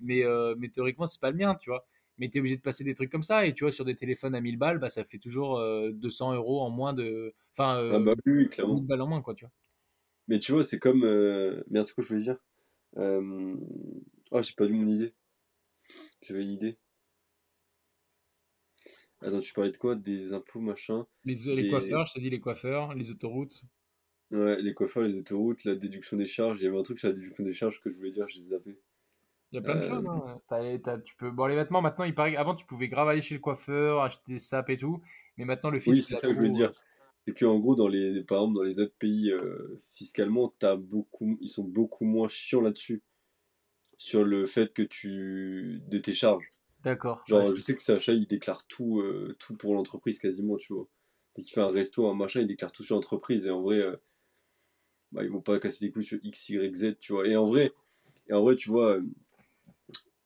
Mais, 0.00 0.24
mais 0.58 0.68
théoriquement, 0.68 1.06
c'est 1.06 1.20
pas 1.20 1.30
le 1.30 1.36
mien. 1.36 1.54
Tu 1.54 1.70
vois 1.70 1.86
mais 2.18 2.28
tu 2.28 2.38
es 2.38 2.40
obligé 2.40 2.56
de 2.56 2.62
passer 2.62 2.84
des 2.84 2.94
trucs 2.94 3.10
comme 3.10 3.22
ça. 3.22 3.46
Et 3.46 3.52
tu 3.52 3.64
vois, 3.64 3.72
sur 3.72 3.84
des 3.84 3.96
téléphones 3.96 4.34
à 4.34 4.40
1000 4.40 4.56
balles, 4.56 4.78
bah, 4.78 4.88
ça 4.88 5.04
fait 5.04 5.18
toujours 5.18 5.60
200 5.92 6.32
euh, 6.32 6.36
euros 6.36 6.60
en 6.60 6.70
moins 6.70 6.92
de. 6.92 7.34
Enfin, 7.52 7.78
euh, 7.78 7.92
ah 7.94 7.98
bah 7.98 8.14
oui, 8.26 8.46
clairement. 8.48 8.74
1000 8.74 8.86
balles 8.86 9.02
en 9.02 9.08
moins, 9.08 9.22
quoi, 9.22 9.34
tu 9.34 9.44
vois. 9.44 9.52
Mais 10.28 10.38
tu 10.38 10.52
vois, 10.52 10.62
c'est 10.62 10.78
comme. 10.78 11.04
Euh... 11.04 11.62
Merde, 11.70 11.86
c'est 11.86 11.94
quoi 11.94 12.04
je 12.04 12.08
voulais 12.08 12.22
dire? 12.22 12.38
Euh... 14.32 14.38
Oh, 14.38 14.42
j'ai 14.42 14.54
pas 14.54 14.66
lu 14.66 14.74
mon 14.74 14.88
idée. 14.88 15.12
J'avais 16.22 16.42
une 16.42 16.52
idée. 16.52 16.78
Attends, 19.20 19.40
tu 19.40 19.52
parlais 19.52 19.70
de 19.70 19.76
quoi? 19.76 19.94
Des 19.94 20.32
impôts, 20.32 20.60
machin? 20.60 21.06
Les, 21.24 21.34
les 21.54 21.68
coiffeurs, 21.68 22.06
je 22.06 22.14
t'ai 22.14 22.20
dit 22.20 22.30
les 22.30 22.40
coiffeurs, 22.40 22.94
les 22.94 23.10
autoroutes. 23.10 23.62
Ouais, 24.32 24.60
les 24.60 24.74
coiffeurs, 24.74 25.04
les 25.04 25.14
autoroutes, 25.14 25.64
la 25.64 25.74
déduction 25.74 26.16
des 26.16 26.26
charges. 26.26 26.58
Il 26.60 26.64
y 26.64 26.66
avait 26.66 26.78
un 26.78 26.82
truc 26.82 26.98
sur 26.98 27.08
la 27.08 27.14
déduction 27.14 27.44
des 27.44 27.52
charges 27.52 27.80
que 27.80 27.90
je 27.90 27.96
voulais 27.96 28.10
dire, 28.10 28.26
j'ai 28.28 28.40
zappé. 28.40 28.78
Il 29.52 29.56
y 29.56 29.58
a 29.58 29.62
plein 29.62 29.76
de 29.76 29.82
choses. 29.82 30.04
Hein. 30.06 31.02
tu 31.04 31.14
peux... 31.16 31.30
Bon, 31.30 31.46
les 31.46 31.54
vêtements, 31.54 31.82
maintenant, 31.82 32.04
il 32.04 32.14
paraît 32.14 32.34
avant, 32.36 32.54
tu 32.54 32.64
pouvais 32.64 32.88
grave 32.88 33.08
aller 33.08 33.20
chez 33.20 33.34
le 33.34 33.40
coiffeur, 33.40 34.00
acheter 34.00 34.32
des 34.32 34.38
sapes 34.38 34.70
et 34.70 34.78
tout. 34.78 35.02
Mais 35.36 35.44
maintenant, 35.44 35.70
le 35.70 35.78
fisc. 35.78 35.94
Oui, 35.94 36.02
c'est 36.02 36.14
ça 36.14 36.28
que 36.28 36.34
je 36.34 36.40
veux 36.40 36.48
dire. 36.48 36.72
C'est 37.26 37.38
qu'en 37.38 37.58
gros, 37.60 37.76
dans 37.76 37.88
les, 37.88 38.24
par 38.24 38.38
exemple, 38.38 38.56
dans 38.56 38.64
les 38.64 38.80
autres 38.80 38.96
pays 38.98 39.30
euh, 39.30 39.78
fiscalement, 39.92 40.52
as 40.62 40.76
beaucoup, 40.76 41.38
ils 41.40 41.48
sont 41.48 41.64
beaucoup 41.64 42.04
moins 42.04 42.28
chiants 42.28 42.62
là-dessus. 42.62 43.02
Sur 44.04 44.24
le 44.24 44.46
fait 44.46 44.72
que 44.72 44.82
tu. 44.82 45.80
de 45.86 45.98
tes 45.98 46.12
charges. 46.12 46.52
D'accord. 46.82 47.22
Genre, 47.24 47.54
je 47.54 47.60
sais 47.60 47.76
que 47.76 47.82
Sacha, 47.82 48.12
il 48.12 48.26
déclare 48.26 48.66
tout, 48.66 48.98
euh, 48.98 49.36
tout 49.38 49.56
pour 49.56 49.74
l'entreprise 49.74 50.18
quasiment, 50.18 50.56
tu 50.56 50.72
vois. 50.72 50.88
Dès 51.36 51.42
qu'il 51.42 51.54
fait 51.54 51.60
un 51.60 51.70
resto, 51.70 52.08
un 52.08 52.14
machin, 52.14 52.40
il 52.40 52.48
déclare 52.48 52.72
tout 52.72 52.82
sur 52.82 52.96
l'entreprise. 52.96 53.46
Et 53.46 53.50
en 53.50 53.62
vrai, 53.62 53.76
euh, 53.76 53.94
bah, 55.12 55.22
ils 55.22 55.30
vont 55.30 55.40
pas 55.40 55.60
casser 55.60 55.84
les 55.84 55.92
couilles 55.92 56.02
sur 56.02 56.18
X, 56.20 56.48
Y, 56.48 56.74
Z, 56.74 56.98
tu 56.98 57.12
vois. 57.12 57.28
Et 57.28 57.36
en 57.36 57.46
vrai, 57.46 57.72
et 58.28 58.32
en 58.32 58.42
vrai 58.42 58.56
tu 58.56 58.70
vois, 58.70 58.98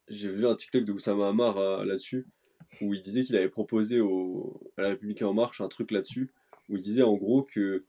j'ai 0.09 0.31
vu 0.31 0.47
un 0.47 0.55
TikTok 0.55 0.87
de 0.87 0.93
Oussama 0.93 1.29
Hamar 1.29 1.59
euh, 1.59 1.85
là-dessus, 1.85 2.27
où 2.81 2.95
il 2.95 3.03
disait 3.03 3.25
qu'il 3.25 3.37
avait 3.37 3.51
proposé 3.51 4.01
au, 4.01 4.73
à 4.79 4.83
la 4.83 4.89
République 4.89 5.21
En 5.21 5.35
Marche 5.35 5.61
un 5.61 5.69
truc 5.69 5.91
là-dessus, 5.91 6.31
où 6.71 6.77
il 6.77 6.83
disait 6.83 7.03
en 7.03 7.15
gros 7.15 7.43
que. 7.43 7.85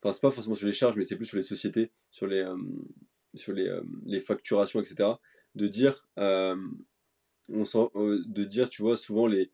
Enfin, 0.00 0.12
c'est 0.12 0.22
pas 0.22 0.30
forcément 0.30 0.54
sur 0.54 0.66
les 0.66 0.72
charges, 0.72 0.96
mais 0.96 1.04
c'est 1.04 1.16
plus 1.16 1.26
sur 1.26 1.36
les 1.36 1.42
sociétés, 1.42 1.90
sur 2.10 2.26
les, 2.26 2.38
euh, 2.40 2.56
sur 3.34 3.52
les, 3.52 3.66
euh, 3.66 3.82
les, 4.04 4.20
facturations, 4.20 4.80
etc. 4.80 5.10
De 5.54 5.66
dire, 5.68 6.06
on 6.16 7.64
sent, 7.64 7.88
de 7.94 8.44
dire, 8.44 8.68
tu 8.68 8.82
vois, 8.82 8.96
souvent 8.96 9.26
les, 9.26 9.50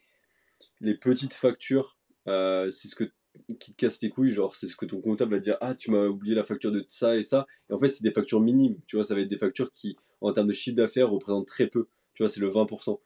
les 0.80 0.94
petites 0.94 1.34
factures, 1.34 1.96
c'est 2.26 2.88
ce 2.88 2.94
que 2.94 3.10
qui 3.58 3.72
te 3.72 3.76
casse 3.76 4.00
les 4.02 4.10
couilles, 4.10 4.30
genre 4.30 4.54
c'est 4.54 4.66
ce 4.66 4.76
que 4.76 4.86
ton 4.86 5.00
comptable 5.00 5.32
va 5.32 5.40
dire 5.40 5.56
ah 5.60 5.74
tu 5.74 5.90
m'as 5.90 6.06
oublié 6.06 6.34
la 6.34 6.44
facture 6.44 6.72
de 6.72 6.84
ça 6.88 7.16
et 7.16 7.22
ça 7.22 7.46
et 7.70 7.72
en 7.72 7.78
fait 7.78 7.88
c'est 7.88 8.02
des 8.02 8.10
factures 8.10 8.40
minimes, 8.40 8.76
tu 8.86 8.96
vois 8.96 9.04
ça 9.04 9.14
va 9.14 9.20
être 9.20 9.28
des 9.28 9.38
factures 9.38 9.70
qui 9.70 9.96
en 10.20 10.32
termes 10.32 10.48
de 10.48 10.52
chiffre 10.52 10.76
d'affaires 10.76 11.10
représentent 11.10 11.46
très 11.46 11.66
peu, 11.66 11.88
tu 12.14 12.22
vois 12.22 12.28
c'est 12.28 12.40
le 12.40 12.50
20%. 12.50 12.98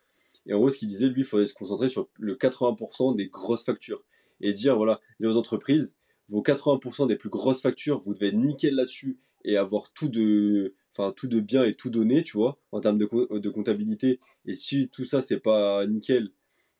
Et 0.47 0.55
en 0.55 0.59
gros 0.59 0.71
ce 0.71 0.79
qu'il 0.79 0.89
disait 0.89 1.09
lui 1.09 1.23
il 1.23 1.25
faudrait 1.25 1.47
se 1.47 1.55
concentrer 1.55 1.89
sur 1.89 2.09
le 2.19 2.35
80% 2.35 3.15
des 3.15 3.29
grosses 3.29 3.65
factures 3.65 4.03
et 4.41 4.53
dire 4.53 4.77
voilà 4.77 5.01
les 5.21 5.37
entreprises 5.37 5.97
vos 6.29 6.43
80% 6.43 7.07
des 7.07 7.17
plus 7.17 7.31
grosses 7.31 7.61
factures 7.61 7.99
vous 7.99 8.15
devez 8.15 8.33
nickel 8.33 8.75
là-dessus 8.75 9.19
et 9.45 9.57
avoir 9.57 9.93
tout 9.93 10.09
de 10.09 10.75
enfin 10.93 11.13
tout 11.17 11.27
de 11.27 11.41
bien 11.41 11.65
et 11.65 11.75
tout 11.75 11.91
donné 11.91 12.23
tu 12.23 12.37
vois 12.37 12.59
en 12.71 12.81
termes 12.81 12.99
de, 12.99 13.39
de 13.39 13.51
comptabilité. 13.51 14.21
Et 14.47 14.55
si 14.55 14.89
tout 14.89 15.05
ça 15.05 15.21
c'est 15.21 15.41
pas 15.41 15.87
nickel 15.87 16.31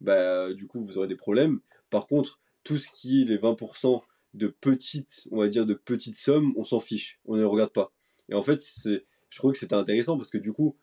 bah 0.01 0.53
du 0.53 0.67
coup 0.67 0.85
vous 0.85 0.99
aurez 0.99 1.09
des 1.09 1.17
problèmes. 1.17 1.61
Par 1.91 2.07
contre 2.07 2.41
tout 2.65 2.77
ce 2.77 2.91
qui 2.91 3.23
est 3.23 3.25
les 3.25 3.39
20% 3.39 4.03
de 4.35 4.47
petites, 4.49 5.29
on 5.31 5.39
va 5.39 5.49
dire, 5.49 5.67
de 5.67 5.75
petites 5.75 6.17
sommes, 6.17 6.55
on 6.57 6.63
s'en 6.63 6.81
fiche, 6.81 7.19
on 7.27 7.37
ne 7.37 7.45
regarde 7.45 7.73
pas. 7.73 7.93
Et 8.29 8.35
en 8.35 8.43
fait, 8.43 8.61
c'est, 8.61 9.05
je 9.29 9.39
trouve 9.39 9.53
que 9.53 9.59
c'était 9.59 9.75
intéressant 9.75 10.17
parce 10.17 10.31
que 10.31 10.39
du 10.39 10.53
coup, 10.53 10.77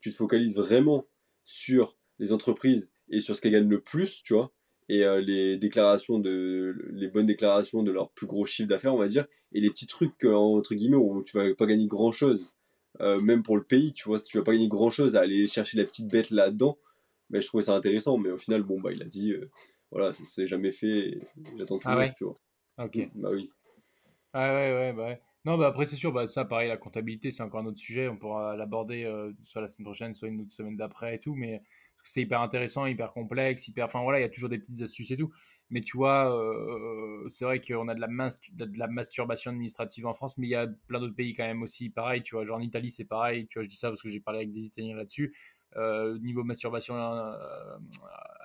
tu 0.00 0.10
te 0.10 0.16
focalises 0.16 0.56
vraiment 0.56 1.06
sur 1.44 1.96
les 2.18 2.32
entreprises 2.32 2.92
et 3.08 3.20
sur 3.20 3.36
ce 3.36 3.40
qu'elles 3.40 3.52
gagnent 3.52 3.68
le 3.68 3.80
plus, 3.80 4.22
tu 4.22 4.34
vois, 4.34 4.52
et 4.88 5.04
euh, 5.04 5.20
les 5.20 5.56
déclarations 5.56 6.18
de, 6.18 6.76
les 6.92 7.08
bonnes 7.08 7.26
déclarations 7.26 7.82
de 7.82 7.90
leur 7.90 8.10
plus 8.10 8.26
gros 8.26 8.44
chiffre 8.44 8.68
d'affaires, 8.68 8.94
on 8.94 8.98
va 8.98 9.08
dire, 9.08 9.26
et 9.52 9.60
les 9.60 9.70
petits 9.70 9.86
trucs 9.86 10.24
entre 10.24 10.74
guillemets 10.74 10.96
où 10.96 11.22
tu 11.22 11.36
vas 11.36 11.54
pas 11.54 11.66
gagner 11.66 11.86
grand 11.86 12.12
chose, 12.12 12.52
euh, 13.00 13.20
même 13.20 13.42
pour 13.42 13.56
le 13.56 13.62
pays, 13.62 13.92
tu 13.92 14.04
vois, 14.04 14.20
tu 14.20 14.38
vas 14.38 14.44
pas 14.44 14.52
gagner 14.52 14.68
grand 14.68 14.90
chose 14.90 15.16
à 15.16 15.20
aller 15.20 15.46
chercher 15.46 15.76
la 15.78 15.84
petite 15.84 16.08
bête 16.08 16.30
là-dedans. 16.30 16.78
Mais 17.30 17.40
je 17.40 17.46
trouvais 17.46 17.64
ça 17.64 17.74
intéressant, 17.74 18.18
mais 18.18 18.30
au 18.30 18.36
final, 18.36 18.62
bon 18.62 18.80
bah 18.80 18.92
il 18.92 19.02
a 19.02 19.06
dit. 19.06 19.32
Euh, 19.32 19.50
voilà, 19.90 20.12
ça 20.12 20.24
s'est 20.24 20.46
jamais 20.46 20.72
fait. 20.72 21.18
J'attends 21.58 21.78
tout 21.78 21.88
ah 21.88 22.08
tu 22.10 22.24
vois. 22.24 22.38
Ok. 22.78 23.08
Bah 23.14 23.30
oui. 23.32 23.50
Ah 24.32 24.54
ouais, 24.54 24.72
ouais, 24.72 24.92
bah 24.92 25.06
ouais. 25.06 25.20
Non, 25.44 25.56
bah 25.56 25.68
après, 25.68 25.86
c'est 25.86 25.96
sûr, 25.96 26.12
bah, 26.12 26.26
ça, 26.26 26.44
pareil, 26.44 26.68
la 26.68 26.76
comptabilité, 26.76 27.30
c'est 27.30 27.42
encore 27.42 27.60
un 27.60 27.66
autre 27.66 27.78
sujet. 27.78 28.08
On 28.08 28.16
pourra 28.16 28.56
l'aborder 28.56 29.08
soit 29.44 29.62
la 29.62 29.68
semaine 29.68 29.84
prochaine, 29.84 30.14
soit 30.14 30.28
une 30.28 30.40
autre 30.40 30.50
semaine 30.50 30.76
d'après 30.76 31.16
et 31.16 31.18
tout. 31.20 31.34
Mais 31.34 31.62
c'est 32.08 32.22
hyper 32.22 32.40
intéressant, 32.40 32.86
hyper 32.86 33.12
complexe, 33.12 33.68
hyper. 33.68 33.86
Enfin 33.86 34.02
voilà, 34.02 34.18
il 34.18 34.22
y 34.22 34.26
a 34.26 34.28
toujours 34.28 34.48
des 34.48 34.58
petites 34.58 34.82
astuces 34.82 35.10
et 35.10 35.16
tout. 35.16 35.32
Mais 35.70 35.80
tu 35.80 35.96
vois, 35.96 36.32
euh, 36.32 37.28
c'est 37.28 37.44
vrai 37.44 37.60
qu'on 37.60 37.88
a 37.88 37.94
de 37.94 38.00
la, 38.00 38.06
de 38.06 38.78
la 38.78 38.86
masturbation 38.86 39.50
administrative 39.50 40.06
en 40.06 40.14
France, 40.14 40.38
mais 40.38 40.46
il 40.46 40.50
y 40.50 40.54
a 40.54 40.68
plein 40.86 41.00
d'autres 41.00 41.16
pays 41.16 41.34
quand 41.34 41.44
même 41.44 41.62
aussi 41.62 41.90
pareil. 41.90 42.22
Tu 42.22 42.36
vois, 42.36 42.44
genre 42.44 42.58
en 42.58 42.60
Italie, 42.60 42.90
c'est 42.90 43.04
pareil. 43.04 43.48
Tu 43.48 43.58
vois, 43.58 43.64
je 43.64 43.68
dis 43.68 43.76
ça 43.76 43.88
parce 43.88 44.00
que 44.00 44.08
j'ai 44.08 44.20
parlé 44.20 44.40
avec 44.40 44.52
des 44.52 44.64
Italiens 44.64 44.96
là-dessus. 44.96 45.34
Euh, 45.76 46.18
niveau 46.20 46.42
masturbation 46.42 46.94
euh, 46.96 47.36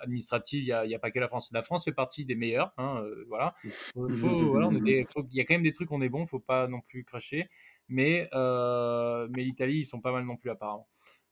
administrative, 0.01 0.63
il 0.63 0.87
n'y 0.87 0.95
a, 0.95 0.99
pas 0.99 1.11
que 1.11 1.19
la 1.19 1.27
France. 1.27 1.49
La 1.53 1.63
France 1.63 1.85
fait 1.85 1.93
partie 1.93 2.25
des 2.25 2.35
meilleurs. 2.35 2.73
Hein, 2.77 3.01
euh, 3.03 3.25
voilà. 3.29 3.55
il 3.95 5.05
y 5.31 5.39
a 5.39 5.45
quand 5.45 5.53
même 5.53 5.63
des 5.63 5.71
trucs, 5.71 5.91
on 5.91 6.01
est 6.01 6.09
bon, 6.09 6.25
faut 6.25 6.39
pas 6.39 6.67
non 6.67 6.81
plus 6.81 7.03
cracher. 7.03 7.49
Mais, 7.87 8.27
mais 8.33 9.43
l'Italie, 9.43 9.79
ils 9.79 9.85
sont 9.85 10.01
pas 10.01 10.11
mal 10.11 10.25
non 10.25 10.35
plus 10.35 10.49
apparemment. 10.49 10.87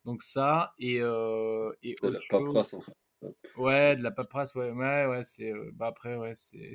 Donc 0.05 0.23
ça, 0.23 0.73
et, 0.79 0.95
et 0.95 0.99
de 0.99 2.07
la 2.07 2.19
paperasse 2.29 2.73
en 2.73 2.81
fait. 2.81 2.93
Ouais, 3.57 3.97
de 3.97 4.01
la 4.01 4.11
paperasse, 4.11 4.55
ouais, 4.55 4.71
ouais, 4.71 5.05
ouais, 5.05 5.23
c'est, 5.25 5.51
bah 5.73 5.87
après, 5.87 6.15
ouais, 6.15 6.33
c'est. 6.35 6.73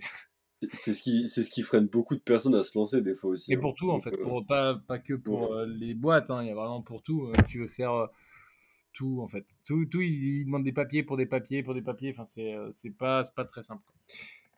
c'est 0.72 0.92
ce 0.92 1.02
qui 1.02 1.28
c'est 1.28 1.42
ce 1.42 1.50
qui 1.50 1.62
freine 1.62 1.87
beaucoup 1.87 2.14
de 2.14 2.20
personnes 2.20 2.54
à 2.54 2.62
se 2.62 2.76
lancer 2.78 3.00
des 3.00 3.14
fois 3.14 3.30
aussi. 3.30 3.52
Et 3.52 3.56
pour 3.56 3.70
hein. 3.70 3.74
tout 3.76 3.90
en 3.90 3.98
fait, 3.98 4.16
pour, 4.16 4.44
pas, 4.46 4.74
pas 4.87 4.98
que 4.98 5.14
pour 5.14 5.54
les 5.66 5.94
boîtes, 5.94 6.30
hein, 6.30 6.42
il 6.42 6.48
y 6.48 6.50
a 6.50 6.54
vraiment 6.54 6.82
pour 6.82 7.02
tout. 7.02 7.32
tu 7.48 7.60
veux 7.60 7.68
faire 7.68 8.08
tout 8.94 9.20
en 9.20 9.28
fait. 9.28 9.44
Tout, 9.66 9.84
tout 9.84 10.00
il, 10.00 10.46
demande 10.46 10.64
des 10.64 10.72
papiers 10.72 11.02
pour 11.02 11.18
des 11.18 11.26
papiers 11.26 11.62
pour 11.62 11.74
des 11.74 11.82
papiers. 11.82 12.10
Enfin, 12.10 12.24
c'est 12.24 12.54
euh, 12.54 12.70
c'est 12.72 12.96
pas, 12.96 13.22
pas 13.37 13.44
très 13.44 13.62
simple. 13.62 13.82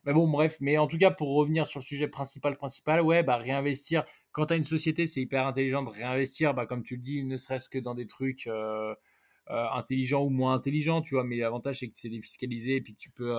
Mais 0.05 0.13
bon, 0.13 0.29
bref. 0.29 0.59
Mais 0.61 0.79
en 0.79 0.87
tout 0.87 0.99
cas, 0.99 1.11
pour 1.11 1.35
revenir 1.35 1.67
sur 1.67 1.81
le 1.81 1.85
sujet 1.85 2.07
principal, 2.07 2.57
principal, 2.57 3.01
ouais, 3.01 3.25
bah 3.25 3.37
réinvestir. 3.39 4.05
Quand 4.37 4.45
tu 4.45 4.53
as 4.53 4.57
une 4.57 4.65
société, 4.67 5.07
c'est 5.07 5.23
hyper 5.23 5.47
intelligent 5.47 5.83
de 5.83 5.89
réinvestir, 5.89 6.53
bah, 6.53 6.67
comme 6.67 6.83
tu 6.83 6.97
le 6.97 7.01
dis, 7.01 7.25
ne 7.25 7.39
serait-ce 7.39 7.71
que 7.71 7.79
dans 7.79 7.95
des 7.95 8.07
trucs 8.07 8.47
euh, 8.49 8.95
euh, 9.49 9.67
intelligents 9.73 10.23
ou 10.25 10.29
moins 10.29 10.53
intelligents, 10.53 11.01
tu 11.01 11.15
vois. 11.15 11.25
Mais 11.25 11.39
l'avantage, 11.39 11.79
c'est 11.79 11.89
que 11.89 11.97
c'est 11.97 12.11
défiscalisé 12.11 12.77
et 12.77 12.81
puis 12.83 12.95
tu 12.95 13.09
peux, 13.09 13.33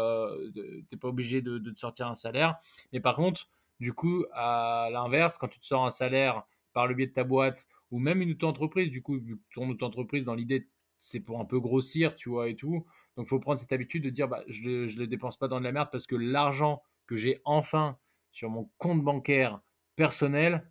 t'es 0.89 0.97
pas 0.97 1.09
obligé 1.09 1.43
de, 1.43 1.59
te 1.59 1.77
sortir 1.77 2.07
un 2.07 2.15
salaire. 2.15 2.55
Mais 2.93 2.99
par 2.99 3.15
contre, 3.15 3.47
du 3.79 3.93
coup, 3.93 4.25
à 4.33 4.89
l'inverse, 4.91 5.37
quand 5.37 5.47
tu 5.47 5.59
te 5.59 5.67
sors 5.67 5.85
un 5.85 5.91
salaire 5.91 6.41
par 6.73 6.87
le 6.87 6.95
biais 6.95 7.05
de 7.05 7.13
ta 7.13 7.23
boîte 7.23 7.67
ou 7.91 7.99
même 7.99 8.23
une 8.23 8.31
auto-entreprise, 8.31 8.89
du 8.89 9.03
coup, 9.03 9.19
vu 9.19 9.37
que 9.37 9.43
ton 9.53 9.69
auto-entreprise, 9.69 10.23
dans 10.23 10.33
l'idée, 10.33 10.67
c'est 10.99 11.19
pour 11.19 11.39
un 11.39 11.45
peu 11.45 11.59
grossir, 11.59 12.15
tu 12.15 12.29
vois, 12.29 12.49
et 12.49 12.55
tout. 12.55 12.87
Donc, 13.17 13.27
il 13.27 13.29
faut 13.29 13.39
prendre 13.39 13.59
cette 13.59 13.71
habitude 13.71 14.03
de 14.03 14.09
dire, 14.09 14.27
bah, 14.27 14.43
je 14.47 14.63
ne 14.63 14.97
le, 14.97 15.05
dépense 15.05 15.37
pas 15.37 15.47
dans 15.47 15.59
de 15.59 15.63
la 15.63 15.71
merde 15.71 15.89
parce 15.91 16.07
que 16.07 16.15
l'argent 16.15 16.81
que 17.05 17.17
j'ai 17.17 17.39
enfin 17.45 17.99
sur 18.31 18.49
mon 18.49 18.67
compte 18.79 19.03
bancaire 19.03 19.61
personnel, 19.95 20.67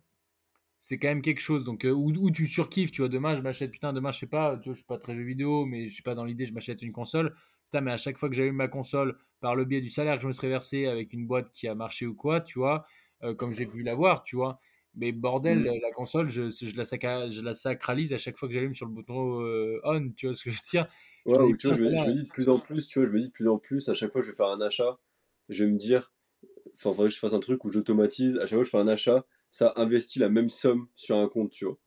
c'est 0.77 0.97
quand 0.97 1.07
même 1.07 1.21
quelque 1.21 1.41
chose. 1.41 1.63
Donc, 1.63 1.85
euh, 1.85 1.91
où, 1.91 2.31
tu 2.31 2.47
surkiffes, 2.47 2.91
tu 2.91 3.01
vois, 3.01 3.09
demain, 3.09 3.35
je 3.35 3.41
m'achète, 3.41 3.71
putain, 3.71 3.93
demain, 3.93 4.11
je 4.11 4.19
sais 4.19 4.27
pas, 4.27 4.57
tu 4.57 4.69
vois, 4.69 4.73
je 4.73 4.79
suis 4.79 4.85
pas 4.85 4.97
très 4.97 5.15
jeu 5.15 5.23
vidéo, 5.23 5.65
mais 5.65 5.87
je 5.89 5.93
suis 5.93 6.03
pas 6.03 6.15
dans 6.15 6.25
l'idée, 6.25 6.45
je 6.45 6.53
m'achète 6.53 6.81
une 6.81 6.91
console. 6.91 7.35
Putain, 7.65 7.81
mais 7.81 7.91
à 7.91 7.97
chaque 7.97 8.17
fois 8.17 8.29
que 8.29 8.35
j'allume 8.35 8.55
ma 8.55 8.67
console 8.67 9.17
par 9.39 9.55
le 9.55 9.65
biais 9.65 9.81
du 9.81 9.89
salaire 9.89 10.15
que 10.15 10.21
je 10.21 10.27
me 10.27 10.31
serais 10.31 10.49
versé 10.49 10.85
avec 10.85 11.13
une 11.13 11.27
boîte 11.27 11.51
qui 11.51 11.67
a 11.67 11.75
marché 11.75 12.05
ou 12.05 12.15
quoi, 12.15 12.41
tu 12.41 12.59
vois, 12.59 12.85
euh, 13.23 13.33
comme 13.33 13.53
j'ai 13.53 13.65
pu 13.65 13.83
l'avoir, 13.83 14.23
tu 14.23 14.35
vois, 14.35 14.59
mais 14.95 15.11
bordel, 15.11 15.59
mm. 15.59 15.81
la 15.81 15.91
console, 15.91 16.29
je, 16.29 16.49
je, 16.49 16.75
la 16.75 17.29
je, 17.29 17.41
la 17.41 17.53
sacralise 17.53 18.13
à 18.13 18.17
chaque 18.17 18.37
fois 18.37 18.47
que 18.47 18.53
j'allume 18.53 18.73
sur 18.73 18.85
le 18.85 18.93
bouton 18.93 19.41
euh, 19.41 19.79
on, 19.83 20.11
tu 20.15 20.27
vois 20.27 20.35
ce 20.35 20.43
que 20.43 20.51
je 20.51 20.55
veux 20.55 20.69
dire 20.71 20.87
Ouais, 21.25 21.53
tu 21.57 21.67
vois, 21.67 21.75
je, 21.75 21.83
me, 21.83 22.13
dis 22.13 22.23
de 22.23 22.29
plus 22.29 22.47
en 22.47 22.57
plus, 22.57 22.87
tu 22.87 22.99
vois, 22.99 23.07
je 23.07 23.11
me 23.11 23.19
dis 23.19 23.27
de 23.27 23.33
plus 23.33 23.49
en 23.49 23.57
plus, 23.57 23.89
à 23.89 23.93
chaque 23.93 24.13
fois 24.13 24.21
que 24.21 24.27
je 24.27 24.31
vais 24.31 24.37
faire 24.37 24.47
un 24.47 24.61
achat, 24.61 24.97
je 25.49 25.65
vais 25.65 25.69
me 25.69 25.77
dire, 25.77 26.13
enfin, 26.73 26.91
il 26.91 26.95
faudrait 26.95 27.09
que 27.09 27.15
je 27.15 27.19
fasse 27.19 27.33
un 27.33 27.41
truc 27.41 27.65
où 27.65 27.69
j'automatise, 27.69 28.37
à 28.37 28.45
chaque 28.45 28.51
fois 28.51 28.59
que 28.59 28.65
je 28.65 28.69
fais 28.69 28.77
un 28.77 28.87
achat, 28.87 29.25
ça 29.57 29.73
investit 29.75 30.19
la 30.19 30.29
même 30.29 30.49
somme 30.49 30.87
sur 30.93 31.17
un 31.17 31.27
compte, 31.27 31.49
tu 31.49 31.65
vois. 31.65 31.79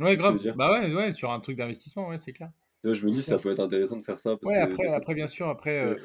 Ouais, 0.00 0.16
grave. 0.16 0.38
Bah 0.54 0.70
ouais, 0.70 0.92
ouais, 0.92 1.14
sur 1.14 1.30
un 1.30 1.40
truc 1.40 1.56
d'investissement, 1.56 2.08
ouais, 2.08 2.18
c'est 2.18 2.34
clair. 2.34 2.50
je 2.84 3.06
me 3.06 3.10
dis, 3.10 3.22
ça 3.22 3.38
peut 3.38 3.50
être 3.50 3.60
intéressant 3.60 3.96
de 3.96 4.04
faire 4.04 4.18
ça. 4.18 4.36
ouais, 4.42 4.56
après, 4.56 4.86
après, 4.88 5.14
bien 5.14 5.26
sûr, 5.26 5.48
après, 5.48 5.78
euh, 5.78 5.96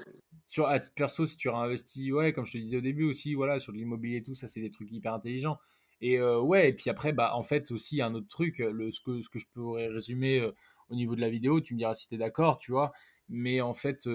sur, 0.48 0.68
à 0.68 0.80
titre 0.80 0.96
perso, 0.96 1.26
si 1.26 1.36
tu 1.36 1.50
réinvestis, 1.50 2.14
ouais, 2.14 2.32
comme 2.32 2.46
je 2.46 2.54
te 2.54 2.58
disais 2.60 2.78
au 2.78 2.82
début 2.82 3.04
aussi, 3.04 3.34
voilà, 3.34 3.60
sur 3.60 3.74
l'immobilier 3.74 4.18
et 4.18 4.24
tout, 4.24 4.36
ça, 4.36 4.48
c'est 4.48 4.62
des 4.62 4.72
trucs 4.72 4.90
hyper 4.90 5.14
intelligents. 5.14 5.58
Et 6.00 6.22
ouais, 6.22 6.70
et 6.70 6.74
puis 6.74 6.90
après, 6.90 7.12
bah, 7.12 7.36
en 7.36 7.44
fait, 7.44 7.72
aussi, 7.72 8.02
un 8.02 8.14
autre 8.16 8.30
truc, 8.30 8.60
le, 8.60 8.90
ce, 8.94 9.02
que, 9.02 9.22
ce 9.22 9.28
que 9.28 9.40
je 9.40 9.48
pourrais 9.48 9.90
résumer 9.90 10.50
au 10.88 10.96
niveau 10.96 11.18
de 11.18 11.22
la 11.22 11.30
vidéo, 11.30 11.60
tu 11.60 11.74
me 11.74 11.80
diras 11.80 11.96
si 11.96 12.08
tu 12.08 12.16
es 12.16 12.18
d'accord, 12.18 12.58
tu 12.58 12.72
vois, 12.72 12.94
mais 13.28 13.60
en 13.60 13.74
fait, 13.74 14.08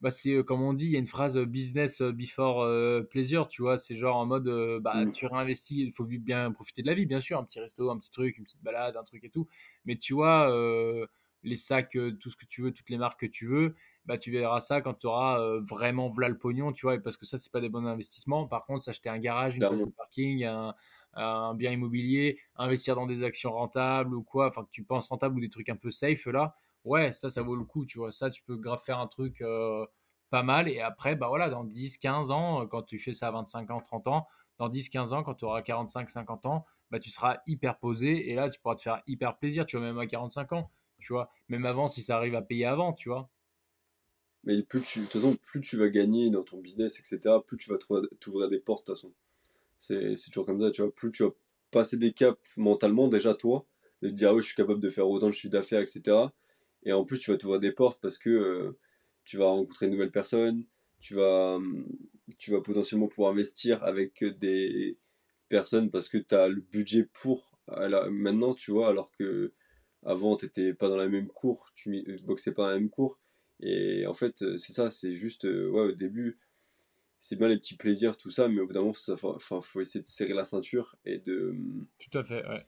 bah, 0.00 0.10
c'est 0.10 0.44
comme 0.44 0.62
on 0.62 0.72
dit, 0.72 0.86
il 0.86 0.92
y 0.92 0.96
a 0.96 0.98
une 0.98 1.06
phrase 1.06 1.36
business 1.38 2.00
before 2.02 2.66
pleasure, 3.10 3.48
tu 3.48 3.62
vois, 3.62 3.78
c'est 3.78 3.96
genre 3.96 4.16
en 4.16 4.26
mode, 4.26 4.48
bah, 4.80 5.04
mmh. 5.04 5.12
tu 5.12 5.26
réinvestis, 5.26 5.80
il 5.80 5.92
faut 5.92 6.04
bien 6.04 6.52
profiter 6.52 6.82
de 6.82 6.86
la 6.86 6.94
vie, 6.94 7.06
bien 7.06 7.20
sûr, 7.20 7.38
un 7.38 7.44
petit 7.44 7.60
resto, 7.60 7.90
un 7.90 7.98
petit 7.98 8.10
truc, 8.10 8.38
une 8.38 8.44
petite 8.44 8.62
balade, 8.62 8.96
un 8.96 9.04
truc 9.04 9.24
et 9.24 9.30
tout, 9.30 9.48
mais 9.84 9.96
tu 9.96 10.14
vois, 10.14 10.48
les 11.42 11.56
sacs, 11.56 11.96
tout 12.20 12.30
ce 12.30 12.36
que 12.36 12.46
tu 12.46 12.62
veux, 12.62 12.72
toutes 12.72 12.90
les 12.90 12.98
marques 12.98 13.20
que 13.20 13.26
tu 13.26 13.46
veux, 13.46 13.74
bah, 14.08 14.16
tu 14.16 14.30
verras 14.30 14.60
ça 14.60 14.80
quand 14.80 14.94
tu 14.94 15.06
auras 15.06 15.38
euh, 15.38 15.60
vraiment 15.60 16.08
v'là 16.08 16.30
le 16.30 16.38
pognon, 16.38 16.72
tu 16.72 16.86
vois, 16.86 16.98
parce 16.98 17.18
que 17.18 17.26
ça, 17.26 17.36
c'est 17.36 17.52
pas 17.52 17.60
des 17.60 17.68
bons 17.68 17.84
investissements. 17.84 18.46
Par 18.46 18.64
contre, 18.64 18.82
s'acheter 18.82 19.10
un 19.10 19.18
garage, 19.18 19.56
une 19.56 19.68
place 19.68 19.80
de 19.80 19.84
parking, 19.84 20.44
un, 20.44 21.54
bien 21.54 21.72
immobilier, 21.72 22.38
investir 22.56 22.94
dans 22.94 23.06
des 23.06 23.22
actions 23.22 23.52
rentables 23.52 24.14
ou 24.14 24.22
quoi, 24.22 24.48
enfin 24.48 24.64
que 24.64 24.70
tu 24.70 24.82
penses 24.82 25.08
rentable 25.08 25.36
ou 25.36 25.40
des 25.40 25.50
trucs 25.50 25.68
un 25.68 25.76
peu 25.76 25.90
safe 25.90 26.24
là, 26.26 26.56
ouais, 26.88 27.12
ça, 27.12 27.30
ça 27.30 27.42
vaut 27.42 27.56
le 27.56 27.64
coup, 27.64 27.86
tu 27.86 27.98
vois. 27.98 28.12
Ça, 28.12 28.30
tu 28.30 28.42
peux 28.42 28.56
grave 28.56 28.82
faire 28.84 28.98
un 28.98 29.06
truc 29.06 29.42
pas 30.30 30.42
mal. 30.42 30.68
Et 30.68 30.80
après, 30.80 31.16
bah 31.16 31.28
voilà, 31.28 31.48
dans 31.48 31.64
10, 31.64 31.98
15 31.98 32.30
ans, 32.30 32.66
quand 32.66 32.82
tu 32.82 32.98
fais 32.98 33.14
ça 33.14 33.28
à 33.28 33.30
25 33.30 33.70
ans, 33.70 33.80
30 33.80 34.06
ans, 34.08 34.26
dans 34.58 34.68
10-15 34.68 35.12
ans, 35.12 35.22
quand 35.22 35.34
tu 35.34 35.44
auras 35.44 35.62
45-50 35.62 36.46
ans, 36.48 36.66
bah, 36.90 36.98
tu 36.98 37.10
seras 37.10 37.38
hyper 37.46 37.78
posé 37.78 38.30
et 38.30 38.34
là, 38.34 38.48
tu 38.48 38.58
pourras 38.60 38.74
te 38.74 38.80
faire 38.80 39.02
hyper 39.06 39.36
plaisir, 39.38 39.66
tu 39.66 39.76
vois, 39.76 39.86
même 39.86 39.98
à 39.98 40.06
45 40.06 40.52
ans, 40.52 40.70
tu 40.98 41.12
vois. 41.12 41.30
Même 41.48 41.64
avant, 41.64 41.86
si 41.86 42.02
ça 42.02 42.16
arrive 42.16 42.34
à 42.34 42.42
payer 42.42 42.64
avant, 42.66 42.92
tu 42.92 43.08
vois. 43.08 43.28
Mais 44.44 44.62
plus 44.62 44.82
tu, 44.82 45.00
de 45.00 45.04
toute 45.04 45.20
façon, 45.20 45.36
plus 45.36 45.60
tu 45.60 45.76
vas 45.76 45.88
gagner 45.88 46.30
dans 46.30 46.42
ton 46.42 46.58
business, 46.58 46.98
etc., 46.98 47.36
plus 47.46 47.56
tu 47.56 47.70
vas 47.70 47.78
t'ouvrir 48.20 48.48
des 48.48 48.58
portes, 48.58 48.86
de 48.86 48.92
toute 48.92 48.96
façon. 48.96 49.12
C'est 49.78 50.30
toujours 50.30 50.46
comme 50.46 50.60
ça, 50.60 50.70
tu 50.70 50.82
vois. 50.82 50.92
Plus 50.92 51.12
tu 51.12 51.24
vas 51.24 51.30
passer 51.70 51.96
des 51.96 52.12
caps 52.12 52.40
mentalement, 52.56 53.08
déjà, 53.08 53.34
toi, 53.34 53.64
de 54.02 54.08
te 54.08 54.14
dire, 54.14 54.30
ah 54.30 54.34
oui, 54.34 54.42
je 54.42 54.46
suis 54.46 54.56
capable 54.56 54.80
de 54.80 54.88
faire 54.88 55.08
autant 55.08 55.26
de 55.26 55.32
chiffre 55.32 55.52
d'affaires, 55.52 55.80
etc. 55.80 56.16
Et 56.84 56.92
en 56.92 57.04
plus, 57.04 57.18
tu 57.18 57.30
vas 57.30 57.36
t'ouvrir 57.36 57.60
des 57.60 57.72
portes 57.72 58.00
parce 58.00 58.18
que 58.18 58.30
euh, 58.30 58.78
tu 59.24 59.36
vas 59.36 59.46
rencontrer 59.46 59.86
de 59.86 59.92
nouvelles 59.92 60.10
personnes, 60.10 60.64
tu 61.00 61.14
vas, 61.14 61.58
tu 62.38 62.50
vas 62.50 62.60
potentiellement 62.60 63.08
pouvoir 63.08 63.32
investir 63.32 63.82
avec 63.84 64.24
des 64.24 64.96
personnes 65.48 65.90
parce 65.90 66.08
que 66.08 66.18
tu 66.18 66.34
as 66.34 66.48
le 66.48 66.60
budget 66.60 67.08
pour 67.22 67.58
maintenant, 68.10 68.54
tu 68.54 68.70
vois, 68.70 68.88
alors 68.88 69.12
que 69.12 69.52
avant, 70.04 70.36
tu 70.36 70.46
n'étais 70.46 70.74
pas 70.74 70.88
dans 70.88 70.96
la 70.96 71.08
même 71.08 71.28
cour, 71.28 71.70
tu 71.74 72.04
boxais 72.26 72.52
pas 72.52 72.62
dans 72.62 72.70
la 72.70 72.78
même 72.78 72.90
cour. 72.90 73.18
Et 73.60 74.06
en 74.06 74.14
fait, 74.14 74.56
c'est 74.56 74.72
ça, 74.72 74.90
c'est 74.90 75.16
juste, 75.16 75.44
euh, 75.44 75.68
ouais, 75.68 75.80
au 75.80 75.92
début, 75.92 76.38
c'est 77.18 77.36
bien 77.36 77.48
les 77.48 77.58
petits 77.58 77.76
plaisirs, 77.76 78.16
tout 78.16 78.30
ça, 78.30 78.48
mais 78.48 78.60
au 78.60 78.66
bout 78.66 78.72
d'un 78.72 78.80
moment, 78.80 78.94
il 79.08 79.62
faut 79.62 79.80
essayer 79.80 80.00
de 80.00 80.06
serrer 80.06 80.34
la 80.34 80.44
ceinture 80.44 80.96
et 81.04 81.18
de. 81.18 81.56
Tout 81.98 82.18
à 82.18 82.24
fait, 82.24 82.46
ouais. 82.46 82.64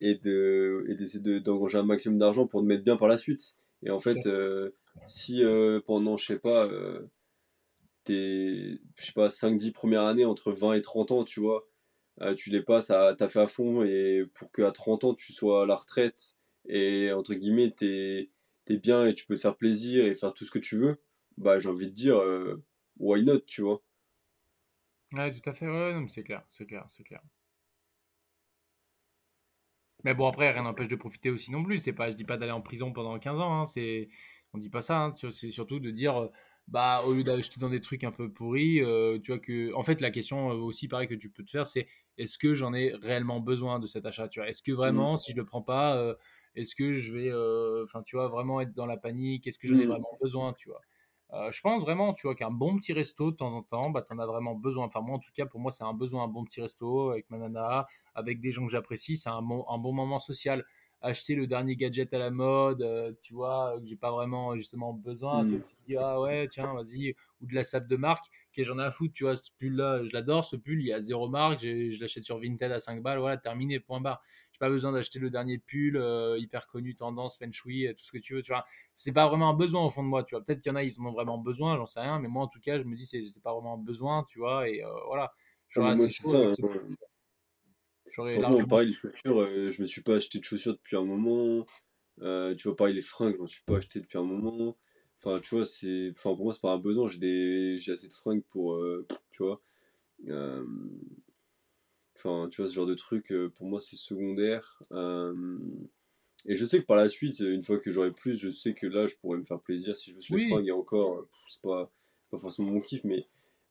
Et 0.00 0.16
de 0.16 0.84
et 0.88 0.94
d'essayer 0.94 1.40
d'engranger 1.40 1.78
un 1.78 1.84
maximum 1.84 2.18
d'argent 2.18 2.46
pour 2.46 2.60
te 2.60 2.66
mettre 2.66 2.84
bien 2.84 2.96
par 2.96 3.08
la 3.08 3.16
suite. 3.16 3.56
Et 3.82 3.90
en 3.90 3.98
fait, 3.98 4.26
euh, 4.26 4.70
si 5.06 5.42
euh, 5.42 5.80
pendant, 5.84 6.16
je 6.16 6.26
sais 6.26 6.38
pas, 6.38 6.68
tes 8.04 8.80
je 8.96 9.04
sais 9.04 9.12
pas, 9.12 9.28
5-10 9.28 9.72
premières 9.72 10.02
années, 10.02 10.24
entre 10.24 10.52
20 10.52 10.74
et 10.74 10.82
30 10.82 11.10
ans, 11.12 11.24
tu 11.24 11.40
vois, 11.40 11.66
tu 12.36 12.50
les 12.50 12.62
passes 12.62 12.90
à 12.90 13.14
t'as 13.16 13.28
fait 13.28 13.40
à 13.40 13.46
fond 13.46 13.82
et 13.84 14.24
pour 14.34 14.50
qu'à 14.52 14.70
30 14.72 15.04
ans, 15.04 15.14
tu 15.14 15.32
sois 15.32 15.62
à 15.62 15.66
la 15.66 15.74
retraite 15.74 16.34
et 16.68 17.12
entre 17.12 17.34
guillemets, 17.34 17.70
t'es 17.70 18.30
es 18.68 18.76
bien 18.78 19.06
et 19.06 19.14
tu 19.14 19.26
peux 19.26 19.36
te 19.36 19.40
faire 19.40 19.56
plaisir 19.56 20.04
et 20.06 20.14
faire 20.14 20.32
tout 20.32 20.44
ce 20.44 20.50
que 20.50 20.58
tu 20.58 20.76
veux, 20.78 20.96
bah 21.36 21.58
j'ai 21.58 21.68
envie 21.68 21.86
de 21.86 21.94
dire, 21.94 22.16
euh, 22.16 22.62
why 22.98 23.22
not, 23.22 23.40
tu 23.40 23.62
vois. 23.62 23.82
Ouais, 25.12 25.30
tout 25.32 25.48
à 25.48 25.52
fait, 25.52 25.66
ouais, 25.66 26.06
c'est 26.08 26.24
clair, 26.24 26.44
c'est 26.50 26.66
clair, 26.66 26.86
c'est 26.90 27.04
clair. 27.04 27.22
Mais 30.04 30.14
bon, 30.14 30.26
après, 30.28 30.50
rien 30.50 30.62
n'empêche 30.62 30.88
de 30.88 30.96
profiter 30.96 31.30
aussi 31.30 31.50
non 31.50 31.64
plus. 31.64 31.80
C'est 31.80 31.92
pas, 31.92 32.10
je 32.10 32.16
dis 32.16 32.24
pas 32.24 32.36
d'aller 32.36 32.52
en 32.52 32.60
prison 32.60 32.92
pendant 32.92 33.18
15 33.18 33.40
ans, 33.40 33.60
hein, 33.60 33.66
c'est, 33.66 34.08
on 34.52 34.58
dit 34.58 34.70
pas 34.70 34.82
ça, 34.82 35.04
hein, 35.04 35.12
c'est 35.12 35.50
surtout 35.50 35.80
de 35.80 35.90
dire, 35.90 36.28
bah, 36.68 37.02
au 37.06 37.14
lieu 37.14 37.24
d'acheter 37.24 37.58
dans 37.60 37.70
des 37.70 37.80
trucs 37.80 38.04
un 38.04 38.12
peu 38.12 38.30
pourris, 38.30 38.80
euh, 38.82 39.18
tu 39.18 39.32
vois 39.32 39.40
que, 39.40 39.74
en 39.74 39.82
fait, 39.82 40.00
la 40.00 40.10
question 40.10 40.50
euh, 40.50 40.54
aussi, 40.54 40.88
pareil, 40.88 41.08
que 41.08 41.14
tu 41.14 41.30
peux 41.30 41.44
te 41.44 41.50
faire, 41.50 41.66
c'est 41.66 41.88
est-ce 42.18 42.38
que 42.38 42.54
j'en 42.54 42.72
ai 42.74 42.94
réellement 42.94 43.40
besoin 43.40 43.78
de 43.80 43.86
cet 43.86 44.06
achat, 44.06 44.28
tu 44.28 44.40
vois? 44.40 44.48
Est-ce 44.48 44.62
que 44.62 44.72
vraiment, 44.72 45.14
mmh. 45.14 45.18
si 45.18 45.32
je 45.32 45.36
le 45.36 45.44
prends 45.44 45.62
pas, 45.62 46.16
est-ce 46.54 46.76
que 46.76 46.94
je 46.94 47.12
vais, 47.12 47.30
euh, 47.30 47.84
enfin, 47.84 48.02
tu 48.02 48.16
vois, 48.16 48.28
vraiment 48.28 48.60
être 48.60 48.74
dans 48.74 48.86
la 48.86 48.96
panique? 48.96 49.46
Est-ce 49.46 49.58
que 49.58 49.66
j'en 49.66 49.78
ai 49.78 49.86
mmh. 49.86 49.88
vraiment 49.88 50.18
besoin, 50.20 50.52
tu 50.52 50.68
vois? 50.68 50.80
Euh, 51.34 51.50
je 51.50 51.60
pense 51.62 51.82
vraiment, 51.82 52.14
tu 52.14 52.26
vois, 52.26 52.36
qu'un 52.36 52.50
bon 52.50 52.76
petit 52.76 52.92
resto 52.92 53.32
de 53.32 53.36
temps 53.36 53.52
en 53.52 53.62
temps, 53.62 53.90
bah, 53.90 54.02
tu 54.02 54.14
en 54.14 54.18
as 54.18 54.26
vraiment 54.26 54.54
besoin. 54.54 54.86
Enfin, 54.86 55.00
moi, 55.00 55.16
en 55.16 55.18
tout 55.18 55.30
cas, 55.34 55.46
pour 55.46 55.58
moi, 55.58 55.72
c'est 55.72 55.84
un 55.84 55.92
besoin, 55.92 56.24
un 56.24 56.28
bon 56.28 56.44
petit 56.44 56.60
resto 56.60 57.10
avec 57.10 57.28
ma 57.30 57.38
nana, 57.38 57.86
avec 58.14 58.40
des 58.40 58.52
gens 58.52 58.64
que 58.64 58.70
j'apprécie. 58.70 59.16
C'est 59.16 59.30
un 59.30 59.42
bon, 59.42 59.64
un 59.68 59.78
bon 59.78 59.92
moment 59.92 60.20
social. 60.20 60.64
Acheter 61.00 61.34
le 61.34 61.46
dernier 61.46 61.76
gadget 61.76 62.14
à 62.14 62.18
la 62.18 62.30
mode, 62.30 62.80
euh, 62.80 63.12
tu 63.20 63.34
vois, 63.34 63.74
que 63.78 63.86
j'ai 63.86 63.96
pas 63.96 64.10
vraiment 64.10 64.56
justement 64.56 64.94
besoin. 64.94 65.44
Tu, 65.44 65.56
mmh. 65.56 65.62
dis, 65.88 65.96
ah 65.96 66.20
ouais, 66.20 66.48
tiens, 66.48 66.72
vas-y. 66.72 67.14
Ou 67.42 67.46
de 67.46 67.54
la 67.54 67.64
sable 67.64 67.88
de 67.88 67.96
marque, 67.96 68.26
que 68.54 68.64
j'en 68.64 68.78
ai 68.78 68.84
à 68.84 68.92
foutre, 68.92 69.12
tu 69.12 69.24
vois, 69.24 69.36
ce 69.36 69.50
pull-là, 69.58 70.04
je 70.04 70.12
l'adore, 70.12 70.44
ce 70.44 70.56
pull, 70.56 70.80
il 70.80 70.86
y 70.86 70.92
a 70.92 71.00
zéro 71.00 71.28
marque, 71.28 71.60
je 71.60 72.00
l'achète 72.00 72.24
sur 72.24 72.38
Vinted 72.38 72.72
à 72.72 72.78
5 72.78 73.02
balles, 73.02 73.18
voilà, 73.18 73.36
terminé, 73.36 73.80
point 73.80 74.00
barre 74.00 74.22
j'ai 74.54 74.58
pas 74.60 74.70
besoin 74.70 74.92
d'acheter 74.92 75.18
le 75.18 75.30
dernier 75.30 75.58
pull 75.58 75.96
euh, 75.96 76.38
hyper 76.38 76.68
connu, 76.68 76.94
tendance, 76.94 77.36
feng 77.36 77.50
shui, 77.50 77.88
tout 77.98 78.04
ce 78.04 78.12
que 78.12 78.18
tu 78.18 78.34
veux. 78.34 78.42
Tu 78.42 78.52
vois, 78.52 78.64
c'est 78.94 79.10
pas 79.10 79.26
vraiment 79.26 79.50
un 79.50 79.54
besoin 79.54 79.84
au 79.84 79.90
fond 79.90 80.04
de 80.04 80.08
moi. 80.08 80.22
Tu 80.22 80.36
vois, 80.36 80.44
peut-être 80.44 80.60
qu'il 80.60 80.70
y 80.70 80.72
en 80.72 80.76
a, 80.76 80.84
ils 80.84 81.00
en 81.00 81.06
ont 81.06 81.12
vraiment 81.12 81.38
besoin, 81.38 81.76
j'en 81.76 81.86
sais 81.86 81.98
rien. 81.98 82.20
Mais 82.20 82.28
moi, 82.28 82.44
en 82.44 82.46
tout 82.46 82.60
cas, 82.60 82.78
je 82.78 82.84
me 82.84 82.94
dis, 82.94 83.04
c'est, 83.04 83.26
c'est 83.26 83.42
pas 83.42 83.52
vraiment 83.52 83.74
un 83.74 83.78
besoin, 83.78 84.24
tu 84.28 84.38
vois. 84.38 84.68
Et 84.68 84.84
euh, 84.84 84.88
voilà. 85.06 85.32
moi, 85.74 85.96
c'est 85.96 86.22
ça. 86.22 86.38
Hein. 86.38 86.54
Franchement, 88.06 88.66
pareil, 88.68 88.86
les 88.86 88.92
chaussures, 88.92 89.40
euh, 89.40 89.72
je 89.72 89.82
me 89.82 89.86
suis 89.86 90.02
pas 90.02 90.14
acheté 90.14 90.38
de 90.38 90.44
chaussures 90.44 90.74
depuis 90.74 90.96
un 90.96 91.04
moment. 91.04 91.66
tu 92.20 92.68
vois, 92.68 92.76
pareil, 92.76 92.94
les 92.94 93.02
fringues, 93.02 93.34
je 93.34 93.40
m'en 93.40 93.48
suis 93.48 93.64
pas 93.64 93.78
acheté 93.78 93.98
depuis 93.98 94.18
un 94.18 94.22
moment. 94.22 94.76
Enfin, 95.18 95.40
tu 95.40 95.56
vois, 95.56 95.64
c'est, 95.64 96.10
enfin, 96.12 96.32
pour 96.36 96.44
moi, 96.44 96.52
c'est 96.52 96.60
pas 96.62 96.70
un 96.70 96.78
besoin. 96.78 97.08
J'ai 97.08 97.18
des, 97.18 97.78
j'ai 97.78 97.90
assez 97.90 98.06
de 98.06 98.12
fringues 98.12 98.44
pour, 98.52 98.80
tu 99.32 99.42
vois. 99.42 99.60
Enfin, 102.24 102.48
tu 102.48 102.62
vois, 102.62 102.70
ce 102.70 102.74
genre 102.74 102.86
de 102.86 102.94
truc, 102.94 103.30
euh, 103.32 103.50
pour 103.50 103.66
moi, 103.66 103.80
c'est 103.80 103.96
secondaire. 103.96 104.82
Euh, 104.92 105.58
et 106.46 106.54
je 106.54 106.64
sais 106.64 106.80
que 106.80 106.86
par 106.86 106.96
la 106.96 107.08
suite, 107.08 107.40
une 107.40 107.62
fois 107.62 107.78
que 107.78 107.90
j'aurai 107.90 108.12
plus, 108.12 108.38
je 108.38 108.48
sais 108.48 108.72
que 108.72 108.86
là, 108.86 109.06
je 109.06 109.14
pourrais 109.16 109.38
me 109.38 109.44
faire 109.44 109.60
plaisir 109.60 109.94
si 109.94 110.10
je 110.10 110.16
me 110.16 110.20
suis 110.20 110.34
oui. 110.52 110.66
Et 110.66 110.72
encore, 110.72 111.18
euh, 111.18 111.28
c'est 111.46 111.60
pas, 111.60 111.92
pas 112.30 112.38
forcément 112.38 112.70
mon 112.70 112.80
kiff, 112.80 113.04
mais, 113.04 113.26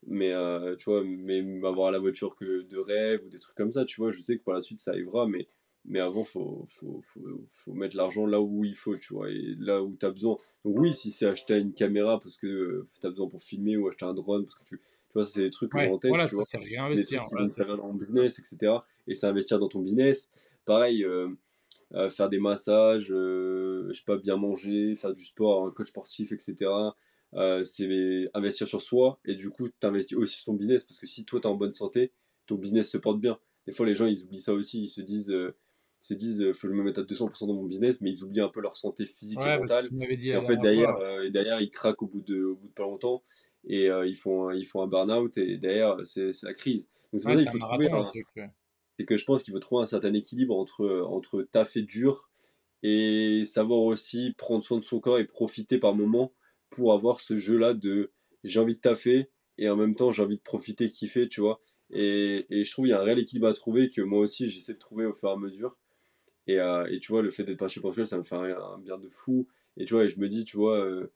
mais 0.05 0.33
tu 0.77 0.85
vois, 0.85 1.03
mais 1.03 1.39
avoir 1.65 1.91
la 1.91 1.99
voiture 1.99 2.35
que 2.35 2.61
de 2.61 2.77
rêve 2.77 3.23
ou 3.25 3.29
des 3.29 3.39
trucs 3.39 3.55
comme 3.55 3.73
ça, 3.73 3.85
tu 3.85 3.99
vois, 3.99 4.11
je 4.11 4.21
sais 4.21 4.37
que 4.37 4.43
par 4.43 4.53
la 4.53 4.61
suite, 4.61 4.79
ça 4.79 4.91
arrivera, 4.91 5.27
mais, 5.27 5.47
mais 5.85 5.99
avant, 5.99 6.23
faut, 6.23 6.65
faut, 6.67 7.01
faut, 7.01 7.45
faut 7.49 7.73
mettre 7.73 7.97
l'argent 7.97 8.27
là 8.27 8.39
où 8.39 8.63
il 8.63 8.75
faut, 8.75 8.95
tu 8.97 9.13
vois, 9.13 9.31
et 9.31 9.55
là 9.57 9.81
où 9.81 9.95
tu 9.99 10.05
as 10.05 10.11
besoin. 10.11 10.37
Donc, 10.63 10.79
oui, 10.79 10.93
si 10.93 11.09
c'est 11.09 11.25
acheter 11.25 11.57
une 11.57 11.73
caméra 11.73 12.19
parce 12.19 12.37
que 12.37 12.87
tu 12.99 13.07
as 13.07 13.09
besoin 13.09 13.27
pour 13.27 13.41
filmer 13.41 13.77
ou 13.77 13.87
acheter 13.87 14.05
un 14.05 14.13
drone 14.13 14.45
parce 14.45 14.55
que 14.55 14.63
tu 14.63 14.79
tu 15.13 15.19
vois, 15.19 15.27
c'est 15.27 15.43
des 15.43 15.51
trucs 15.51 15.71
que 15.71 15.79
j'ai 15.79 15.89
en 15.89 15.99
tête. 15.99 16.09
Voilà, 16.09 16.27
tu 16.27 16.33
vois, 16.33 16.43
c'est 16.43 16.57
réinvestir. 16.57 17.21
Des 17.21 17.29
trucs 17.29 17.47
qui 17.47 17.53
servir 17.53 17.77
dans 17.77 17.89
ton 17.89 17.93
business, 17.93 18.39
etc. 18.39 18.77
Et 19.05 19.13
c'est 19.13 19.27
investir 19.27 19.59
dans 19.59 19.67
ton 19.67 19.79
business. 19.79 20.27
Pareil, 20.65 21.03
euh, 21.03 21.29
euh, 21.93 22.09
faire 22.09 22.29
des 22.29 22.39
massages, 22.39 23.11
euh, 23.11 23.89
je 23.89 23.93
sais 23.93 24.05
pas, 24.07 24.17
bien 24.17 24.37
manger, 24.37 24.95
faire 24.95 25.13
du 25.13 25.23
sport, 25.23 25.67
un 25.67 25.69
coach 25.69 25.89
sportif, 25.89 26.31
etc. 26.31 26.71
c'est 27.63 28.27
investir 28.33 28.67
sur 28.67 28.81
soi 28.81 29.19
et 29.25 29.35
du 29.35 29.51
coup, 29.51 29.69
tu 29.69 29.85
investis 29.87 30.17
aussi 30.17 30.37
sur 30.37 30.45
ton 30.45 30.53
business 30.53 30.83
parce 30.83 30.97
que 30.97 31.05
si 31.05 31.25
toi, 31.25 31.39
tu 31.39 31.47
es 31.47 31.49
en 31.51 31.55
bonne 31.55 31.75
santé, 31.75 32.11
ton 32.47 32.55
business 32.55 32.89
se 32.89 32.97
porte 32.97 33.19
bien. 33.19 33.37
Des 33.67 33.71
fois, 33.71 33.85
les 33.85 33.93
gens, 33.93 34.07
ils 34.07 34.23
oublient 34.23 34.41
ça 34.41 34.53
aussi. 34.53 34.81
Ils 34.81 34.87
se 34.87 35.01
disent, 35.01 35.33
se 36.01 36.13
disent 36.15 36.51
faut 36.53 36.67
que 36.67 36.73
je 36.73 36.77
me 36.77 36.83
mette 36.83 36.97
à 36.97 37.03
200% 37.03 37.45
dans 37.45 37.53
mon 37.53 37.65
business, 37.65 38.01
mais 38.01 38.09
ils 38.09 38.23
oublient 38.23 38.41
un 38.41 38.49
peu 38.49 38.61
leur 38.61 38.77
santé 38.77 39.05
physique 39.05 39.39
et 39.41 39.59
mentale. 39.59 39.85
et 40.01 40.35
en 40.35 40.47
fait, 40.47 40.57
derrière, 40.57 40.97
derrière, 41.29 41.61
ils 41.61 41.69
craquent 41.69 42.01
au 42.01 42.07
bout 42.07 42.21
de, 42.21 42.43
au 42.45 42.55
bout 42.55 42.67
de 42.67 42.73
pas 42.73 42.83
longtemps 42.83 43.23
et 43.65 43.89
euh, 43.89 44.07
ils, 44.07 44.15
font, 44.15 44.51
ils 44.51 44.65
font 44.65 44.81
un 44.81 44.87
burn-out 44.87 45.37
et 45.37 45.57
derrière, 45.57 45.97
c'est 46.03 46.31
la 46.43 46.53
crise. 46.53 46.91
Donc 47.11 47.21
c'est 47.21 47.27
pour 47.27 47.37
ça 47.37 47.43
qu'il 47.43 47.51
faut 47.51 47.57
trouver 47.59 47.91
un, 47.91 48.11
c'est 48.97 49.05
que 49.05 49.17
je 49.17 49.25
pense 49.25 49.43
qu'il 49.43 49.53
faut 49.53 49.59
trouver 49.59 49.83
un 49.83 49.87
certain 49.87 50.13
équilibre 50.13 50.55
entre, 50.55 51.01
entre 51.07 51.43
taf 51.43 51.75
et 51.77 51.81
dur 51.81 52.29
et 52.83 53.43
savoir 53.45 53.79
aussi 53.79 54.33
prendre 54.37 54.63
soin 54.63 54.77
de 54.77 54.83
son 54.83 54.99
corps 54.99 55.17
et 55.17 55.25
profiter 55.25 55.77
par 55.77 55.95
moment 55.95 56.33
pour 56.69 56.93
avoir 56.93 57.21
ce 57.21 57.37
jeu-là 57.37 57.73
de 57.73 58.11
j'ai 58.43 58.59
envie 58.59 58.73
de 58.73 58.79
taffer 58.79 59.29
et 59.57 59.69
en 59.69 59.75
même 59.75 59.95
temps 59.95 60.11
j'ai 60.11 60.21
envie 60.21 60.37
de 60.37 60.41
profiter, 60.41 60.89
kiffer, 60.89 61.29
tu 61.29 61.41
vois. 61.41 61.59
Et, 61.91 62.45
et 62.49 62.63
je 62.63 62.71
trouve 62.71 62.85
qu'il 62.85 62.91
y 62.91 62.93
a 62.93 62.99
un 62.99 63.03
réel 63.03 63.19
équilibre 63.19 63.47
à 63.47 63.53
trouver 63.53 63.89
que 63.89 64.01
moi 64.01 64.19
aussi 64.19 64.49
j'essaie 64.49 64.73
de 64.73 64.79
trouver 64.79 65.05
au 65.05 65.13
fur 65.13 65.29
et 65.29 65.33
à 65.33 65.37
mesure. 65.37 65.77
Et, 66.47 66.59
euh, 66.59 66.85
et 66.89 66.99
tu 66.99 67.11
vois, 67.11 67.21
le 67.21 67.29
fait 67.29 67.43
d'être 67.43 67.59
passionné 67.59 67.83
professionnel, 67.83 68.07
ça 68.07 68.17
me 68.17 68.23
fait 68.23 68.35
un, 68.35 68.77
bien 68.79 68.97
de 68.97 69.09
fou. 69.09 69.47
Et 69.77 69.85
tu 69.85 69.93
vois, 69.93 70.05
et 70.05 70.09
je 70.09 70.19
me 70.19 70.27
dis, 70.27 70.43
tu 70.43 70.57
vois, 70.57 70.79
euh, 70.79 71.11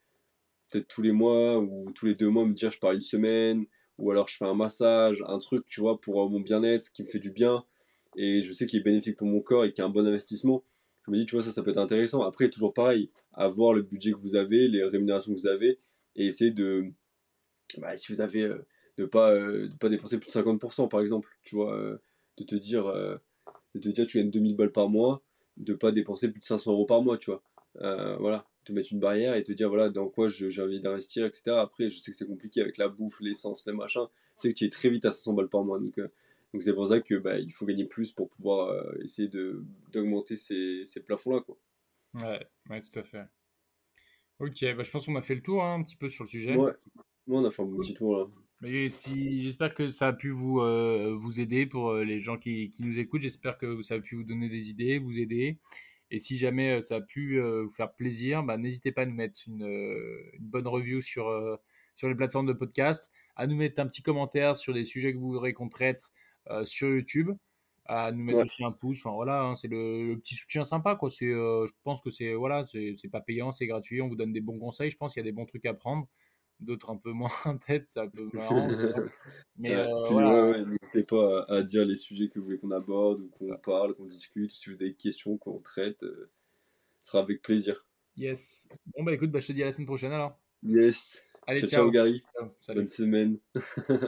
peut-être 0.70 0.88
tous 0.88 1.02
les 1.02 1.12
mois 1.12 1.60
ou 1.60 1.92
tous 1.94 2.06
les 2.06 2.16
deux 2.16 2.30
mois 2.30 2.46
me 2.46 2.54
dire 2.54 2.72
je 2.72 2.80
pars 2.80 2.94
une 2.94 3.02
semaine 3.02 3.66
ou 3.98 4.12
alors 4.12 4.28
je 4.28 4.38
fais 4.38 4.46
un 4.46 4.54
massage, 4.54 5.24
un 5.28 5.40
truc, 5.40 5.66
tu 5.68 5.82
vois, 5.82 6.00
pour 6.00 6.30
mon 6.30 6.40
bien-être, 6.40 6.92
qui 6.92 7.04
me 7.04 7.08
fait 7.08 7.20
du 7.20 7.32
bien 7.32 7.64
et 8.16 8.42
je 8.42 8.52
sais 8.52 8.66
qu'il 8.66 8.80
est 8.80 8.84
bénéfique 8.84 9.18
pour 9.18 9.28
mon 9.28 9.42
corps 9.42 9.66
et 9.66 9.72
qu'il 9.72 9.82
y 9.82 9.86
a 9.86 9.86
un 9.86 9.92
bon 9.92 10.06
investissement. 10.06 10.64
Je 11.06 11.12
me 11.12 11.18
dis, 11.18 11.26
tu 11.26 11.36
vois, 11.36 11.44
ça, 11.44 11.52
ça 11.52 11.64
peut 11.64 11.70
être 11.70 11.78
intéressant. 11.78 12.24
Après, 12.24 12.50
toujours 12.50 12.74
pareil, 12.74 13.10
avoir 13.34 13.74
le 13.74 13.82
budget 13.82 14.12
que 14.12 14.18
vous 14.18 14.36
avez, 14.36 14.68
les 14.68 14.84
rémunérations 14.84 15.34
que 15.34 15.40
vous 15.40 15.48
avez 15.48 15.80
et 16.16 16.26
essayer 16.26 16.52
de, 16.52 16.92
bah, 17.78 17.96
si 17.96 18.12
vous 18.12 18.22
avez, 18.22 18.44
euh, 18.44 19.08
pas, 19.08 19.32
euh, 19.32 19.68
de 19.68 19.76
pas 19.76 19.90
dépenser 19.90 20.18
plus 20.20 20.28
de 20.28 20.32
50% 20.32 20.88
par 20.88 21.02
exemple, 21.02 21.30
tu 21.44 21.56
vois, 21.56 21.76
euh, 21.76 21.98
de 22.38 22.44
te 22.44 22.56
dire, 22.56 22.86
de 23.76 23.80
te 23.80 23.90
dire, 23.90 24.06
tu 24.06 24.18
gagnes 24.18 24.32
2000 24.32 24.56
balles 24.56 24.72
par 24.72 24.90
mois, 24.90 25.24
de 25.58 25.74
pas 25.74 25.92
dépenser 25.92 26.30
plus 26.32 26.40
de 26.40 26.46
500 26.46 26.72
euros 26.72 26.86
par 26.86 27.02
mois, 27.02 27.18
tu 27.18 27.32
vois. 27.32 27.42
voilà, 28.20 28.46
te 28.68 28.74
mettre 28.74 28.92
une 28.92 29.00
barrière 29.00 29.36
et 29.36 29.44
te 29.44 29.52
dire 29.52 29.70
voilà 29.70 29.90
dans 29.90 30.10
quoi 30.10 30.28
j'ai 30.28 30.62
envie 30.62 30.80
d'investir, 30.80 31.26
etc. 31.26 31.52
Après, 31.52 31.90
je 31.90 31.98
sais 31.98 32.12
que 32.12 32.18
c'est 32.18 32.28
compliqué 32.28 32.62
avec 32.62 32.78
la 32.78 32.90
bouffe, 32.90 33.20
l'essence, 33.22 33.66
les 33.66 33.74
machins. 33.74 34.08
C'est 34.38 34.50
que 34.50 34.58
tu 34.58 34.66
es 34.66 34.70
très 34.70 34.90
vite 34.90 35.06
à 35.06 35.12
500 35.12 35.34
balles 35.34 35.50
par 35.50 35.64
mois. 35.64 35.80
Donc, 35.80 35.98
euh, 35.98 36.08
donc 36.54 36.62
c'est 36.62 36.74
pour 36.74 36.88
ça 36.88 37.00
que 37.00 37.16
bah, 37.16 37.40
il 37.40 37.52
faut 37.52 37.66
gagner 37.66 37.86
plus 37.86 38.12
pour 38.12 38.30
pouvoir 38.30 38.70
euh, 38.70 39.04
essayer 39.04 39.30
d'augmenter 39.92 40.36
ces, 40.36 40.82
ces 40.86 41.02
plafonds-là. 41.02 41.42
Quoi. 41.42 41.58
Ouais, 42.14 42.46
ouais, 42.70 42.82
tout 42.82 43.00
à 43.00 43.04
fait. 43.04 43.24
Ok, 44.40 44.64
bah, 44.76 44.84
je 44.84 44.92
pense 44.92 45.06
qu'on 45.06 45.16
a 45.16 45.22
fait 45.22 45.36
le 45.36 45.42
tour 45.42 45.64
hein, 45.64 45.76
un 45.80 45.84
petit 45.84 45.96
peu 45.96 46.10
sur 46.10 46.26
le 46.26 46.30
sujet. 46.30 46.56
Ouais, 46.56 46.74
on 47.28 47.44
a 47.44 47.50
fait 47.50 47.64
un 47.64 47.78
petit 47.78 47.94
tour 47.94 48.18
là. 48.18 48.28
Si, 48.90 49.44
j'espère 49.44 49.74
que 49.74 49.88
ça 49.88 50.08
a 50.08 50.14
pu 50.14 50.32
vous, 50.32 50.60
euh, 50.62 51.16
vous 51.16 51.40
aider 51.40 51.68
pour 51.68 51.94
les 51.96 52.20
gens 52.20 52.38
qui, 52.38 52.72
qui 52.72 52.82
nous 52.82 52.98
écoutent. 52.98 53.22
J'espère 53.22 53.58
que 53.58 53.82
ça 53.84 53.96
a 53.96 54.00
pu 54.00 54.16
vous 54.16 54.24
donner 54.24 54.50
des 54.50 54.70
idées, 54.70 54.98
vous 54.98 55.18
aider. 55.20 55.60
Et 56.12 56.20
si 56.20 56.38
jamais 56.38 56.82
ça 56.82 56.96
a 56.96 57.02
pu 57.02 57.40
vous 57.40 57.70
faire 57.70 57.94
plaisir, 57.94 58.44
bah, 58.44 58.58
n'hésitez 58.58 58.92
pas 58.92 59.02
à 59.02 59.06
nous 59.06 59.16
mettre 59.16 59.40
une, 59.48 59.64
une 59.64 60.46
bonne 60.46 60.68
review 60.68 61.02
sur, 61.02 61.60
sur 61.96 62.08
les 62.08 62.16
plateformes 62.16 62.48
de 62.48 62.54
podcast, 62.54 63.12
à 63.36 63.46
nous 63.46 63.56
mettre 63.56 63.82
un 63.82 63.88
petit 63.88 64.02
commentaire 64.02 64.56
sur 64.56 64.74
les 64.74 64.86
sujets 64.86 65.14
que 65.14 65.18
vous 65.18 65.28
voudrez 65.28 65.54
qu'on 65.54 65.70
traite 65.70 66.02
sur 66.64 66.88
YouTube, 66.88 67.32
à 67.86 68.12
nous 68.12 68.24
mettre 68.24 68.46
aussi 68.46 68.64
un 68.64 68.72
pouce. 68.72 69.00
Enfin 69.06 69.16
voilà, 69.16 69.42
hein, 69.44 69.56
c'est 69.58 69.68
le, 69.68 70.16
petit 70.24 70.36
soutien 70.36 70.64
sympa 70.64 70.96
quoi. 70.96 71.10
C'est, 71.10 71.26
je 71.26 71.72
pense 71.84 72.02
que 72.02 72.10
c'est 72.10 72.34
voilà, 72.34 72.66
c'est 72.68 73.12
pas 73.12 73.22
payant, 73.22 73.52
c'est 73.52 73.68
gratuit. 73.68 74.02
On 74.02 74.08
vous 74.08 74.16
donne 74.16 74.32
des 74.32 74.42
bons 74.42 74.60
conseils. 74.60 74.92
Je 74.92 74.98
pense 74.98 75.14
qu'il 75.14 75.22
y 75.22 75.26
a 75.26 75.30
des 75.30 75.36
bons 75.36 75.46
trucs 75.46 75.66
à 75.66 75.74
prendre 75.74 76.08
d'autres 76.60 76.90
un 76.90 76.98
peu 76.98 77.12
moins 77.12 77.30
en 77.46 77.58
tête, 77.58 77.86
c'est 77.88 78.00
un 78.00 78.08
peu 78.08 78.30
marrant. 78.34 78.68
Mais 79.58 79.76
euh, 79.76 80.66
n'hésitez 80.66 81.04
pas 81.04 81.46
à, 81.48 81.62
dire 81.64 81.86
les 81.86 81.96
sujets 81.96 82.30
que 82.30 82.40
vous 82.40 82.46
voulez 82.46 82.58
qu'on 82.58 82.72
aborde, 82.72 83.22
ou 83.22 83.30
qu'on 83.30 83.56
parle, 83.58 83.96
qu'on 83.96 84.06
discute, 84.06 84.52
ou 84.52 84.56
si 84.56 84.70
vous 84.70 84.76
avez 84.76 84.90
des 84.90 84.96
questions 84.96 85.38
qu'on 85.38 85.60
traite, 85.60 86.04
euh, 86.04 86.30
ce 87.02 87.12
sera 87.12 87.24
avec 87.24 87.42
plaisir. 87.42 87.86
Yes. 88.16 88.68
Bon 88.96 89.04
bah 89.04 89.14
écoute, 89.14 89.32
bah, 89.32 89.40
je 89.40 89.48
te 89.48 89.52
dis 89.52 89.62
à 89.64 89.66
la 89.68 89.72
semaine 89.72 89.88
prochaine 89.88 90.12
alors. 90.12 90.40
Yes. 90.64 91.22
Allez, 91.46 91.60
ciao, 91.62 91.70
ciao, 91.70 91.92
Gary. 91.92 92.24
Bonne 92.68 92.88
semaine. 92.88 93.38